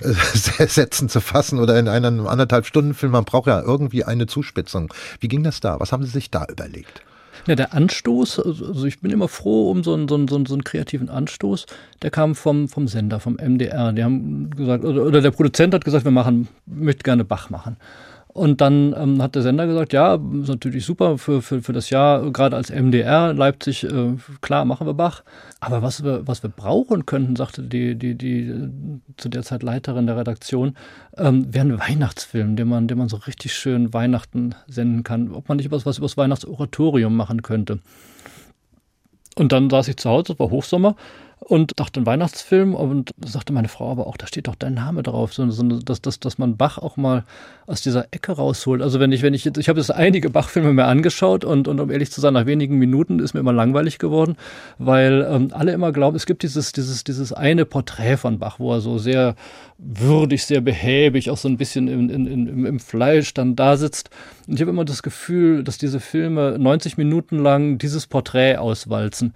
äh, 0.00 0.12
Sätzen 0.66 1.08
zu 1.08 1.20
fassen 1.20 1.58
oder 1.58 1.78
in 1.78 1.88
einem 1.88 2.26
anderthalb 2.26 2.66
Stunden 2.66 2.92
Film. 2.92 3.12
Man 3.12 3.24
braucht 3.24 3.46
ja 3.46 3.62
irgendwie 3.62 4.04
eine 4.04 4.26
Zuspitzung. 4.26 4.92
Wie 5.20 5.28
ging 5.28 5.42
das 5.42 5.60
da? 5.60 5.80
Was 5.80 5.90
haben 5.90 6.04
Sie 6.04 6.10
sich 6.10 6.30
da 6.30 6.44
überlegt? 6.50 7.02
Ja, 7.46 7.56
der 7.56 7.74
Anstoß, 7.74 8.38
also 8.38 8.84
ich 8.84 9.00
bin 9.00 9.10
immer 9.10 9.26
froh 9.26 9.70
um 9.70 9.82
so 9.82 9.94
einen, 9.94 10.06
so 10.06 10.14
einen, 10.14 10.28
so 10.28 10.36
einen, 10.36 10.62
kreativen 10.62 11.08
Anstoß, 11.08 11.66
der 12.00 12.10
kam 12.10 12.36
vom, 12.36 12.68
vom 12.68 12.86
Sender, 12.86 13.18
vom 13.18 13.34
MDR. 13.34 13.92
Die 13.92 14.04
haben 14.04 14.50
gesagt, 14.50 14.84
oder 14.84 15.20
der 15.20 15.32
Produzent 15.32 15.74
hat 15.74 15.84
gesagt, 15.84 16.04
wir 16.04 16.12
machen, 16.12 16.46
möchte 16.66 17.02
gerne 17.02 17.24
Bach 17.24 17.50
machen. 17.50 17.76
Und 18.34 18.62
dann 18.62 18.94
ähm, 18.96 19.20
hat 19.20 19.34
der 19.34 19.42
Sender 19.42 19.66
gesagt, 19.66 19.92
ja, 19.92 20.14
ist 20.14 20.48
natürlich 20.48 20.86
super 20.86 21.18
für, 21.18 21.42
für, 21.42 21.60
für 21.60 21.74
das 21.74 21.90
Jahr, 21.90 22.30
gerade 22.30 22.56
als 22.56 22.70
MDR, 22.70 23.34
Leipzig, 23.34 23.84
äh, 23.84 24.16
klar, 24.40 24.64
machen 24.64 24.86
wir 24.86 24.94
Bach. 24.94 25.22
Aber 25.60 25.82
was 25.82 26.02
wir, 26.02 26.26
was 26.26 26.42
wir 26.42 26.48
brauchen 26.48 27.04
könnten, 27.04 27.36
sagte 27.36 27.62
die, 27.62 27.94
die, 27.94 28.14
die 28.14 28.50
zu 29.18 29.28
der 29.28 29.42
Zeit 29.42 29.62
Leiterin 29.62 30.06
der 30.06 30.16
Redaktion, 30.16 30.76
ähm, 31.18 31.52
wäre 31.52 31.66
ein 31.66 31.78
Weihnachtsfilm, 31.78 32.56
den 32.56 32.68
man, 32.68 32.88
den 32.88 32.96
man 32.96 33.10
so 33.10 33.18
richtig 33.18 33.52
schön 33.52 33.92
Weihnachten 33.92 34.54
senden 34.66 35.02
kann. 35.02 35.32
Ob 35.32 35.50
man 35.50 35.58
nicht 35.58 35.70
was, 35.70 35.84
was 35.84 35.98
über 35.98 36.06
das 36.06 36.16
Weihnachtsoratorium 36.16 37.14
machen 37.14 37.42
könnte. 37.42 37.80
Und 39.36 39.52
dann 39.52 39.68
saß 39.68 39.88
ich 39.88 39.96
zu 39.96 40.08
Hause, 40.08 40.32
es 40.32 40.38
war 40.38 40.50
Hochsommer, 40.50 40.96
und 41.44 41.80
dachte 41.80 42.00
ein 42.00 42.06
Weihnachtsfilm 42.06 42.74
und 42.74 43.10
sagte 43.24 43.52
meine 43.52 43.68
Frau 43.68 43.90
aber 43.90 44.06
auch, 44.06 44.16
da 44.16 44.26
steht 44.26 44.46
doch 44.46 44.54
dein 44.54 44.74
Name 44.74 45.02
drauf, 45.02 45.34
so, 45.34 45.50
so, 45.50 45.62
dass, 45.62 46.00
dass, 46.00 46.20
dass 46.20 46.38
man 46.38 46.56
Bach 46.56 46.78
auch 46.78 46.96
mal 46.96 47.24
aus 47.66 47.80
dieser 47.80 48.06
Ecke 48.12 48.32
rausholt. 48.32 48.80
Also 48.80 49.00
wenn 49.00 49.10
ich, 49.10 49.22
wenn 49.22 49.34
ich 49.34 49.44
jetzt, 49.44 49.58
ich 49.58 49.68
habe 49.68 49.80
jetzt 49.80 49.90
einige 49.90 50.30
Bach-Filme 50.30 50.72
mir 50.72 50.84
angeschaut 50.84 51.44
und, 51.44 51.66
und 51.66 51.80
um 51.80 51.90
ehrlich 51.90 52.12
zu 52.12 52.20
sein, 52.20 52.34
nach 52.34 52.46
wenigen 52.46 52.78
Minuten 52.78 53.18
ist 53.18 53.34
mir 53.34 53.40
immer 53.40 53.52
langweilig 53.52 53.98
geworden, 53.98 54.36
weil 54.78 55.26
ähm, 55.28 55.48
alle 55.52 55.72
immer 55.72 55.90
glauben, 55.90 56.16
es 56.16 56.26
gibt 56.26 56.44
dieses, 56.44 56.72
dieses, 56.72 57.02
dieses 57.02 57.32
eine 57.32 57.64
Porträt 57.64 58.18
von 58.18 58.38
Bach, 58.38 58.60
wo 58.60 58.72
er 58.72 58.80
so 58.80 58.98
sehr 58.98 59.34
würdig, 59.78 60.44
sehr 60.44 60.60
behäbig, 60.60 61.28
auch 61.28 61.36
so 61.36 61.48
ein 61.48 61.56
bisschen 61.56 61.88
in, 61.88 62.08
in, 62.08 62.26
in, 62.26 62.66
im 62.66 62.78
Fleisch 62.78 63.34
dann 63.34 63.56
da 63.56 63.76
sitzt. 63.76 64.10
Und 64.46 64.54
ich 64.54 64.60
habe 64.60 64.70
immer 64.70 64.84
das 64.84 65.02
Gefühl, 65.02 65.64
dass 65.64 65.76
diese 65.76 65.98
Filme 65.98 66.56
90 66.58 66.98
Minuten 66.98 67.38
lang 67.38 67.78
dieses 67.78 68.06
Porträt 68.06 68.58
auswalzen. 68.58 69.34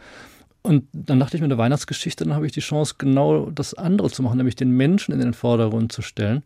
Und 0.66 0.88
dann 0.92 1.20
dachte 1.20 1.36
ich 1.36 1.40
mir, 1.40 1.44
eine 1.44 1.58
Weihnachtsgeschichte, 1.58 2.24
dann 2.24 2.34
habe 2.34 2.44
ich 2.44 2.50
die 2.50 2.60
Chance, 2.60 2.96
genau 2.98 3.50
das 3.50 3.74
andere 3.74 4.10
zu 4.10 4.24
machen, 4.24 4.36
nämlich 4.36 4.56
den 4.56 4.70
Menschen 4.70 5.12
in 5.12 5.20
den 5.20 5.32
Vordergrund 5.32 5.92
zu 5.92 6.02
stellen. 6.02 6.42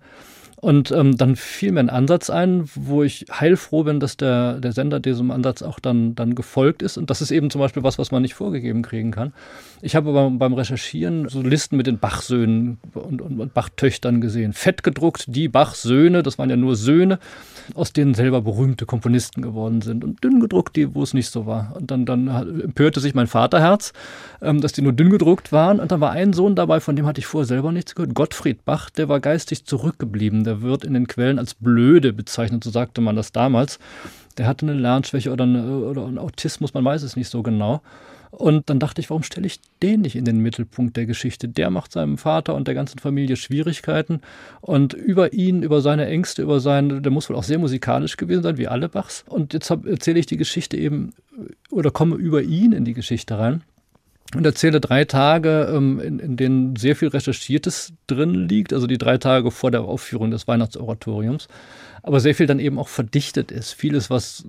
Und 0.61 0.90
ähm, 0.90 1.16
dann 1.16 1.37
fiel 1.37 1.73
mir 1.73 1.81
ein 1.81 1.88
Ansatz 1.88 2.29
ein, 2.29 2.68
wo 2.75 3.03
ich 3.03 3.25
heilfroh 3.33 3.85
bin, 3.85 3.99
dass 3.99 4.18
der, 4.18 4.61
der 4.61 4.73
Sender 4.73 5.01
diesem 5.01 5.31
Ansatz 5.31 5.62
auch 5.62 5.81
dann, 5.81 6.14
dann 6.14 6.35
gefolgt 6.35 6.83
ist. 6.83 6.99
Und 6.99 7.09
das 7.09 7.23
ist 7.23 7.31
eben 7.31 7.49
zum 7.49 7.62
Beispiel 7.62 7.83
was, 7.83 7.99
was 7.99 8.11
man 8.11 8.20
nicht 8.20 8.35
vorgegeben 8.35 8.83
kriegen 8.83 9.11
kann. 9.11 9.33
Ich 9.81 9.96
habe 9.96 10.11
aber 10.11 10.29
beim 10.29 10.53
Recherchieren 10.53 11.31
so 11.31 11.40
Listen 11.40 11.79
mit 11.79 11.87
den 11.87 11.99
Bachsöhnen 11.99 12.77
und, 12.92 13.23
und, 13.23 13.40
und 13.40 13.55
Bachtöchtern 13.55 14.20
gesehen. 14.20 14.53
Fett 14.53 14.83
gedruckt, 14.83 15.25
die 15.29 15.49
Bachsöhne, 15.49 16.23
das 16.23 16.37
waren 16.37 16.51
ja 16.51 16.57
nur 16.57 16.77
Söhne, 16.77 17.18
aus 17.75 17.94
denen 17.94 18.12
selber 18.12 18.42
berühmte 18.42 18.85
Komponisten 18.85 19.40
geworden 19.40 19.81
sind. 19.81 20.05
Und 20.05 20.23
dünn 20.23 20.40
gedruckt, 20.40 20.77
die, 20.77 20.94
wo 20.94 21.03
es 21.03 21.14
nicht 21.14 21.31
so 21.31 21.46
war. 21.46 21.75
Und 21.75 21.90
dann, 21.90 22.05
dann 22.05 22.29
empörte 22.29 23.01
sich 23.01 23.14
mein 23.14 23.29
Vaterherz, 23.29 23.94
ähm, 24.42 24.61
dass 24.61 24.75
die 24.75 24.83
nur 24.83 24.92
dünn 24.92 25.09
gedruckt 25.09 25.53
waren. 25.53 25.81
Und 25.81 25.90
dann 25.90 26.03
war 26.03 26.11
ein 26.11 26.35
Sohn 26.35 26.55
dabei, 26.55 26.81
von 26.81 26.96
dem 26.96 27.07
hatte 27.07 27.20
ich 27.20 27.27
vorher 27.27 27.46
selber 27.46 27.73
nichts 27.73 27.94
gehört. 27.94 28.14
Gottfried 28.14 28.66
Bach, 28.66 28.90
der 28.90 29.09
war 29.09 29.20
geistig 29.20 29.64
zurückgeblieben 29.64 30.44
der 30.44 30.49
wird 30.62 30.84
in 30.84 30.94
den 30.94 31.06
Quellen 31.06 31.38
als 31.38 31.54
blöde 31.54 32.12
bezeichnet, 32.12 32.64
so 32.64 32.70
sagte 32.70 33.00
man 33.00 33.16
das 33.16 33.32
damals. 33.32 33.78
Der 34.38 34.46
hatte 34.46 34.66
eine 34.66 34.74
Lernschwäche 34.74 35.32
oder, 35.32 35.44
eine, 35.44 35.80
oder 35.80 36.06
einen 36.06 36.18
Autismus, 36.18 36.74
man 36.74 36.84
weiß 36.84 37.02
es 37.02 37.16
nicht 37.16 37.28
so 37.28 37.42
genau. 37.42 37.82
Und 38.30 38.70
dann 38.70 38.78
dachte 38.78 39.00
ich, 39.00 39.10
warum 39.10 39.24
stelle 39.24 39.46
ich 39.46 39.60
den 39.82 40.02
nicht 40.02 40.14
in 40.14 40.24
den 40.24 40.38
Mittelpunkt 40.38 40.96
der 40.96 41.06
Geschichte? 41.06 41.48
Der 41.48 41.68
macht 41.70 41.92
seinem 41.92 42.16
Vater 42.16 42.54
und 42.54 42.68
der 42.68 42.74
ganzen 42.74 43.00
Familie 43.00 43.36
Schwierigkeiten. 43.36 44.20
Und 44.60 44.94
über 44.94 45.32
ihn, 45.32 45.64
über 45.64 45.80
seine 45.80 46.06
Ängste, 46.06 46.42
über 46.42 46.60
seine, 46.60 47.02
der 47.02 47.10
muss 47.10 47.28
wohl 47.28 47.36
auch 47.36 47.42
sehr 47.42 47.58
musikalisch 47.58 48.16
gewesen 48.16 48.44
sein, 48.44 48.56
wie 48.56 48.68
alle 48.68 48.88
Bachs. 48.88 49.24
Und 49.28 49.52
jetzt 49.52 49.70
erzähle 49.70 50.20
ich 50.20 50.26
die 50.26 50.36
Geschichte 50.36 50.76
eben 50.76 51.12
oder 51.70 51.90
komme 51.90 52.16
über 52.16 52.42
ihn 52.42 52.72
in 52.72 52.84
die 52.84 52.94
Geschichte 52.94 53.36
rein 53.36 53.64
und 54.35 54.47
erzähle 54.47 54.81
drei 54.81 55.05
Tage, 55.05 55.73
ähm, 55.75 55.99
in, 55.99 56.19
in 56.19 56.37
denen 56.37 56.77
sehr 56.77 56.95
viel 56.95 57.09
Recherchiertes 57.09 57.93
drin 58.07 58.49
liegt, 58.49 58.73
also 58.73 58.87
die 58.87 58.99
drei 58.99 59.19
Tage 59.19 59.51
vor 59.51 59.71
der 59.71 59.83
Aufführung 59.83 60.31
des 60.31 60.47
Weihnachtsoratoriums, 60.47 61.49
aber 62.03 62.21
sehr 62.21 62.35
viel 62.35 62.47
dann 62.47 62.61
eben 62.61 62.79
auch 62.79 62.88
verdichtet 62.88 63.51
ist. 63.51 63.73
Vieles, 63.73 64.09
was 64.09 64.45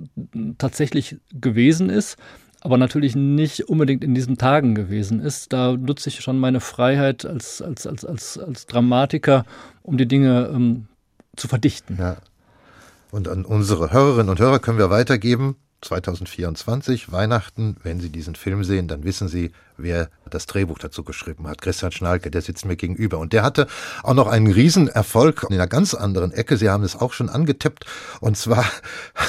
tatsächlich 0.58 1.18
gewesen 1.34 1.90
ist, 1.90 2.18
aber 2.62 2.78
natürlich 2.78 3.16
nicht 3.16 3.70
unbedingt 3.70 4.04
in 4.04 4.14
diesen 4.14 4.38
Tagen 4.38 4.76
gewesen 4.76 5.20
ist. 5.20 5.52
Da 5.52 5.76
nutze 5.76 6.10
ich 6.10 6.22
schon 6.22 6.38
meine 6.38 6.60
Freiheit 6.60 7.26
als, 7.26 7.62
als, 7.62 7.88
als, 7.88 8.06
als, 8.06 8.38
als 8.38 8.68
Dramatiker, 8.68 9.46
um 9.82 9.98
die 9.98 10.08
Dinge 10.08 10.52
ähm, 10.54 10.88
zu 11.36 11.48
verdichten. 11.48 11.98
Ja. 12.00 12.18
Und 13.10 13.28
an 13.28 13.46
unsere 13.46 13.92
Hörerinnen 13.92 14.30
und 14.30 14.40
Hörer 14.40 14.60
können 14.60 14.78
wir 14.78 14.92
weitergeben, 14.92 15.56
2024, 15.82 17.12
Weihnachten, 17.12 17.76
wenn 17.84 18.00
Sie 18.00 18.10
diesen 18.10 18.36
Film 18.36 18.64
sehen, 18.64 18.88
dann 18.88 19.04
wissen 19.04 19.28
Sie, 19.28 19.52
wer 19.84 20.10
das 20.30 20.46
Drehbuch 20.46 20.80
dazu 20.80 21.04
geschrieben 21.04 21.48
hat. 21.48 21.62
Christian 21.62 21.92
Schnalke, 21.92 22.32
der 22.32 22.42
sitzt 22.42 22.66
mir 22.66 22.76
gegenüber. 22.76 23.20
Und 23.20 23.34
der 23.34 23.44
hatte 23.44 23.68
auch 24.04 24.14
noch 24.14 24.28
einen 24.28 24.48
Riesenerfolg 24.48 25.46
in 25.50 25.56
einer 25.56 25.68
ganz 25.68 25.94
anderen 25.94 26.32
Ecke. 26.32 26.58
Sie 26.58 26.70
haben 26.70 26.84
es 26.84 26.96
auch 26.96 27.14
schon 27.14 27.30
angetippt. 27.30 27.86
Und 28.20 28.38
zwar 28.38 28.66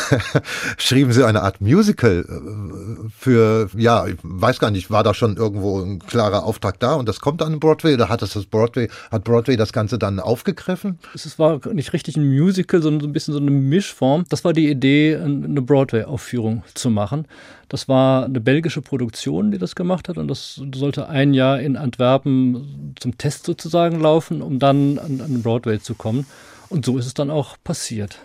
schrieben 0.76 1.12
Sie 1.12 1.26
eine 1.26 1.42
Art 1.42 1.60
Musical 1.60 2.24
äh, 2.28 3.08
für, 3.18 3.68
ja, 3.76 4.06
ich 4.06 4.16
weiß 4.22 4.58
gar 4.58 4.70
nicht, 4.70 4.90
war 4.90 5.02
da 5.02 5.14
schon 5.14 5.36
irgendwo 5.36 5.80
ein 5.80 5.98
klarer 5.98 6.44
Auftrag 6.44 6.78
da 6.80 6.94
und 6.94 7.08
das 7.08 7.20
kommt 7.20 7.42
an 7.42 7.60
Broadway 7.60 7.94
oder 7.94 8.08
hat 8.08 8.22
das, 8.22 8.32
das 8.32 8.46
Broadway, 8.46 8.88
hat 9.10 9.24
Broadway 9.24 9.56
das 9.56 9.72
Ganze 9.72 9.98
dann 9.98 10.20
aufgegriffen? 10.20 10.98
Es 11.14 11.38
war 11.38 11.60
nicht 11.72 11.92
richtig 11.92 12.16
ein 12.16 12.28
Musical, 12.28 12.82
sondern 12.82 13.00
so 13.00 13.06
ein 13.06 13.12
bisschen 13.12 13.34
so 13.34 13.40
eine 13.40 13.50
Mischform. 13.50 14.24
Das 14.28 14.44
war 14.44 14.52
die 14.52 14.70
Idee, 14.70 15.16
eine 15.16 15.62
Broadway-Aufführung 15.62 16.62
zu 16.74 16.90
machen. 16.90 17.26
Das 17.72 17.88
war 17.88 18.26
eine 18.26 18.38
belgische 18.38 18.82
Produktion, 18.82 19.50
die 19.50 19.56
das 19.56 19.74
gemacht 19.74 20.10
hat 20.10 20.18
und 20.18 20.28
das 20.28 20.60
sollte 20.74 21.08
ein 21.08 21.32
Jahr 21.32 21.58
in 21.58 21.78
Antwerpen 21.78 22.94
zum 23.00 23.16
Test 23.16 23.46
sozusagen 23.46 23.98
laufen, 23.98 24.42
um 24.42 24.58
dann 24.58 24.98
an, 24.98 25.22
an 25.22 25.42
Broadway 25.42 25.80
zu 25.80 25.94
kommen. 25.94 26.26
Und 26.68 26.84
so 26.84 26.98
ist 26.98 27.06
es 27.06 27.14
dann 27.14 27.30
auch 27.30 27.56
passiert. 27.64 28.18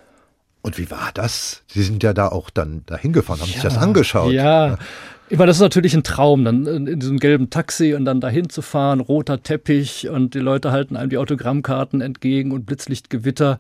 Und 0.64 0.78
wie 0.78 0.92
war 0.92 1.12
das? 1.14 1.64
Sie 1.68 1.82
sind 1.82 2.04
ja 2.04 2.12
da 2.12 2.28
auch 2.28 2.50
dann 2.50 2.84
dahin 2.88 3.14
gefahren, 3.14 3.40
haben 3.40 3.48
ja, 3.48 3.54
sich 3.54 3.64
das 3.64 3.78
angeschaut. 3.78 4.34
Ja. 4.34 4.78
Ich 5.30 5.38
meine, 5.38 5.48
das 5.48 5.58
ist 5.58 5.62
natürlich 5.62 5.94
ein 5.94 6.04
Traum, 6.04 6.44
dann 6.44 6.66
in 6.66 7.00
diesem 7.00 7.18
gelben 7.18 7.50
Taxi 7.50 7.94
und 7.94 8.04
dann 8.04 8.20
dahin 8.20 8.50
zu 8.50 8.62
fahren, 8.62 9.00
roter 9.00 9.44
Teppich 9.44 10.10
und 10.10 10.34
die 10.34 10.40
Leute 10.40 10.74
halten 10.74 10.98
einem 10.98 11.10
die 11.10 11.18
Autogrammkarten 11.18 12.02
entgegen 12.02 12.52
und 12.52 12.66
Blitzlichtgewitter. 12.66 13.60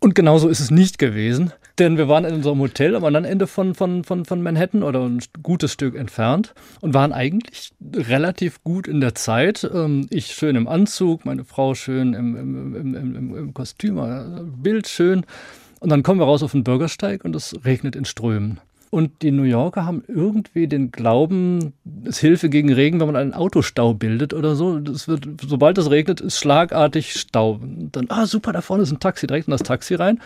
Und 0.00 0.16
genauso 0.16 0.48
ist 0.48 0.58
es 0.58 0.72
nicht 0.72 0.98
gewesen, 0.98 1.52
denn 1.80 1.96
wir 1.96 2.08
waren 2.08 2.24
in 2.26 2.34
unserem 2.34 2.60
Hotel 2.60 2.94
am 2.94 3.04
anderen 3.04 3.24
Ende 3.24 3.46
von, 3.46 3.74
von, 3.74 4.04
von, 4.04 4.26
von 4.26 4.42
Manhattan 4.42 4.82
oder 4.82 5.00
ein 5.00 5.20
gutes 5.42 5.72
Stück 5.72 5.96
entfernt 5.96 6.54
und 6.80 6.92
waren 6.92 7.12
eigentlich 7.12 7.72
relativ 7.94 8.62
gut 8.62 8.86
in 8.86 9.00
der 9.00 9.14
Zeit. 9.14 9.68
Ähm, 9.72 10.06
ich 10.10 10.26
schön 10.26 10.56
im 10.56 10.68
Anzug, 10.68 11.24
meine 11.24 11.44
Frau 11.44 11.74
schön 11.74 12.12
im, 12.12 12.36
im, 12.36 12.76
im, 12.76 12.94
im, 12.94 13.36
im 13.36 13.54
Kostüm, 13.54 13.98
äh, 13.98 14.42
Bild 14.62 14.88
schön. 14.88 15.24
Und 15.80 15.88
dann 15.88 16.02
kommen 16.02 16.20
wir 16.20 16.26
raus 16.26 16.42
auf 16.42 16.52
den 16.52 16.64
Bürgersteig 16.64 17.24
und 17.24 17.34
es 17.34 17.54
regnet 17.64 17.96
in 17.96 18.04
Strömen. 18.04 18.60
Und 18.90 19.22
die 19.22 19.30
New 19.30 19.44
Yorker 19.44 19.86
haben 19.86 20.02
irgendwie 20.08 20.66
den 20.66 20.90
Glauben, 20.90 21.72
es 22.04 22.18
Hilfe 22.18 22.50
gegen 22.50 22.72
Regen, 22.72 23.00
wenn 23.00 23.06
man 23.06 23.16
einen 23.16 23.34
Autostau 23.34 23.94
bildet 23.94 24.34
oder 24.34 24.56
so. 24.56 24.80
Das 24.80 25.08
wird, 25.08 25.26
sobald 25.46 25.78
es 25.78 25.90
regnet, 25.90 26.20
ist 26.20 26.38
schlagartig 26.38 27.14
Stau. 27.14 27.52
Und 27.52 27.90
dann, 27.92 28.06
ah, 28.10 28.26
super, 28.26 28.52
da 28.52 28.60
vorne 28.60 28.82
ist 28.82 28.90
ein 28.90 29.00
Taxi, 29.00 29.26
direkt 29.26 29.46
in 29.46 29.52
das 29.52 29.62
Taxi 29.62 29.94
rein. 29.94 30.18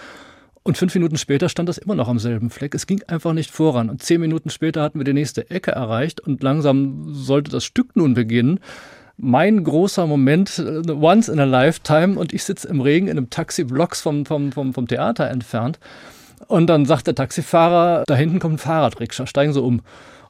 Und 0.67 0.79
fünf 0.79 0.95
Minuten 0.95 1.19
später 1.19 1.51
stand 1.51 1.69
das 1.69 1.77
immer 1.77 1.95
noch 1.95 2.09
am 2.09 2.19
selben 2.19 2.49
Fleck. 2.49 2.75
Es 2.75 2.87
ging 2.87 3.03
einfach 3.07 3.35
nicht 3.35 3.51
voran. 3.51 3.91
Und 3.91 4.03
zehn 4.03 4.19
Minuten 4.19 4.49
später 4.49 4.83
hatten 4.83 4.99
wir 4.99 5.05
die 5.05 5.13
nächste 5.13 5.51
Ecke 5.51 5.73
erreicht 5.73 6.21
und 6.21 6.43
langsam 6.43 7.15
sollte 7.15 7.51
das 7.51 7.65
Stück 7.65 7.95
nun 7.97 8.15
beginnen. 8.15 8.61
Mein 9.19 9.63
großer 9.63 10.07
Moment, 10.07 10.59
äh, 10.59 10.91
once 10.91 11.29
in 11.29 11.39
a 11.39 11.45
lifetime, 11.45 12.19
und 12.19 12.33
ich 12.33 12.45
sitze 12.45 12.67
im 12.69 12.81
Regen 12.81 13.09
in 13.09 13.19
einem 13.19 13.29
Taxi 13.29 13.65
blocks 13.65 14.01
vom, 14.01 14.25
vom, 14.25 14.53
vom, 14.53 14.73
vom 14.73 14.89
Theater 14.89 15.29
entfernt. 15.29 15.79
Und 16.49 16.67
dann 16.67 16.87
sagt 16.87 17.07
der 17.09 17.15
Taxifahrer, 17.15 18.05
da 18.07 18.15
hinten 18.17 18.39
kommt 18.39 18.55
ein 18.55 18.59
Fahrradrikscha, 18.59 19.27
steigen 19.27 19.53
Sie 19.53 19.61
um. 19.61 19.83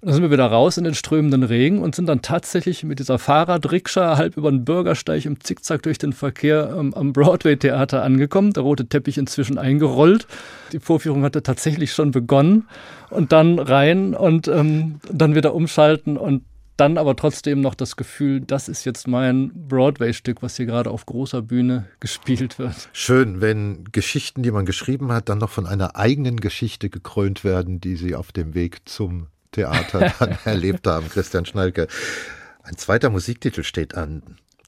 Dann 0.04 0.12
sind 0.12 0.22
wir 0.22 0.30
wieder 0.30 0.44
raus 0.44 0.76
in 0.76 0.84
den 0.84 0.92
strömenden 0.92 1.44
Regen 1.44 1.78
und 1.78 1.94
sind 1.94 2.06
dann 2.10 2.20
tatsächlich 2.20 2.84
mit 2.84 2.98
dieser 2.98 3.18
Fahrradrikscha 3.18 4.18
halb 4.18 4.36
über 4.36 4.50
den 4.50 4.62
Bürgersteig 4.62 5.24
im 5.24 5.40
Zickzack 5.40 5.82
durch 5.82 5.96
den 5.96 6.12
Verkehr 6.12 6.76
ähm, 6.78 6.92
am 6.92 7.14
Broadway-Theater 7.14 8.02
angekommen. 8.02 8.52
Der 8.52 8.64
rote 8.64 8.86
Teppich 8.86 9.16
inzwischen 9.16 9.56
eingerollt. 9.56 10.26
Die 10.72 10.78
Vorführung 10.78 11.22
hatte 11.22 11.42
tatsächlich 11.42 11.94
schon 11.94 12.10
begonnen. 12.10 12.68
Und 13.08 13.32
dann 13.32 13.58
rein 13.58 14.14
und 14.14 14.46
ähm, 14.46 15.00
dann 15.10 15.34
wieder 15.34 15.54
umschalten 15.54 16.18
und 16.18 16.42
dann 16.76 16.98
aber 16.98 17.16
trotzdem 17.16 17.62
noch 17.62 17.74
das 17.74 17.96
Gefühl, 17.96 18.42
das 18.42 18.68
ist 18.68 18.84
jetzt 18.84 19.08
mein 19.08 19.52
Broadway-Stück, 19.54 20.42
was 20.42 20.58
hier 20.58 20.66
gerade 20.66 20.90
auf 20.90 21.06
großer 21.06 21.40
Bühne 21.40 21.86
gespielt 22.00 22.58
wird. 22.58 22.90
Schön, 22.92 23.40
wenn 23.40 23.84
Geschichten, 23.90 24.42
die 24.42 24.50
man 24.50 24.66
geschrieben 24.66 25.12
hat, 25.12 25.30
dann 25.30 25.38
noch 25.38 25.50
von 25.50 25.64
einer 25.64 25.96
eigenen 25.96 26.40
Geschichte 26.40 26.90
gekrönt 26.90 27.42
werden, 27.42 27.80
die 27.80 27.96
Sie 27.96 28.14
auf 28.14 28.32
dem 28.32 28.52
Weg 28.52 28.86
zum 28.86 29.28
Theater 29.54 30.12
dann 30.18 30.36
erlebt 30.44 30.86
haben, 30.86 31.08
Christian 31.08 31.46
Schnalke. 31.46 31.88
Ein 32.62 32.76
zweiter 32.76 33.10
Musiktitel 33.10 33.62
steht 33.62 33.94
an. 33.94 34.22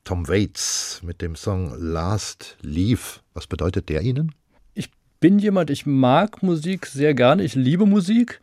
Tom 0.04 0.28
Waits 0.28 1.00
mit 1.02 1.20
dem 1.20 1.34
Song 1.34 1.74
Last 1.76 2.56
Leave. 2.62 3.20
Was 3.34 3.46
bedeutet 3.46 3.88
der 3.88 4.02
Ihnen? 4.02 4.34
Ich 4.72 4.90
bin 5.18 5.38
jemand, 5.38 5.70
ich 5.70 5.84
mag 5.84 6.42
Musik 6.42 6.86
sehr 6.86 7.12
gerne, 7.14 7.42
ich 7.42 7.56
liebe 7.56 7.86
Musik, 7.86 8.40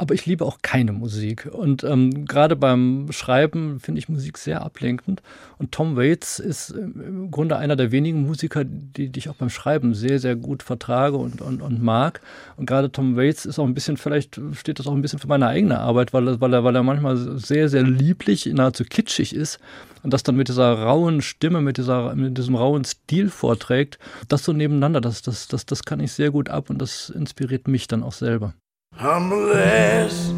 aber 0.00 0.14
ich 0.14 0.24
liebe 0.24 0.46
auch 0.46 0.60
keine 0.62 0.92
Musik. 0.92 1.46
Und 1.52 1.84
ähm, 1.84 2.24
gerade 2.24 2.56
beim 2.56 3.08
Schreiben 3.12 3.80
finde 3.80 3.98
ich 3.98 4.08
Musik 4.08 4.38
sehr 4.38 4.62
ablenkend. 4.62 5.20
Und 5.58 5.72
Tom 5.72 5.94
Waits 5.94 6.38
ist 6.38 6.70
im 6.70 7.30
Grunde 7.30 7.58
einer 7.58 7.76
der 7.76 7.92
wenigen 7.92 8.22
Musiker, 8.22 8.64
die, 8.64 9.10
die 9.10 9.18
ich 9.18 9.28
auch 9.28 9.34
beim 9.34 9.50
Schreiben 9.50 9.92
sehr, 9.92 10.18
sehr 10.18 10.36
gut 10.36 10.62
vertrage 10.62 11.18
und, 11.18 11.42
und, 11.42 11.60
und 11.60 11.82
mag. 11.82 12.22
Und 12.56 12.64
gerade 12.64 12.90
Tom 12.90 13.14
Waits 13.18 13.44
ist 13.44 13.58
auch 13.58 13.66
ein 13.66 13.74
bisschen, 13.74 13.98
vielleicht 13.98 14.40
steht 14.54 14.78
das 14.78 14.86
auch 14.86 14.94
ein 14.94 15.02
bisschen 15.02 15.18
für 15.18 15.28
meine 15.28 15.48
eigene 15.48 15.78
Arbeit, 15.78 16.14
weil, 16.14 16.40
weil, 16.40 16.54
er, 16.54 16.64
weil 16.64 16.76
er 16.76 16.82
manchmal 16.82 17.18
sehr, 17.38 17.68
sehr 17.68 17.82
lieblich, 17.82 18.46
nahezu 18.46 18.84
kitschig 18.84 19.36
ist 19.36 19.58
und 20.02 20.14
das 20.14 20.22
dann 20.22 20.34
mit 20.34 20.48
dieser 20.48 20.72
rauen 20.72 21.20
Stimme, 21.20 21.60
mit, 21.60 21.76
dieser, 21.76 22.14
mit 22.14 22.38
diesem 22.38 22.54
rauen 22.54 22.84
Stil 22.84 23.28
vorträgt, 23.28 23.98
das 24.28 24.44
so 24.44 24.54
nebeneinander, 24.54 25.02
das, 25.02 25.20
das, 25.20 25.46
das, 25.46 25.66
das 25.66 25.84
kann 25.84 26.00
ich 26.00 26.12
sehr 26.12 26.30
gut 26.30 26.48
ab 26.48 26.70
und 26.70 26.80
das 26.80 27.10
inspiriert 27.10 27.68
mich 27.68 27.86
dann 27.86 28.02
auch 28.02 28.12
selber. 28.12 28.54
Last 29.02 30.34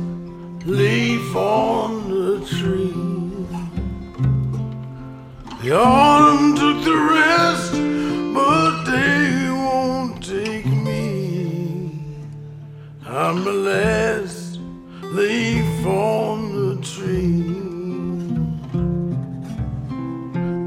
leaf 0.64 1.34
on 1.34 2.08
the 2.08 2.46
tree. 2.46 2.94
The 5.62 5.74
autumn 5.74 6.54
took 6.54 6.84
the 6.84 6.96
rest, 6.96 7.72
but 8.32 8.84
they 8.84 9.50
won't 9.50 10.22
take 10.24 10.66
me. 10.66 12.04
I'm 13.04 13.42
the 13.42 13.52
last 13.52 14.60
leaf 15.02 15.84
on 15.84 16.52
the 16.54 16.76
tree. 16.82 17.42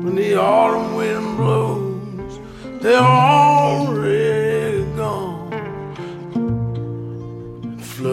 When 0.03 0.15
the 0.15 0.35
autumn 0.37 0.95
wind 0.95 1.37
blows, 1.37 2.39
they're 2.81 2.99
already 2.99 3.64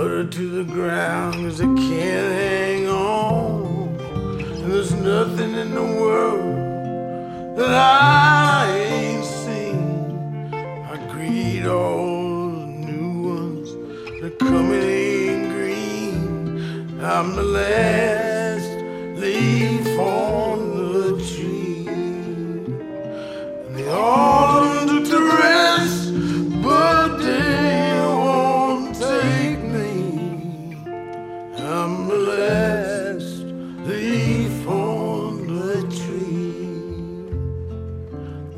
to 0.03 0.48
the 0.48 0.64
ground 0.64 1.34
cause 1.34 1.61
I 1.61 1.64
can't 1.64 2.32
hang 2.32 2.88
on. 2.88 3.94
And 4.00 4.72
there's 4.72 4.92
nothing 4.94 5.55
in 5.55 5.74
the 5.74 5.82
world 5.82 7.57
that 7.57 7.70
I 7.70 8.68
ain't 8.78 9.24
seen. 9.24 10.53
I 10.53 10.96
greet 11.12 11.66
all 11.66 12.50
the 12.50 12.66
new 12.66 13.22
ones 13.28 13.74
that 14.20 14.38
come 14.40 14.72
in 14.72 15.50
green. 15.50 17.00
I'm 17.00 17.36
the 17.36 17.44
last 17.44 18.70
leaf 19.20 19.86
on 20.00 20.59
the 20.78 21.24
tree. 21.30 21.86
And 23.66 23.76
the 23.76 23.92
autumn 23.92 24.61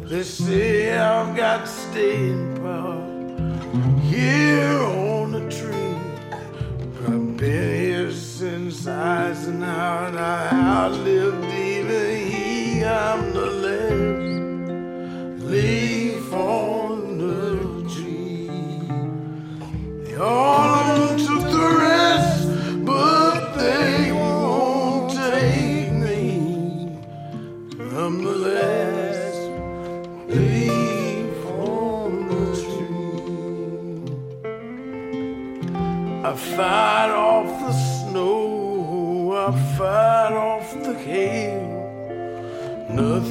They 0.06 0.22
say 0.22 0.98
I've 0.98 1.34
got 1.34 1.66
staying 1.66 2.56
power 2.56 3.00
here 4.02 4.82
on 4.82 5.32
the 5.32 5.50
tree. 5.50 5.96
I've 7.06 7.36
been 7.38 7.74
here 7.74 8.12
since 8.12 8.86
Eisenhower. 8.86 10.16
I 10.18 10.50
outlived 10.52 11.43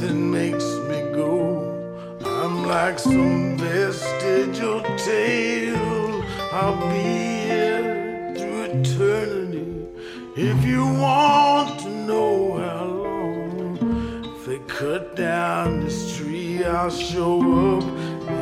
Nothing 0.03 0.31
makes 0.31 0.65
me 0.89 0.99
go. 1.13 2.19
I'm 2.25 2.65
like 2.65 2.99
some 2.99 3.57
vestigial 3.57 4.81
tale. 4.97 6.21
I'll 6.51 6.75
be 6.89 7.03
here 7.47 8.33
through 8.35 8.63
eternity. 8.63 9.87
If 10.35 10.65
you 10.65 10.85
want 10.85 11.79
to 11.83 11.89
know 11.89 12.57
how 12.57 12.83
long, 12.83 14.25
if 14.25 14.45
they 14.45 14.59
cut 14.67 15.15
down 15.15 15.85
this 15.85 16.17
tree, 16.17 16.65
I'll 16.65 16.89
show 16.89 17.39
up 17.77 17.83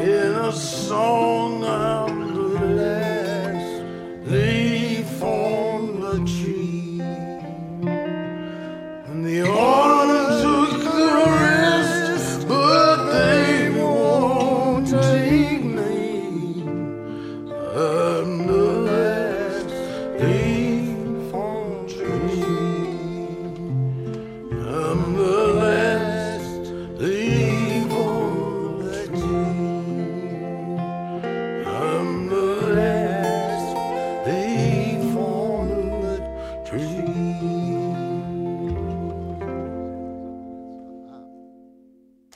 in 0.01 0.31
a 0.33 0.51
song. 0.51 1.63
I'm 1.63 2.00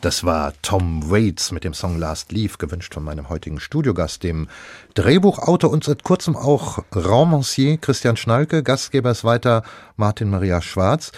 Das 0.05 0.23
war 0.23 0.53
Tom 0.61 1.09
Waits 1.09 1.51
mit 1.51 1.63
dem 1.63 1.73
Song 1.73 1.97
Last 1.97 2.31
Leaf, 2.31 2.59
gewünscht 2.59 2.93
von 2.93 3.03
meinem 3.03 3.27
heutigen 3.27 3.59
Studiogast, 3.59 4.21
dem 4.21 4.47
Drehbuchautor 4.93 5.71
und 5.71 5.83
seit 5.83 6.03
kurzem 6.03 6.35
auch 6.35 6.77
Romancier 6.93 7.79
Christian 7.79 8.15
Schnalke. 8.15 8.61
Gastgeber 8.61 9.09
ist 9.09 9.23
weiter 9.23 9.63
Martin 9.95 10.29
Maria 10.29 10.61
Schwarz. 10.61 11.11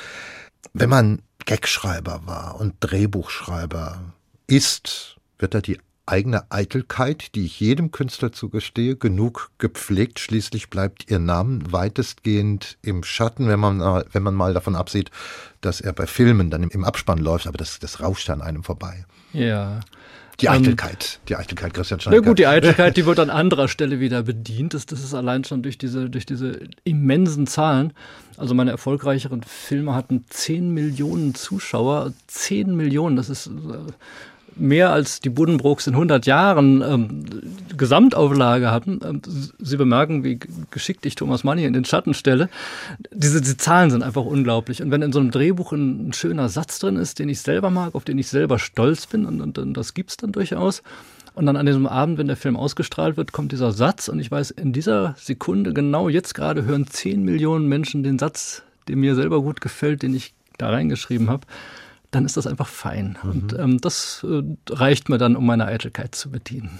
Wenn 0.72 0.90
man 0.90 1.22
Gagschreiber 1.46 2.22
war 2.24 2.62
und 2.62 2.76
Drehbuchschreiber 2.80 4.00
ist, 4.48 5.18
wird 5.38 5.54
da 5.54 5.60
die 5.60 5.80
eigene 6.08 6.52
Eitelkeit, 6.52 7.36
die 7.36 7.46
ich 7.46 7.60
jedem 7.60 7.92
Künstler 7.92 8.32
zugestehe, 8.32 8.96
genug 8.96 9.52
gepflegt. 9.58 10.20
Schließlich 10.20 10.70
bleibt 10.70 11.10
ihr 11.12 11.20
Name 11.20 11.60
weitestgehend 11.70 12.78
im 12.82 13.04
Schatten, 13.04 13.48
wenn 13.48 13.60
man, 13.60 13.80
wenn 13.80 14.24
man 14.24 14.34
mal 14.34 14.54
davon 14.54 14.76
absieht, 14.76 15.12
dass 15.62 15.82
er 15.82 15.94
bei 15.94 16.08
Filmen 16.08 16.50
dann 16.50 16.64
im 16.64 16.84
Abspann 16.84 17.20
läuft, 17.20 17.48
aber 17.48 17.58
das, 17.58 17.80
das 17.80 18.02
rauscht 18.02 18.30
an 18.30 18.42
einem 18.42 18.64
vorbei. 18.64 19.06
Ja. 19.34 19.82
Die 20.40 20.46
ähm, 20.46 20.54
Eitelkeit, 20.54 21.20
die 21.30 21.36
Eitelkeit, 21.36 21.74
Christian 21.74 22.00
Schneider. 22.00 22.22
Na 22.22 22.28
gut, 22.28 22.38
die 22.38 22.46
Eitelkeit, 22.46 22.96
die 22.96 23.06
wird 23.08 23.20
an 23.20 23.32
anderer 23.32 23.68
Stelle 23.68 24.00
wieder 24.00 24.22
bedient. 24.22 24.76
Das, 24.76 24.86
das 24.86 25.04
ist 25.04 25.16
allein 25.16 25.44
schon 25.44 25.64
durch 25.64 25.80
diese, 25.80 26.10
durch 26.10 26.28
diese 26.28 26.60
immensen 26.84 27.48
Zahlen. 27.48 27.94
Also 28.38 28.54
meine 28.54 28.70
erfolgreicheren 28.70 29.42
Filme 29.42 29.96
hatten 29.96 30.26
10 30.30 30.72
Millionen 30.72 31.34
Zuschauer. 31.34 32.14
10 32.28 32.76
Millionen, 32.76 33.16
das 33.16 33.30
ist 33.30 33.48
äh, 33.48 33.52
mehr 34.60 34.92
als 34.92 35.20
die 35.20 35.30
Buddenbrooks 35.30 35.88
in 35.88 35.94
100 35.94 36.26
Jahren 36.26 36.82
ähm, 36.82 37.26
Gesamtauflage 37.76 38.72
hatten. 38.72 39.00
Ähm, 39.04 39.22
Sie 39.60 39.78
bemerken, 39.78 40.24
wie 40.24 40.40
geschickt 40.72 41.06
ich 41.06 41.16
Thomas 41.16 41.44
Mann 41.44 41.58
hier 41.58 41.68
in 41.68 41.74
den 41.74 41.86
Schatten 41.86 42.14
stelle. 42.14 42.50
Diese, 43.12 43.42
diese 43.42 43.58
Zahlen 43.58 43.92
sind 43.92 44.04
einfach 44.04 44.24
unglaublich. 44.24 44.82
Und 44.82 44.92
wenn 44.92 45.02
in 45.02 45.14
so 45.14 45.20
einem 45.20 45.32
Drehbuch 45.32 45.72
ein, 45.72 46.10
ein 46.10 46.14
schöner 46.14 46.50
Satz 46.50 46.80
drin 46.80 46.98
ist, 46.98 47.20
den 47.20 47.30
ich 47.30 47.42
selber 47.42 47.70
mag, 47.70 47.96
auf 47.96 48.04
den 48.04 48.18
ich 48.18 48.28
selber 48.28 48.60
stolz 48.60 49.08
bin, 49.08 49.26
und, 49.26 49.42
und, 49.42 49.58
und 49.58 49.74
das 49.76 49.94
gibt's 49.94 50.18
dann 50.18 50.32
durchaus, 50.32 50.84
und 51.36 51.46
dann 51.46 51.56
an 51.56 51.68
diesem 51.68 51.86
Abend, 51.86 52.18
wenn 52.18 52.26
der 52.26 52.36
Film 52.36 52.56
ausgestrahlt 52.56 53.16
wird, 53.16 53.32
kommt 53.32 53.52
dieser 53.52 53.72
Satz 53.72 54.08
und 54.08 54.20
ich 54.20 54.32
weiß, 54.32 54.50
in 54.50 54.74
dieser 54.74 55.14
Sekunde, 55.20 55.72
genau 55.72 56.10
jetzt 56.10 56.34
gerade, 56.34 56.66
hören 56.66 56.88
10 56.88 57.24
Millionen 57.24 57.68
Menschen 57.68 58.02
den 58.02 58.18
Satz, 58.18 58.64
der 58.88 58.96
mir 58.96 59.14
selber 59.14 59.44
gut 59.44 59.62
gefällt, 59.62 60.02
den 60.02 60.16
ich 60.16 60.34
da 60.58 60.72
reingeschrieben 60.72 61.30
habe 61.30 61.46
dann 62.12 62.26
ist 62.26 62.38
das 62.38 62.48
einfach 62.48 62.68
fein. 62.68 63.18
Mhm. 63.22 63.30
Und 63.30 63.54
ähm, 63.54 63.82
das 63.82 64.26
äh, 64.28 64.44
reicht 64.70 65.10
mir 65.10 65.18
dann, 65.18 65.36
um 65.36 65.46
meine 65.46 65.66
Eitelkeit 65.66 66.16
zu 66.16 66.32
bedienen. 66.32 66.80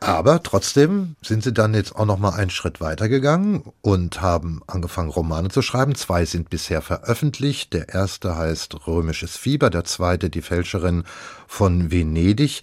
Aber 0.00 0.42
trotzdem 0.42 1.16
sind 1.22 1.42
sie 1.42 1.52
dann 1.52 1.74
jetzt 1.74 1.96
auch 1.96 2.06
noch 2.06 2.18
mal 2.18 2.30
einen 2.30 2.50
Schritt 2.50 2.80
weitergegangen 2.80 3.62
und 3.80 4.20
haben 4.20 4.62
angefangen 4.68 5.10
Romane 5.10 5.48
zu 5.48 5.60
schreiben. 5.60 5.96
Zwei 5.96 6.24
sind 6.24 6.50
bisher 6.50 6.82
veröffentlicht. 6.82 7.72
Der 7.72 7.88
erste 7.88 8.36
heißt 8.36 8.86
Römisches 8.86 9.36
Fieber, 9.36 9.70
der 9.70 9.84
zweite 9.84 10.30
Die 10.30 10.42
Fälscherin 10.42 11.02
von 11.48 11.90
Venedig. 11.90 12.62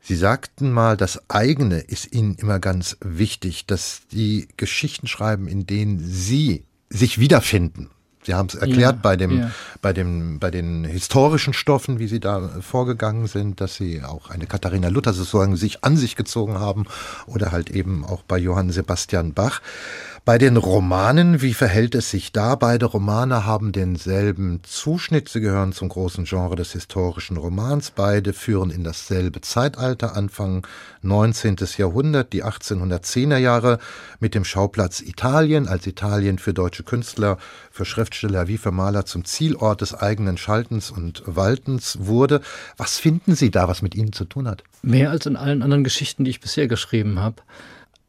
Sie 0.00 0.14
sagten 0.14 0.70
mal, 0.70 0.96
das 0.96 1.28
eigene 1.28 1.80
ist 1.80 2.14
Ihnen 2.14 2.36
immer 2.36 2.60
ganz 2.60 2.96
wichtig, 3.00 3.66
dass 3.66 4.02
die 4.12 4.48
Geschichten 4.56 5.08
schreiben, 5.08 5.48
in 5.48 5.66
denen 5.66 5.98
Sie 5.98 6.64
sich 6.88 7.18
wiederfinden. 7.18 7.90
Sie 8.28 8.34
haben 8.34 8.48
es 8.48 8.56
erklärt 8.56 8.96
ja, 8.96 9.00
bei 9.00 9.16
dem, 9.16 9.38
ja. 9.38 9.50
bei 9.80 9.94
dem, 9.94 10.38
bei 10.38 10.50
den 10.50 10.84
historischen 10.84 11.54
Stoffen, 11.54 11.98
wie 11.98 12.08
Sie 12.08 12.20
da 12.20 12.60
vorgegangen 12.60 13.26
sind, 13.26 13.62
dass 13.62 13.76
Sie 13.76 14.02
auch 14.04 14.28
eine 14.28 14.44
Katharina 14.44 14.88
Luther 14.88 15.14
sozusagen 15.14 15.56
sich 15.56 15.82
an 15.82 15.96
sich 15.96 16.14
gezogen 16.14 16.60
haben 16.60 16.84
oder 17.26 17.52
halt 17.52 17.70
eben 17.70 18.04
auch 18.04 18.22
bei 18.22 18.36
Johann 18.36 18.68
Sebastian 18.68 19.32
Bach. 19.32 19.62
Bei 20.28 20.36
den 20.36 20.58
Romanen, 20.58 21.40
wie 21.40 21.54
verhält 21.54 21.94
es 21.94 22.10
sich 22.10 22.32
da? 22.32 22.54
Beide 22.54 22.84
Romane 22.84 23.46
haben 23.46 23.72
denselben 23.72 24.60
Zuschnitt. 24.62 25.30
Sie 25.30 25.40
gehören 25.40 25.72
zum 25.72 25.88
großen 25.88 26.26
Genre 26.26 26.54
des 26.54 26.72
historischen 26.72 27.38
Romans. 27.38 27.92
Beide 27.92 28.34
führen 28.34 28.68
in 28.68 28.84
dasselbe 28.84 29.40
Zeitalter, 29.40 30.16
Anfang 30.16 30.66
19. 31.00 31.56
Jahrhundert, 31.78 32.34
die 32.34 32.44
1810er 32.44 33.38
Jahre, 33.38 33.78
mit 34.20 34.34
dem 34.34 34.44
Schauplatz 34.44 35.00
Italien, 35.00 35.66
als 35.66 35.86
Italien 35.86 36.38
für 36.38 36.52
deutsche 36.52 36.82
Künstler, 36.82 37.38
für 37.70 37.86
Schriftsteller 37.86 38.48
wie 38.48 38.58
für 38.58 38.70
Maler 38.70 39.06
zum 39.06 39.24
Zielort 39.24 39.80
des 39.80 39.94
eigenen 39.94 40.36
Schaltens 40.36 40.90
und 40.90 41.22
Waltens 41.24 42.00
wurde. 42.02 42.42
Was 42.76 42.98
finden 42.98 43.34
Sie 43.34 43.50
da, 43.50 43.66
was 43.66 43.80
mit 43.80 43.94
Ihnen 43.94 44.12
zu 44.12 44.26
tun 44.26 44.46
hat? 44.46 44.62
Mehr 44.82 45.08
als 45.08 45.24
in 45.24 45.36
allen 45.36 45.62
anderen 45.62 45.84
Geschichten, 45.84 46.24
die 46.24 46.30
ich 46.32 46.40
bisher 46.40 46.68
geschrieben 46.68 47.18
habe. 47.18 47.36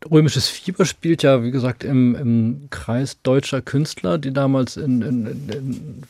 Römisches 0.10 0.47
Fieber 0.47 0.86
spielt 0.86 1.24
ja, 1.24 1.43
wie 1.43 1.52
gesagt, 1.52 1.84
im, 1.84 2.16
im 2.16 2.68
Kreis 2.70 3.22
deutscher 3.22 3.62
Künstler, 3.62 4.18
die 4.18 4.32
damals 4.32 4.78
in, 4.78 5.02
in, 5.02 5.26
in, 5.28 6.04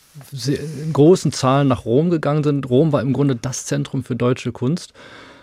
in, 0.47 0.93
großen 0.93 1.31
Zahlen 1.31 1.67
nach 1.67 1.85
Rom 1.85 2.11
gegangen 2.11 2.43
sind. 2.43 2.69
Rom 2.69 2.91
war 2.91 3.01
im 3.01 3.13
Grunde 3.13 3.35
das 3.35 3.65
Zentrum 3.65 4.03
für 4.03 4.15
deutsche 4.15 4.51
Kunst. 4.51 4.93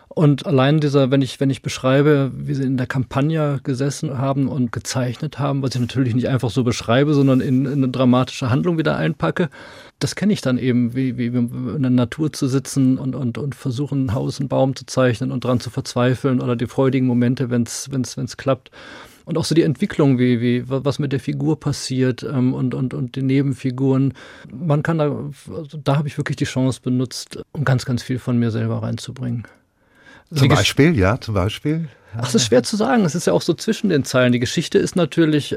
Und 0.08 0.46
allein 0.46 0.80
dieser, 0.80 1.10
wenn 1.10 1.20
ich, 1.20 1.40
wenn 1.40 1.50
ich 1.50 1.62
beschreibe, 1.62 2.30
wie 2.34 2.54
sie 2.54 2.62
in 2.62 2.76
der 2.76 2.86
Kampagne 2.86 3.60
gesessen 3.62 4.18
haben 4.18 4.48
und 4.48 4.72
gezeichnet 4.72 5.38
haben, 5.38 5.62
was 5.62 5.74
ich 5.74 5.80
natürlich 5.80 6.14
nicht 6.14 6.28
einfach 6.28 6.50
so 6.50 6.64
beschreibe, 6.64 7.12
sondern 7.12 7.40
in, 7.40 7.66
in 7.66 7.72
eine 7.72 7.88
dramatische 7.88 8.48
Handlung 8.48 8.78
wieder 8.78 8.96
einpacke, 8.96 9.50
das 9.98 10.14
kenne 10.14 10.32
ich 10.32 10.40
dann 10.40 10.58
eben, 10.58 10.94
wie, 10.94 11.18
wie 11.18 11.26
in 11.26 11.82
der 11.82 11.90
Natur 11.90 12.32
zu 12.32 12.46
sitzen 12.46 12.98
und, 12.98 13.14
und, 13.14 13.36
und 13.36 13.54
versuchen, 13.54 14.06
ein 14.06 14.14
Haus, 14.14 14.40
einen 14.40 14.48
Baum 14.48 14.76
zu 14.76 14.86
zeichnen 14.86 15.32
und 15.32 15.44
dran 15.44 15.60
zu 15.60 15.70
verzweifeln 15.70 16.40
oder 16.40 16.54
die 16.56 16.66
freudigen 16.66 17.06
Momente, 17.06 17.50
wenn 17.50 17.62
es 17.64 18.36
klappt. 18.36 18.70
Und 19.26 19.36
auch 19.38 19.44
so 19.44 19.56
die 19.56 19.62
Entwicklung, 19.62 20.20
wie, 20.20 20.40
wie, 20.40 20.62
was 20.66 21.00
mit 21.00 21.12
der 21.12 21.18
Figur 21.18 21.58
passiert 21.58 22.22
ähm, 22.22 22.54
und, 22.54 22.74
und, 22.74 22.94
und 22.94 23.16
den 23.16 23.26
Nebenfiguren. 23.26 24.14
Man 24.52 24.84
kann 24.84 24.98
da, 24.98 25.30
also 25.52 25.78
da 25.82 25.96
habe 25.96 26.06
ich 26.06 26.16
wirklich 26.16 26.36
die 26.36 26.44
Chance 26.44 26.80
benutzt, 26.80 27.42
um 27.50 27.64
ganz, 27.64 27.84
ganz 27.84 28.04
viel 28.04 28.20
von 28.20 28.38
mir 28.38 28.52
selber 28.52 28.84
reinzubringen. 28.84 29.44
Zum 30.34 30.48
Beispiel, 30.48 30.96
ja, 30.98 31.20
zum 31.20 31.34
Beispiel. 31.34 31.88
Ach, 32.18 32.28
es 32.28 32.34
ist 32.34 32.46
schwer 32.46 32.62
zu 32.62 32.76
sagen. 32.76 33.04
Es 33.04 33.14
ist 33.14 33.26
ja 33.26 33.32
auch 33.32 33.42
so 33.42 33.52
zwischen 33.54 33.90
den 33.90 34.04
Zeilen. 34.04 34.32
Die 34.32 34.38
Geschichte 34.38 34.78
ist 34.78 34.96
natürlich, 34.96 35.56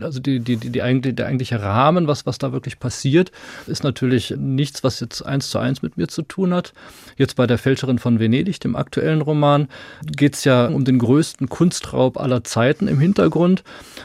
also 0.00 0.20
die, 0.20 0.40
die, 0.40 0.56
die, 0.56 0.70
die 0.70 0.82
eigentlich, 0.82 1.16
der 1.16 1.26
eigentliche 1.26 1.60
Rahmen, 1.60 2.06
was, 2.06 2.26
was 2.26 2.38
da 2.38 2.52
wirklich 2.52 2.78
passiert, 2.78 3.32
ist 3.66 3.82
natürlich 3.82 4.34
nichts, 4.36 4.84
was 4.84 5.00
jetzt 5.00 5.22
eins 5.22 5.50
zu 5.50 5.58
eins 5.58 5.82
mit 5.82 5.96
mir 5.96 6.06
zu 6.08 6.22
tun 6.22 6.54
hat. 6.54 6.72
Jetzt 7.16 7.36
bei 7.36 7.46
der 7.46 7.58
Fälscherin 7.58 7.98
von 7.98 8.20
Venedig, 8.20 8.60
dem 8.60 8.76
aktuellen 8.76 9.20
Roman, 9.20 9.68
geht 10.04 10.34
es 10.34 10.44
ja 10.44 10.66
um 10.66 10.84
den 10.84 10.98
größten 10.98 11.48
Kunstraub 11.48 12.18
aller 12.18 12.44
Zeiten 12.44 12.88
im 12.88 13.00
Hintergrund. 13.00 13.64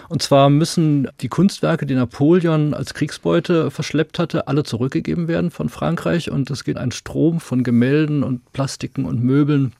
Und 0.09 0.23
zwar 0.23 0.49
müssen 0.49 1.07
die 1.21 1.29
Kunstwerke, 1.29 1.85
die 1.85 1.95
Napoleon 1.95 2.73
als 2.73 2.93
Kriegsbeute 2.93 3.69
verschleppt 3.69 4.17
hatte, 4.17 4.47
alle 4.47 4.63
zurückgegeben 4.63 5.27
werden 5.27 5.51
von 5.51 5.69
Frankreich. 5.69 6.31
Und 6.31 6.49
es 6.49 6.63
geht 6.63 6.77
ein 6.77 6.91
Strom 6.91 7.39
von 7.39 7.63
Gemälden 7.63 8.23
und 8.23 8.51
Plastiken 8.53 9.05
und 9.05 9.23
Möbeln 9.23 9.73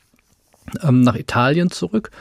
ähm, 0.84 1.02
nach 1.02 1.16
Italien 1.16 1.72
zurück. 1.72 2.12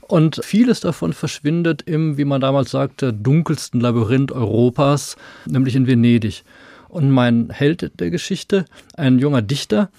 Und 0.00 0.40
vieles 0.42 0.80
davon 0.80 1.12
verschwindet 1.12 1.82
im, 1.82 2.18
wie 2.18 2.24
man 2.24 2.40
damals 2.40 2.72
sagte, 2.72 3.12
dunkelsten 3.12 3.80
Labyrinth 3.80 4.32
Europas, 4.32 5.16
nämlich 5.46 5.76
in 5.76 5.86
Venedig. 5.86 6.42
Und 6.88 7.10
mein 7.10 7.50
Held 7.50 7.92
der 8.00 8.10
Geschichte, 8.10 8.64
ein 8.96 9.20
junger 9.20 9.42
Dichter, 9.42 9.90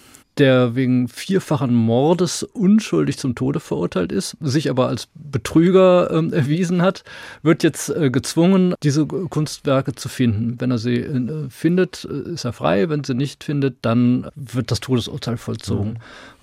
der 0.41 0.75
wegen 0.75 1.07
vierfachen 1.07 1.75
Mordes 1.75 2.41
unschuldig 2.41 3.19
zum 3.19 3.35
Tode 3.35 3.59
verurteilt 3.59 4.11
ist, 4.11 4.35
sich 4.41 4.71
aber 4.71 4.87
als 4.87 5.07
Betrüger 5.13 6.09
äh, 6.09 6.35
erwiesen 6.35 6.81
hat, 6.81 7.03
wird 7.43 7.61
jetzt 7.61 7.89
äh, 7.89 8.09
gezwungen, 8.09 8.73
diese 8.81 9.05
Kunstwerke 9.05 9.93
zu 9.93 10.09
finden. 10.09 10.59
Wenn 10.59 10.71
er 10.71 10.79
sie 10.79 10.95
äh, 10.95 11.47
findet, 11.49 12.07
äh, 12.09 12.31
ist 12.31 12.45
er 12.45 12.53
frei. 12.53 12.89
Wenn 12.89 13.03
sie 13.03 13.13
nicht 13.13 13.43
findet, 13.43 13.77
dann 13.83 14.31
wird 14.35 14.71
das 14.71 14.79
Todesurteil 14.79 15.37
vollzogen. 15.37 15.91
Mhm. 15.91 15.97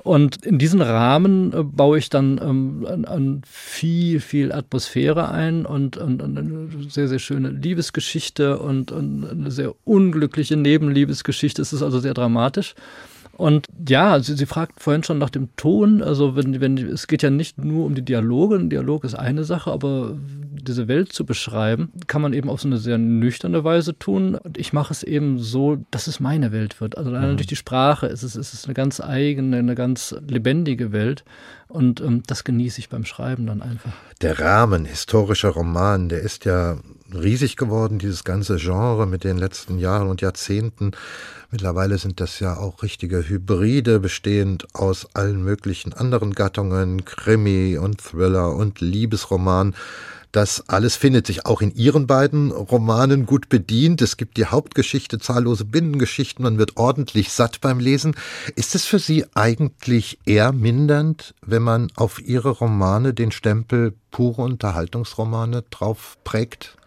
Und 0.04 0.46
in 0.46 0.60
diesen 0.60 0.80
Rahmen 0.80 1.52
äh, 1.52 1.64
baue 1.64 1.98
ich 1.98 2.08
dann 2.08 2.40
ähm, 2.40 2.86
an, 2.88 3.04
an, 3.04 3.42
viel, 3.44 4.20
viel 4.20 4.52
Atmosphäre 4.52 5.28
ein 5.30 5.66
und, 5.66 5.96
und, 5.96 6.22
und, 6.22 6.38
eine 6.38 6.68
sehr, 6.88 7.08
sehr 7.08 7.18
schöne 7.18 7.50
Liebesgeschichte 7.50 8.60
und, 8.60 8.92
und 8.92 9.28
eine 9.28 9.50
sehr 9.50 9.74
unglückliche 9.84 10.56
Nebenliebesgeschichte. 10.56 11.60
Es 11.60 11.72
ist 11.72 11.82
also 11.82 11.98
sehr 11.98 12.14
dramatisch. 12.14 12.76
Und 13.38 13.68
ja, 13.88 14.18
sie, 14.18 14.34
sie 14.34 14.46
fragt 14.46 14.82
vorhin 14.82 15.04
schon 15.04 15.18
nach 15.18 15.30
dem 15.30 15.54
Ton. 15.54 16.02
Also 16.02 16.34
wenn, 16.34 16.60
wenn 16.60 16.76
es 16.76 17.06
geht 17.06 17.22
ja 17.22 17.30
nicht 17.30 17.56
nur 17.56 17.86
um 17.86 17.94
die 17.94 18.04
Dialoge. 18.04 18.56
Ein 18.56 18.68
Dialog 18.68 19.04
ist 19.04 19.14
eine 19.14 19.44
Sache, 19.44 19.70
aber 19.70 20.18
diese 20.20 20.88
Welt 20.88 21.12
zu 21.12 21.24
beschreiben, 21.24 21.92
kann 22.08 22.20
man 22.20 22.32
eben 22.32 22.50
auf 22.50 22.60
so 22.60 22.66
eine 22.66 22.78
sehr 22.78 22.98
nüchterne 22.98 23.62
Weise 23.62 23.96
tun. 23.96 24.34
Und 24.34 24.58
ich 24.58 24.72
mache 24.72 24.92
es 24.92 25.04
eben 25.04 25.38
so, 25.38 25.78
dass 25.92 26.08
es 26.08 26.18
meine 26.18 26.50
Welt 26.50 26.80
wird. 26.80 26.98
Also 26.98 27.12
mhm. 27.12 27.36
durch 27.36 27.46
die 27.46 27.54
Sprache 27.54 28.08
ist 28.08 28.24
es, 28.24 28.34
ist 28.34 28.54
es 28.54 28.64
eine 28.64 28.74
ganz 28.74 29.00
eigene, 29.00 29.58
eine 29.58 29.76
ganz 29.76 30.16
lebendige 30.26 30.90
Welt. 30.90 31.24
Und 31.68 32.00
ähm, 32.00 32.22
das 32.26 32.44
genieße 32.44 32.80
ich 32.80 32.88
beim 32.88 33.04
Schreiben 33.04 33.46
dann 33.46 33.62
einfach. 33.62 33.92
Der 34.22 34.40
Rahmen, 34.40 34.84
historischer 34.86 35.50
Roman, 35.50 36.08
der 36.08 36.20
ist 36.20 36.44
ja 36.44 36.78
riesig 37.12 37.56
geworden, 37.56 37.98
dieses 37.98 38.24
ganze 38.24 38.56
Genre 38.56 39.06
mit 39.06 39.24
den 39.24 39.38
letzten 39.38 39.78
Jahren 39.78 40.08
und 40.08 40.20
Jahrzehnten. 40.20 40.92
Mittlerweile 41.50 41.98
sind 41.98 42.20
das 42.20 42.40
ja 42.40 42.56
auch 42.56 42.82
richtige 42.82 43.28
Hybride, 43.28 44.00
bestehend 44.00 44.66
aus 44.74 45.08
allen 45.14 45.42
möglichen 45.42 45.92
anderen 45.92 46.34
Gattungen, 46.34 47.04
Krimi 47.04 47.78
und 47.78 48.02
Thriller 48.02 48.54
und 48.54 48.80
Liebesroman. 48.80 49.74
Das 50.32 50.68
alles 50.68 50.96
findet 50.96 51.26
sich 51.26 51.46
auch 51.46 51.62
in 51.62 51.74
Ihren 51.74 52.06
beiden 52.06 52.50
Romanen 52.50 53.26
gut 53.26 53.48
bedient. 53.48 54.02
Es 54.02 54.16
gibt 54.16 54.36
die 54.36 54.46
Hauptgeschichte, 54.46 55.18
zahllose 55.18 55.64
Binnengeschichten, 55.64 56.42
man 56.42 56.58
wird 56.58 56.76
ordentlich 56.76 57.32
satt 57.32 57.60
beim 57.60 57.80
Lesen. 57.80 58.14
Ist 58.54 58.74
es 58.74 58.84
für 58.84 58.98
Sie 58.98 59.24
eigentlich 59.34 60.18
eher 60.26 60.52
mindernd, 60.52 61.34
wenn 61.40 61.62
man 61.62 61.90
auf 61.96 62.20
Ihre 62.20 62.50
Romane 62.50 63.14
den 63.14 63.32
Stempel 63.32 63.94
pure 64.10 64.42
Unterhaltungsromane 64.42 65.64
drauf 65.70 66.18
prägt? 66.24 66.77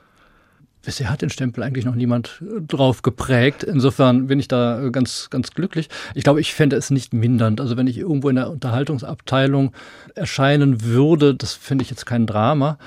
Bisher 0.84 1.10
hat 1.10 1.22
den 1.22 1.30
Stempel 1.30 1.64
eigentlich 1.64 1.86
noch 1.86 1.96
niemand 1.96 2.42
äh, 2.42 2.62
drauf 2.62 3.04
geprägt. 3.04 3.64
Insofern 3.64 4.28
bin 4.28 4.40
ich 4.40 4.48
da 4.48 4.82
äh, 4.82 4.92
ganz, 4.92 5.30
ganz 5.30 5.52
glücklich. 5.52 5.90
Ich 6.16 6.24
glaube, 6.24 6.42
ich 6.42 6.54
fände 6.54 6.76
es 6.76 6.90
nicht 6.90 7.14
mindernd. 7.14 7.62
Also 7.62 7.78
wenn 7.78 7.88
ich 7.88 7.98
irgendwo 7.98 8.30
in 8.30 8.36
der 8.36 8.50
Unterhaltungsabteilung 8.50 9.74
erscheinen 10.16 10.84
würde, 10.84 11.36
das 11.36 11.54
finde 11.54 11.84
ich 11.84 11.90
jetzt 11.90 12.06
kein 12.06 12.26
Drama. 12.26 12.80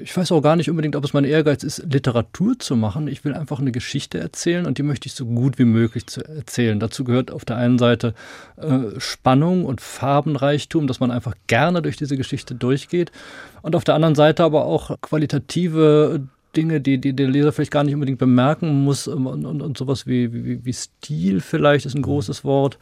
Ich 0.00 0.16
weiß 0.16 0.32
auch 0.32 0.40
gar 0.40 0.56
nicht 0.56 0.70
unbedingt, 0.70 0.96
ob 0.96 1.04
es 1.04 1.12
mein 1.12 1.24
Ehrgeiz 1.24 1.62
ist, 1.62 1.84
Literatur 1.92 2.58
zu 2.58 2.74
machen. 2.74 3.06
Ich 3.06 3.24
will 3.24 3.34
einfach 3.34 3.60
eine 3.60 3.72
Geschichte 3.72 4.18
erzählen 4.18 4.66
und 4.66 4.78
die 4.78 4.82
möchte 4.82 5.06
ich 5.06 5.14
so 5.14 5.26
gut 5.26 5.58
wie 5.58 5.64
möglich 5.64 6.06
zu 6.06 6.24
erzählen. 6.26 6.80
Dazu 6.80 7.04
gehört 7.04 7.30
auf 7.30 7.44
der 7.44 7.56
einen 7.56 7.78
Seite 7.78 8.14
äh, 8.56 8.98
Spannung 8.98 9.66
und 9.66 9.80
Farbenreichtum, 9.80 10.86
dass 10.86 11.00
man 11.00 11.10
einfach 11.10 11.34
gerne 11.48 11.82
durch 11.82 11.96
diese 11.96 12.16
Geschichte 12.16 12.54
durchgeht. 12.54 13.12
Und 13.60 13.76
auf 13.76 13.84
der 13.84 13.94
anderen 13.94 14.14
Seite 14.14 14.42
aber 14.42 14.64
auch 14.64 15.00
qualitative 15.00 16.22
Dinge, 16.56 16.80
die, 16.80 16.98
die 16.98 17.14
der 17.14 17.28
Leser 17.28 17.52
vielleicht 17.52 17.70
gar 17.70 17.84
nicht 17.84 17.94
unbedingt 17.94 18.18
bemerken 18.18 18.84
muss 18.84 19.08
und, 19.08 19.26
und, 19.26 19.62
und 19.62 19.78
sowas 19.78 20.06
wie, 20.06 20.32
wie, 20.32 20.64
wie 20.64 20.72
Stil 20.72 21.40
vielleicht 21.40 21.86
ist 21.86 21.94
ein 21.94 22.02
großes 22.02 22.44
Wort. 22.44 22.78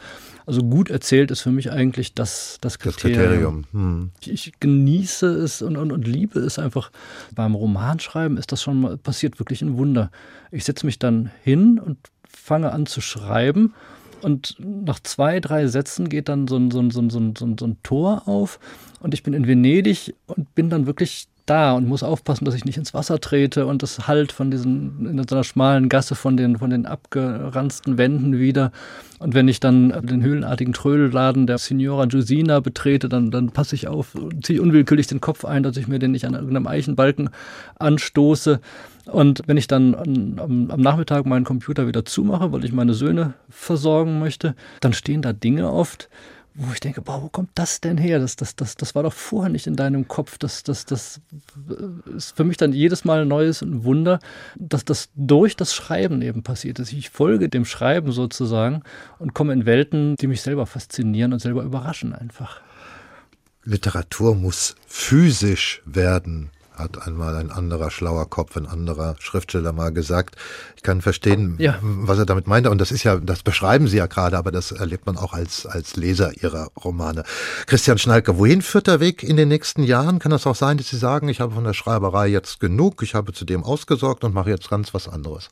Also 0.47 0.63
gut 0.63 0.91
erzählt 0.91 1.31
ist 1.31 1.41
für 1.41 1.51
mich 1.51 1.71
eigentlich 1.71 2.15
das, 2.15 2.59
das 2.61 2.79
Kriterium. 2.79 3.15
Das 3.15 3.23
Kriterium. 3.23 3.65
Hm. 3.73 4.11
Ich, 4.21 4.49
ich, 4.49 4.61
genieße 4.61 5.27
es 5.27 5.63
und, 5.63 5.77
und, 5.77 5.93
und 5.93 6.07
liebe 6.07 6.41
es 6.41 6.59
einfach. 6.59 6.91
Beim 7.35 7.55
Romanschreiben 7.55 8.37
ist 8.37 8.53
das 8.53 8.63
schon 8.63 8.81
mal, 8.81 8.97
passiert 8.97 9.39
wirklich 9.39 9.63
ein 9.63 9.77
Wunder. 9.77 10.11
Ich 10.51 10.65
setze 10.65 10.87
mich 10.87 10.99
dann 10.99 11.31
hin 11.43 11.79
und 11.79 11.99
fange 12.29 12.73
an 12.73 12.87
zu 12.87 13.01
schreiben 13.01 13.75
und 14.23 14.57
nach 14.59 15.01
zwei, 15.01 15.41
drei 15.41 15.67
Sätzen 15.67 16.09
geht 16.09 16.29
dann 16.29 16.47
so 16.49 16.57
ein, 16.57 16.71
so 16.71 16.81
ein, 16.81 16.91
so 16.91 17.01
ein, 17.01 17.11
so 17.11 17.19
ein, 17.19 17.57
so 17.59 17.67
ein 17.67 17.77
Tor 17.83 18.23
auf 18.27 18.59
und 19.01 19.15
ich 19.15 19.23
bin 19.23 19.35
in 19.35 19.47
Venedig 19.47 20.15
und 20.27 20.55
bin 20.55 20.71
dann 20.71 20.87
wirklich 20.87 21.29
da 21.51 21.73
und 21.73 21.89
muss 21.89 22.03
aufpassen, 22.03 22.45
dass 22.45 22.55
ich 22.55 22.65
nicht 22.65 22.79
ins 22.79 22.95
Wasser 22.95 23.21
trete 23.21 23.67
und 23.67 23.83
das 23.83 24.07
halt 24.07 24.31
von 24.31 24.51
diesen, 24.51 25.05
in 25.05 25.29
so 25.29 25.35
einer 25.35 25.45
schmalen 25.45 25.89
Gasse 25.89 26.15
von 26.15 26.37
den, 26.37 26.59
von 26.59 26.71
den 26.71 26.87
abgeranzten 26.87 27.99
Wänden 27.99 28.39
wieder. 28.39 28.71
Und 29.19 29.35
wenn 29.35 29.49
ich 29.49 29.59
dann 29.61 29.93
den 30.07 30.23
höhlenartigen 30.23 30.73
Trödelladen 30.73 31.47
der 31.47 31.59
Signora 31.59 32.07
Giusina 32.07 32.61
betrete, 32.61 33.09
dann, 33.09 33.31
dann 33.31 33.51
passe 33.51 33.75
ich 33.75 33.89
auf, 33.89 34.17
ziehe 34.43 34.63
unwillkürlich 34.63 35.09
den 35.09 35.21
Kopf 35.21 35.45
ein, 35.45 35.63
dass 35.63 35.77
ich 35.77 35.89
mir 35.89 35.99
den 35.99 36.13
nicht 36.13 36.25
an 36.25 36.35
irgendeinem 36.35 36.69
Eichenbalken 36.69 37.31
anstoße. 37.79 38.61
Und 39.07 39.43
wenn 39.47 39.57
ich 39.57 39.67
dann 39.67 39.95
am, 39.95 40.69
am, 40.71 40.81
Nachmittag 40.81 41.27
meinen 41.27 41.45
Computer 41.45 41.87
wieder 41.87 42.05
zumache, 42.05 42.53
weil 42.53 42.65
ich 42.65 42.73
meine 42.73 42.95
Söhne 42.95 43.35
versorgen 43.49 44.21
möchte, 44.21 44.55
dann 44.81 44.93
stehen 44.93 45.21
da 45.21 45.33
Dinge 45.33 45.71
oft, 45.73 46.09
wo 46.63 46.73
ich 46.73 46.81
denke, 46.81 47.01
boah, 47.01 47.23
wo 47.23 47.29
kommt 47.29 47.51
das 47.55 47.81
denn 47.81 47.97
her? 47.97 48.19
Das, 48.19 48.37
das, 48.37 48.55
das, 48.55 48.77
das 48.77 48.95
war 48.95 49.03
doch 49.03 49.15
vorher 49.15 49.51
nicht 49.51 49.67
in 49.67 49.77
deinem 49.77 50.09
Kopf. 50.09 50.37
Das, 50.37 50.63
das, 50.63 50.85
das 50.85 51.21
ist 52.15 52.37
für 52.37 52.45
mich 52.45 52.59
dann 52.59 52.73
jedes 52.73 53.05
Mal 53.05 53.23
ein 53.23 53.29
neues 53.29 53.65
Wunder, 53.67 54.19
dass 54.57 54.85
das 54.85 55.09
durch 55.15 55.57
das 55.57 55.75
Schreiben 55.75 56.21
eben 56.21 56.43
passiert 56.43 56.79
ist. 56.79 56.93
Ich 56.93 57.09
folge 57.09 57.49
dem 57.49 57.65
Schreiben 57.65 58.13
sozusagen 58.13 58.83
und 59.19 59.33
komme 59.33 59.55
in 59.55 59.65
Welten, 59.65 60.17
die 60.17 60.27
mich 60.27 60.43
selber 60.43 60.67
faszinieren 60.67 61.33
und 61.33 61.39
selber 61.39 61.63
überraschen 61.63 62.13
einfach. 62.13 62.61
Literatur 63.65 64.35
muss 64.35 64.75
physisch 64.87 65.83
werden 65.87 66.51
hat 66.81 67.07
einmal 67.07 67.37
ein 67.37 67.51
anderer 67.51 67.91
schlauer 67.91 68.29
Kopf, 68.29 68.57
ein 68.57 68.67
anderer 68.67 69.17
Schriftsteller 69.19 69.73
mal 69.73 69.93
gesagt. 69.93 70.37
Ich 70.77 70.83
kann 70.83 71.01
verstehen, 71.01 71.57
ja. 71.59 71.79
was 71.83 72.19
er 72.19 72.27
damit 72.27 72.47
meinte. 72.47 72.71
Und 72.71 72.81
das 72.81 72.91
ist 72.93 73.05
ja, 73.05 73.17
das 73.17 73.43
beschreiben 73.43 73.89
Sie 73.89 73.97
ja 73.97 74.07
gerade, 74.07 74.39
aber 74.39 74.51
das 74.51 74.73
erlebt 74.73 75.07
man 75.07 75.17
auch 75.17 75.33
als, 75.33 75.67
als 75.67 75.97
Leser 75.97 76.33
Ihrer 76.43 76.69
Romane. 76.83 77.25
Christian 77.67 77.99
Schnalke, 77.99 78.39
wohin 78.39 78.63
führt 78.63 78.87
der 78.87 79.01
Weg 79.01 79.23
in 79.23 79.37
den 79.37 79.49
nächsten 79.49 79.83
Jahren? 79.83 80.19
Kann 80.19 80.31
das 80.31 80.47
auch 80.47 80.57
sein, 80.57 80.79
dass 80.79 80.89
Sie 80.89 80.99
sagen, 80.99 81.29
ich 81.29 81.41
habe 81.41 81.55
von 81.55 81.65
der 81.65 81.75
Schreiberei 81.75 82.29
jetzt 82.29 82.61
genug, 82.61 83.03
ich 83.03 83.15
habe 83.15 83.33
zudem 83.33 83.65
ausgesorgt 83.65 84.25
und 84.25 84.35
mache 84.35 84.51
jetzt 84.51 84.71
ganz 84.71 84.95
was 84.95 85.09
anderes? 85.09 85.49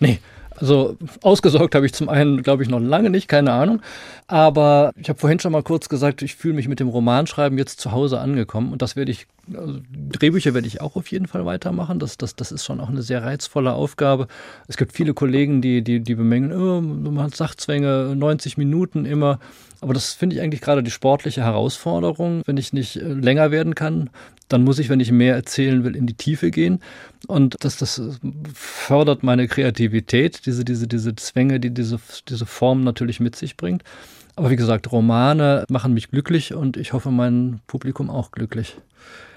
Nee, 0.00 0.20
also 0.60 0.96
ausgesorgt 1.22 1.74
habe 1.74 1.86
ich 1.86 1.94
zum 1.94 2.08
einen, 2.08 2.42
glaube 2.42 2.62
ich, 2.62 2.68
noch 2.68 2.80
lange 2.80 3.10
nicht, 3.10 3.28
keine 3.28 3.52
Ahnung. 3.52 3.80
Aber 4.26 4.92
ich 4.96 5.08
habe 5.08 5.18
vorhin 5.18 5.40
schon 5.40 5.52
mal 5.52 5.62
kurz 5.62 5.88
gesagt, 5.88 6.22
ich 6.22 6.36
fühle 6.36 6.54
mich 6.54 6.68
mit 6.68 6.80
dem 6.80 6.88
Romanschreiben 6.88 7.58
jetzt 7.58 7.80
zu 7.80 7.92
Hause 7.92 8.20
angekommen 8.20 8.72
und 8.72 8.80
das 8.80 8.96
werde 8.96 9.10
ich, 9.10 9.26
also 9.52 9.80
Drehbücher 9.90 10.54
werde 10.54 10.66
ich 10.66 10.80
auch 10.80 10.96
auf 10.96 11.08
jeden 11.08 11.26
Fall 11.26 11.44
weitermachen. 11.44 11.98
Das, 11.98 12.16
das, 12.16 12.36
das 12.36 12.52
ist 12.52 12.64
schon 12.64 12.80
auch 12.80 12.88
eine 12.88 13.02
sehr 13.02 13.22
reizvolle 13.22 13.72
Aufgabe. 13.72 14.28
Es 14.68 14.76
gibt 14.76 14.92
viele 14.92 15.14
Kollegen, 15.14 15.60
die, 15.60 15.82
die, 15.82 16.00
die 16.00 16.14
bemängeln, 16.14 16.52
oh, 16.52 16.80
man 16.80 17.24
hat 17.24 17.36
Sachzwänge, 17.36 18.14
90 18.16 18.56
Minuten 18.56 19.04
immer. 19.04 19.38
Aber 19.84 19.92
das 19.92 20.14
finde 20.14 20.34
ich 20.34 20.40
eigentlich 20.40 20.62
gerade 20.62 20.82
die 20.82 20.90
sportliche 20.90 21.42
Herausforderung. 21.42 22.40
Wenn 22.46 22.56
ich 22.56 22.72
nicht 22.72 22.96
äh, 22.96 23.04
länger 23.04 23.50
werden 23.50 23.74
kann, 23.74 24.08
dann 24.48 24.64
muss 24.64 24.78
ich, 24.78 24.88
wenn 24.88 24.98
ich 24.98 25.12
mehr 25.12 25.34
erzählen 25.34 25.84
will, 25.84 25.94
in 25.94 26.06
die 26.06 26.14
Tiefe 26.14 26.50
gehen. 26.50 26.80
Und 27.26 27.56
das, 27.60 27.76
das 27.76 28.00
fördert 28.54 29.22
meine 29.22 29.46
Kreativität, 29.46 30.46
diese, 30.46 30.64
diese, 30.64 30.88
diese 30.88 31.14
Zwänge, 31.16 31.60
die 31.60 31.68
diese, 31.68 32.00
diese 32.30 32.46
Form 32.46 32.82
natürlich 32.82 33.20
mit 33.20 33.36
sich 33.36 33.58
bringt. 33.58 33.84
Aber 34.36 34.48
wie 34.48 34.56
gesagt, 34.56 34.90
Romane 34.90 35.66
machen 35.68 35.92
mich 35.92 36.10
glücklich 36.10 36.54
und 36.54 36.78
ich 36.78 36.94
hoffe, 36.94 37.10
mein 37.10 37.60
Publikum 37.66 38.08
auch 38.08 38.30
glücklich. 38.30 38.78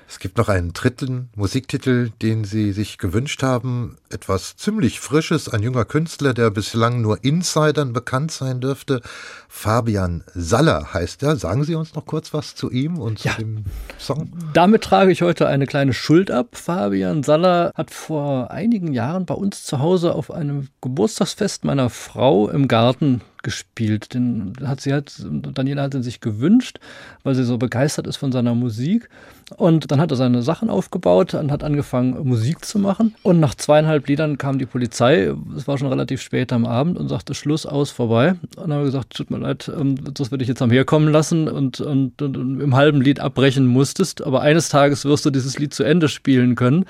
Es 0.09 0.19
gibt 0.19 0.37
noch 0.37 0.47
einen 0.47 0.71
dritten 0.71 1.29
Musiktitel, 1.35 2.11
den 2.21 2.45
Sie 2.45 2.71
sich 2.71 2.97
gewünscht 2.97 3.43
haben. 3.43 3.97
Etwas 4.09 4.55
ziemlich 4.55 5.01
Frisches. 5.01 5.49
Ein 5.49 5.63
junger 5.63 5.83
Künstler, 5.83 6.33
der 6.33 6.49
bislang 6.49 7.01
nur 7.01 7.25
Insidern 7.25 7.91
bekannt 7.91 8.31
sein 8.31 8.61
dürfte. 8.61 9.01
Fabian 9.49 10.23
Saller 10.33 10.93
heißt 10.93 11.23
er. 11.23 11.35
Sagen 11.35 11.65
Sie 11.65 11.75
uns 11.75 11.93
noch 11.93 12.05
kurz 12.05 12.33
was 12.33 12.55
zu 12.55 12.71
ihm 12.71 12.99
und 12.99 13.21
ja. 13.25 13.33
zu 13.33 13.39
dem 13.39 13.65
Song? 13.99 14.31
Damit 14.53 14.85
trage 14.85 15.11
ich 15.11 15.23
heute 15.23 15.45
eine 15.47 15.65
kleine 15.65 15.91
Schuld 15.91 16.31
ab. 16.31 16.49
Fabian 16.53 17.23
Saller 17.23 17.73
hat 17.75 17.91
vor 17.91 18.49
einigen 18.49 18.93
Jahren 18.93 19.25
bei 19.25 19.35
uns 19.35 19.65
zu 19.65 19.79
Hause 19.79 20.15
auf 20.15 20.31
einem 20.31 20.69
Geburtstagsfest 20.81 21.65
meiner 21.65 21.89
Frau 21.89 22.49
im 22.49 22.69
Garten 22.69 23.21
gespielt. 23.47 24.13
Den 24.13 24.55
hat 24.65 24.81
sie 24.81 24.91
halt, 24.91 25.25
Daniela 25.25 25.83
hat 25.83 25.93
ihn 25.93 26.03
sich 26.03 26.19
gewünscht, 26.19 26.79
weil 27.23 27.33
sie 27.33 27.45
so 27.45 27.57
begeistert 27.57 28.05
ist 28.05 28.17
von 28.17 28.33
seiner 28.33 28.53
Musik. 28.55 29.07
Und 29.55 29.89
dann 29.89 30.01
hat 30.01 30.11
er 30.11 30.17
seine 30.17 30.41
Sachen 30.41 30.69
aufgebaut 30.69 31.33
und 31.33 31.49
hat 31.49 31.63
angefangen, 31.63 32.27
Musik 32.27 32.65
zu 32.65 32.77
machen. 32.77 33.15
Und 33.23 33.39
nach 33.39 33.55
zweieinhalb 33.55 34.05
Liedern 34.09 34.37
kam 34.37 34.59
die 34.59 34.65
Polizei, 34.65 35.33
es 35.55 35.65
war 35.65 35.77
schon 35.77 35.87
relativ 35.87 36.21
spät 36.21 36.51
am 36.51 36.65
Abend, 36.65 36.97
und 36.97 37.07
sagte, 37.07 37.33
Schluss, 37.33 37.65
aus, 37.65 37.89
vorbei. 37.89 38.31
Und 38.31 38.57
dann 38.57 38.73
haben 38.73 38.79
wir 38.81 38.85
gesagt, 38.87 39.15
tut 39.15 39.31
mir 39.31 39.37
leid, 39.37 39.71
ähm, 39.73 39.95
das 40.13 40.29
würde 40.29 40.43
ich 40.43 40.49
jetzt 40.49 40.61
am 40.61 40.69
herkommen 40.69 41.09
lassen 41.09 41.47
und, 41.47 41.79
und, 41.79 42.21
und, 42.21 42.35
und 42.35 42.59
im 42.59 42.75
halben 42.75 42.99
Lied 42.99 43.21
abbrechen 43.21 43.65
musstest. 43.65 44.21
Aber 44.21 44.41
eines 44.41 44.67
Tages 44.67 45.05
wirst 45.05 45.25
du 45.25 45.29
dieses 45.29 45.57
Lied 45.57 45.73
zu 45.73 45.83
Ende 45.83 46.09
spielen 46.09 46.55
können. 46.55 46.83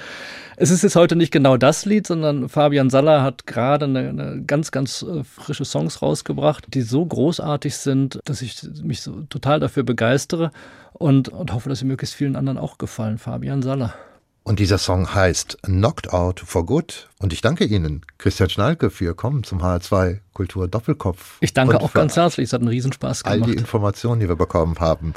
Es 0.60 0.72
ist 0.72 0.82
jetzt 0.82 0.96
heute 0.96 1.16
nicht 1.16 1.32
genau 1.32 1.56
das 1.56 1.86
Lied, 1.86 2.08
sondern 2.08 2.50
Fabian 2.50 2.90
Saller 2.90 3.22
hat 3.22 3.46
gerade 3.46 3.86
eine, 3.86 4.10
eine 4.10 4.44
ganz, 4.44 4.72
ganz 4.72 5.04
äh, 5.04 5.24
frische 5.24 5.66
Songs 5.66 6.02
rausgebracht, 6.02 6.66
die 6.74 6.82
so 6.82 7.06
großartig 7.06 7.78
sind, 7.78 8.20
dass 8.26 8.42
ich 8.42 8.68
mich 8.82 9.02
so 9.02 9.22
total 9.30 9.60
dafür 9.60 9.84
begeistere 9.84 10.52
und, 10.94 11.30
und 11.30 11.54
hoffe, 11.54 11.70
dass 11.70 11.78
sie 11.78 11.86
möglichst 11.86 12.16
vielen 12.16 12.36
anderen 12.36 12.58
auch 12.58 12.80
gefallen. 12.80 13.20
Fabian 13.20 13.62
Saller. 13.62 13.94
Und 14.42 14.58
dieser 14.58 14.80
Song 14.80 15.14
heißt 15.14 15.60
Knocked 15.62 16.12
Out 16.12 16.40
for 16.40 16.66
Good. 16.66 17.08
Und 17.20 17.34
ich 17.34 17.42
danke 17.42 17.66
Ihnen, 17.66 18.04
Christian 18.18 18.50
Schnalke, 18.50 18.90
für 18.90 19.04
Ihr 19.04 19.14
Kommen 19.14 19.44
zum 19.44 19.62
HR2 19.62 20.22
Kultur 20.34 20.68
Doppelkopf. 20.68 21.38
Ich 21.40 21.54
danke 21.54 21.80
auch 21.80 21.94
ganz 21.94 22.16
herzlich. 22.16 22.46
Es 22.46 22.54
hat 22.54 22.62
einen 22.62 22.70
Riesenspaß 22.70 23.24
gemacht. 23.24 23.42
All 23.42 23.46
die 23.46 23.56
Informationen, 23.60 24.22
die 24.22 24.28
wir 24.28 24.36
bekommen 24.38 24.80
haben. 24.80 25.14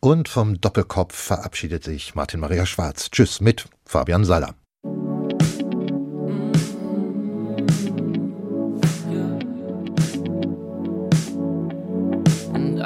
Und 0.00 0.28
vom 0.28 0.60
Doppelkopf 0.60 1.14
verabschiedet 1.14 1.82
sich 1.82 2.14
Martin 2.14 2.40
Maria 2.40 2.66
Schwarz. 2.66 3.10
Tschüss 3.10 3.40
mit 3.40 3.64
Fabian 3.86 4.26
Saller. 4.26 4.54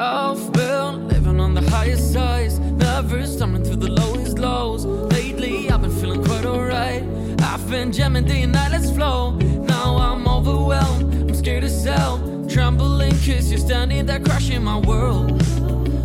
I've 0.02 0.50
been 0.54 1.08
living 1.08 1.38
on 1.40 1.52
the 1.52 1.60
highest 1.68 2.16
highs, 2.16 2.58
never 2.58 3.26
stumbling 3.26 3.64
through 3.64 3.76
the 3.76 3.90
lowest 3.90 4.38
lows. 4.38 4.86
Lately, 4.86 5.70
I've 5.70 5.82
been 5.82 5.90
feeling 5.90 6.24
quite 6.24 6.46
alright. 6.46 7.02
I've 7.42 7.68
been 7.68 7.92
jamming 7.92 8.24
day 8.24 8.40
and 8.40 8.52
night, 8.52 8.70
let's 8.70 8.90
flow. 8.90 9.32
Now 9.32 9.98
I'm 9.98 10.26
overwhelmed, 10.26 11.12
I'm 11.28 11.34
scared 11.34 11.64
as 11.64 11.84
hell. 11.84 12.16
Trembling, 12.48 13.12
kiss 13.18 13.50
you're 13.50 13.58
standing 13.58 14.06
there, 14.06 14.20
crushing 14.20 14.64
my 14.64 14.78
world. 14.78 15.36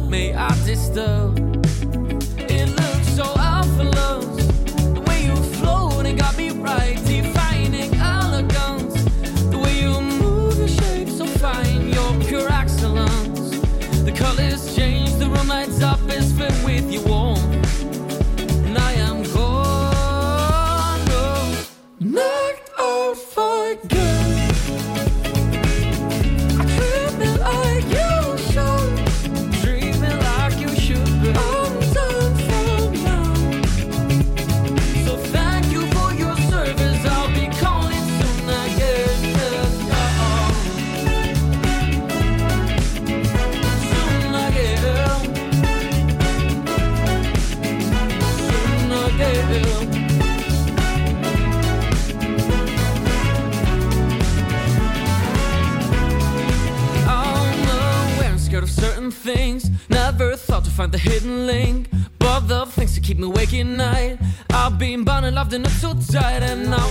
May 0.10 0.34
I 0.34 0.50
disturb? 0.66 1.45
up 15.82 16.00
is. 16.10 16.35
loved 65.36 65.54
in 65.54 65.66
a 65.66 65.70
suit 65.70 66.00
tight 66.14 66.44
and 66.44 66.70
now 66.70 66.85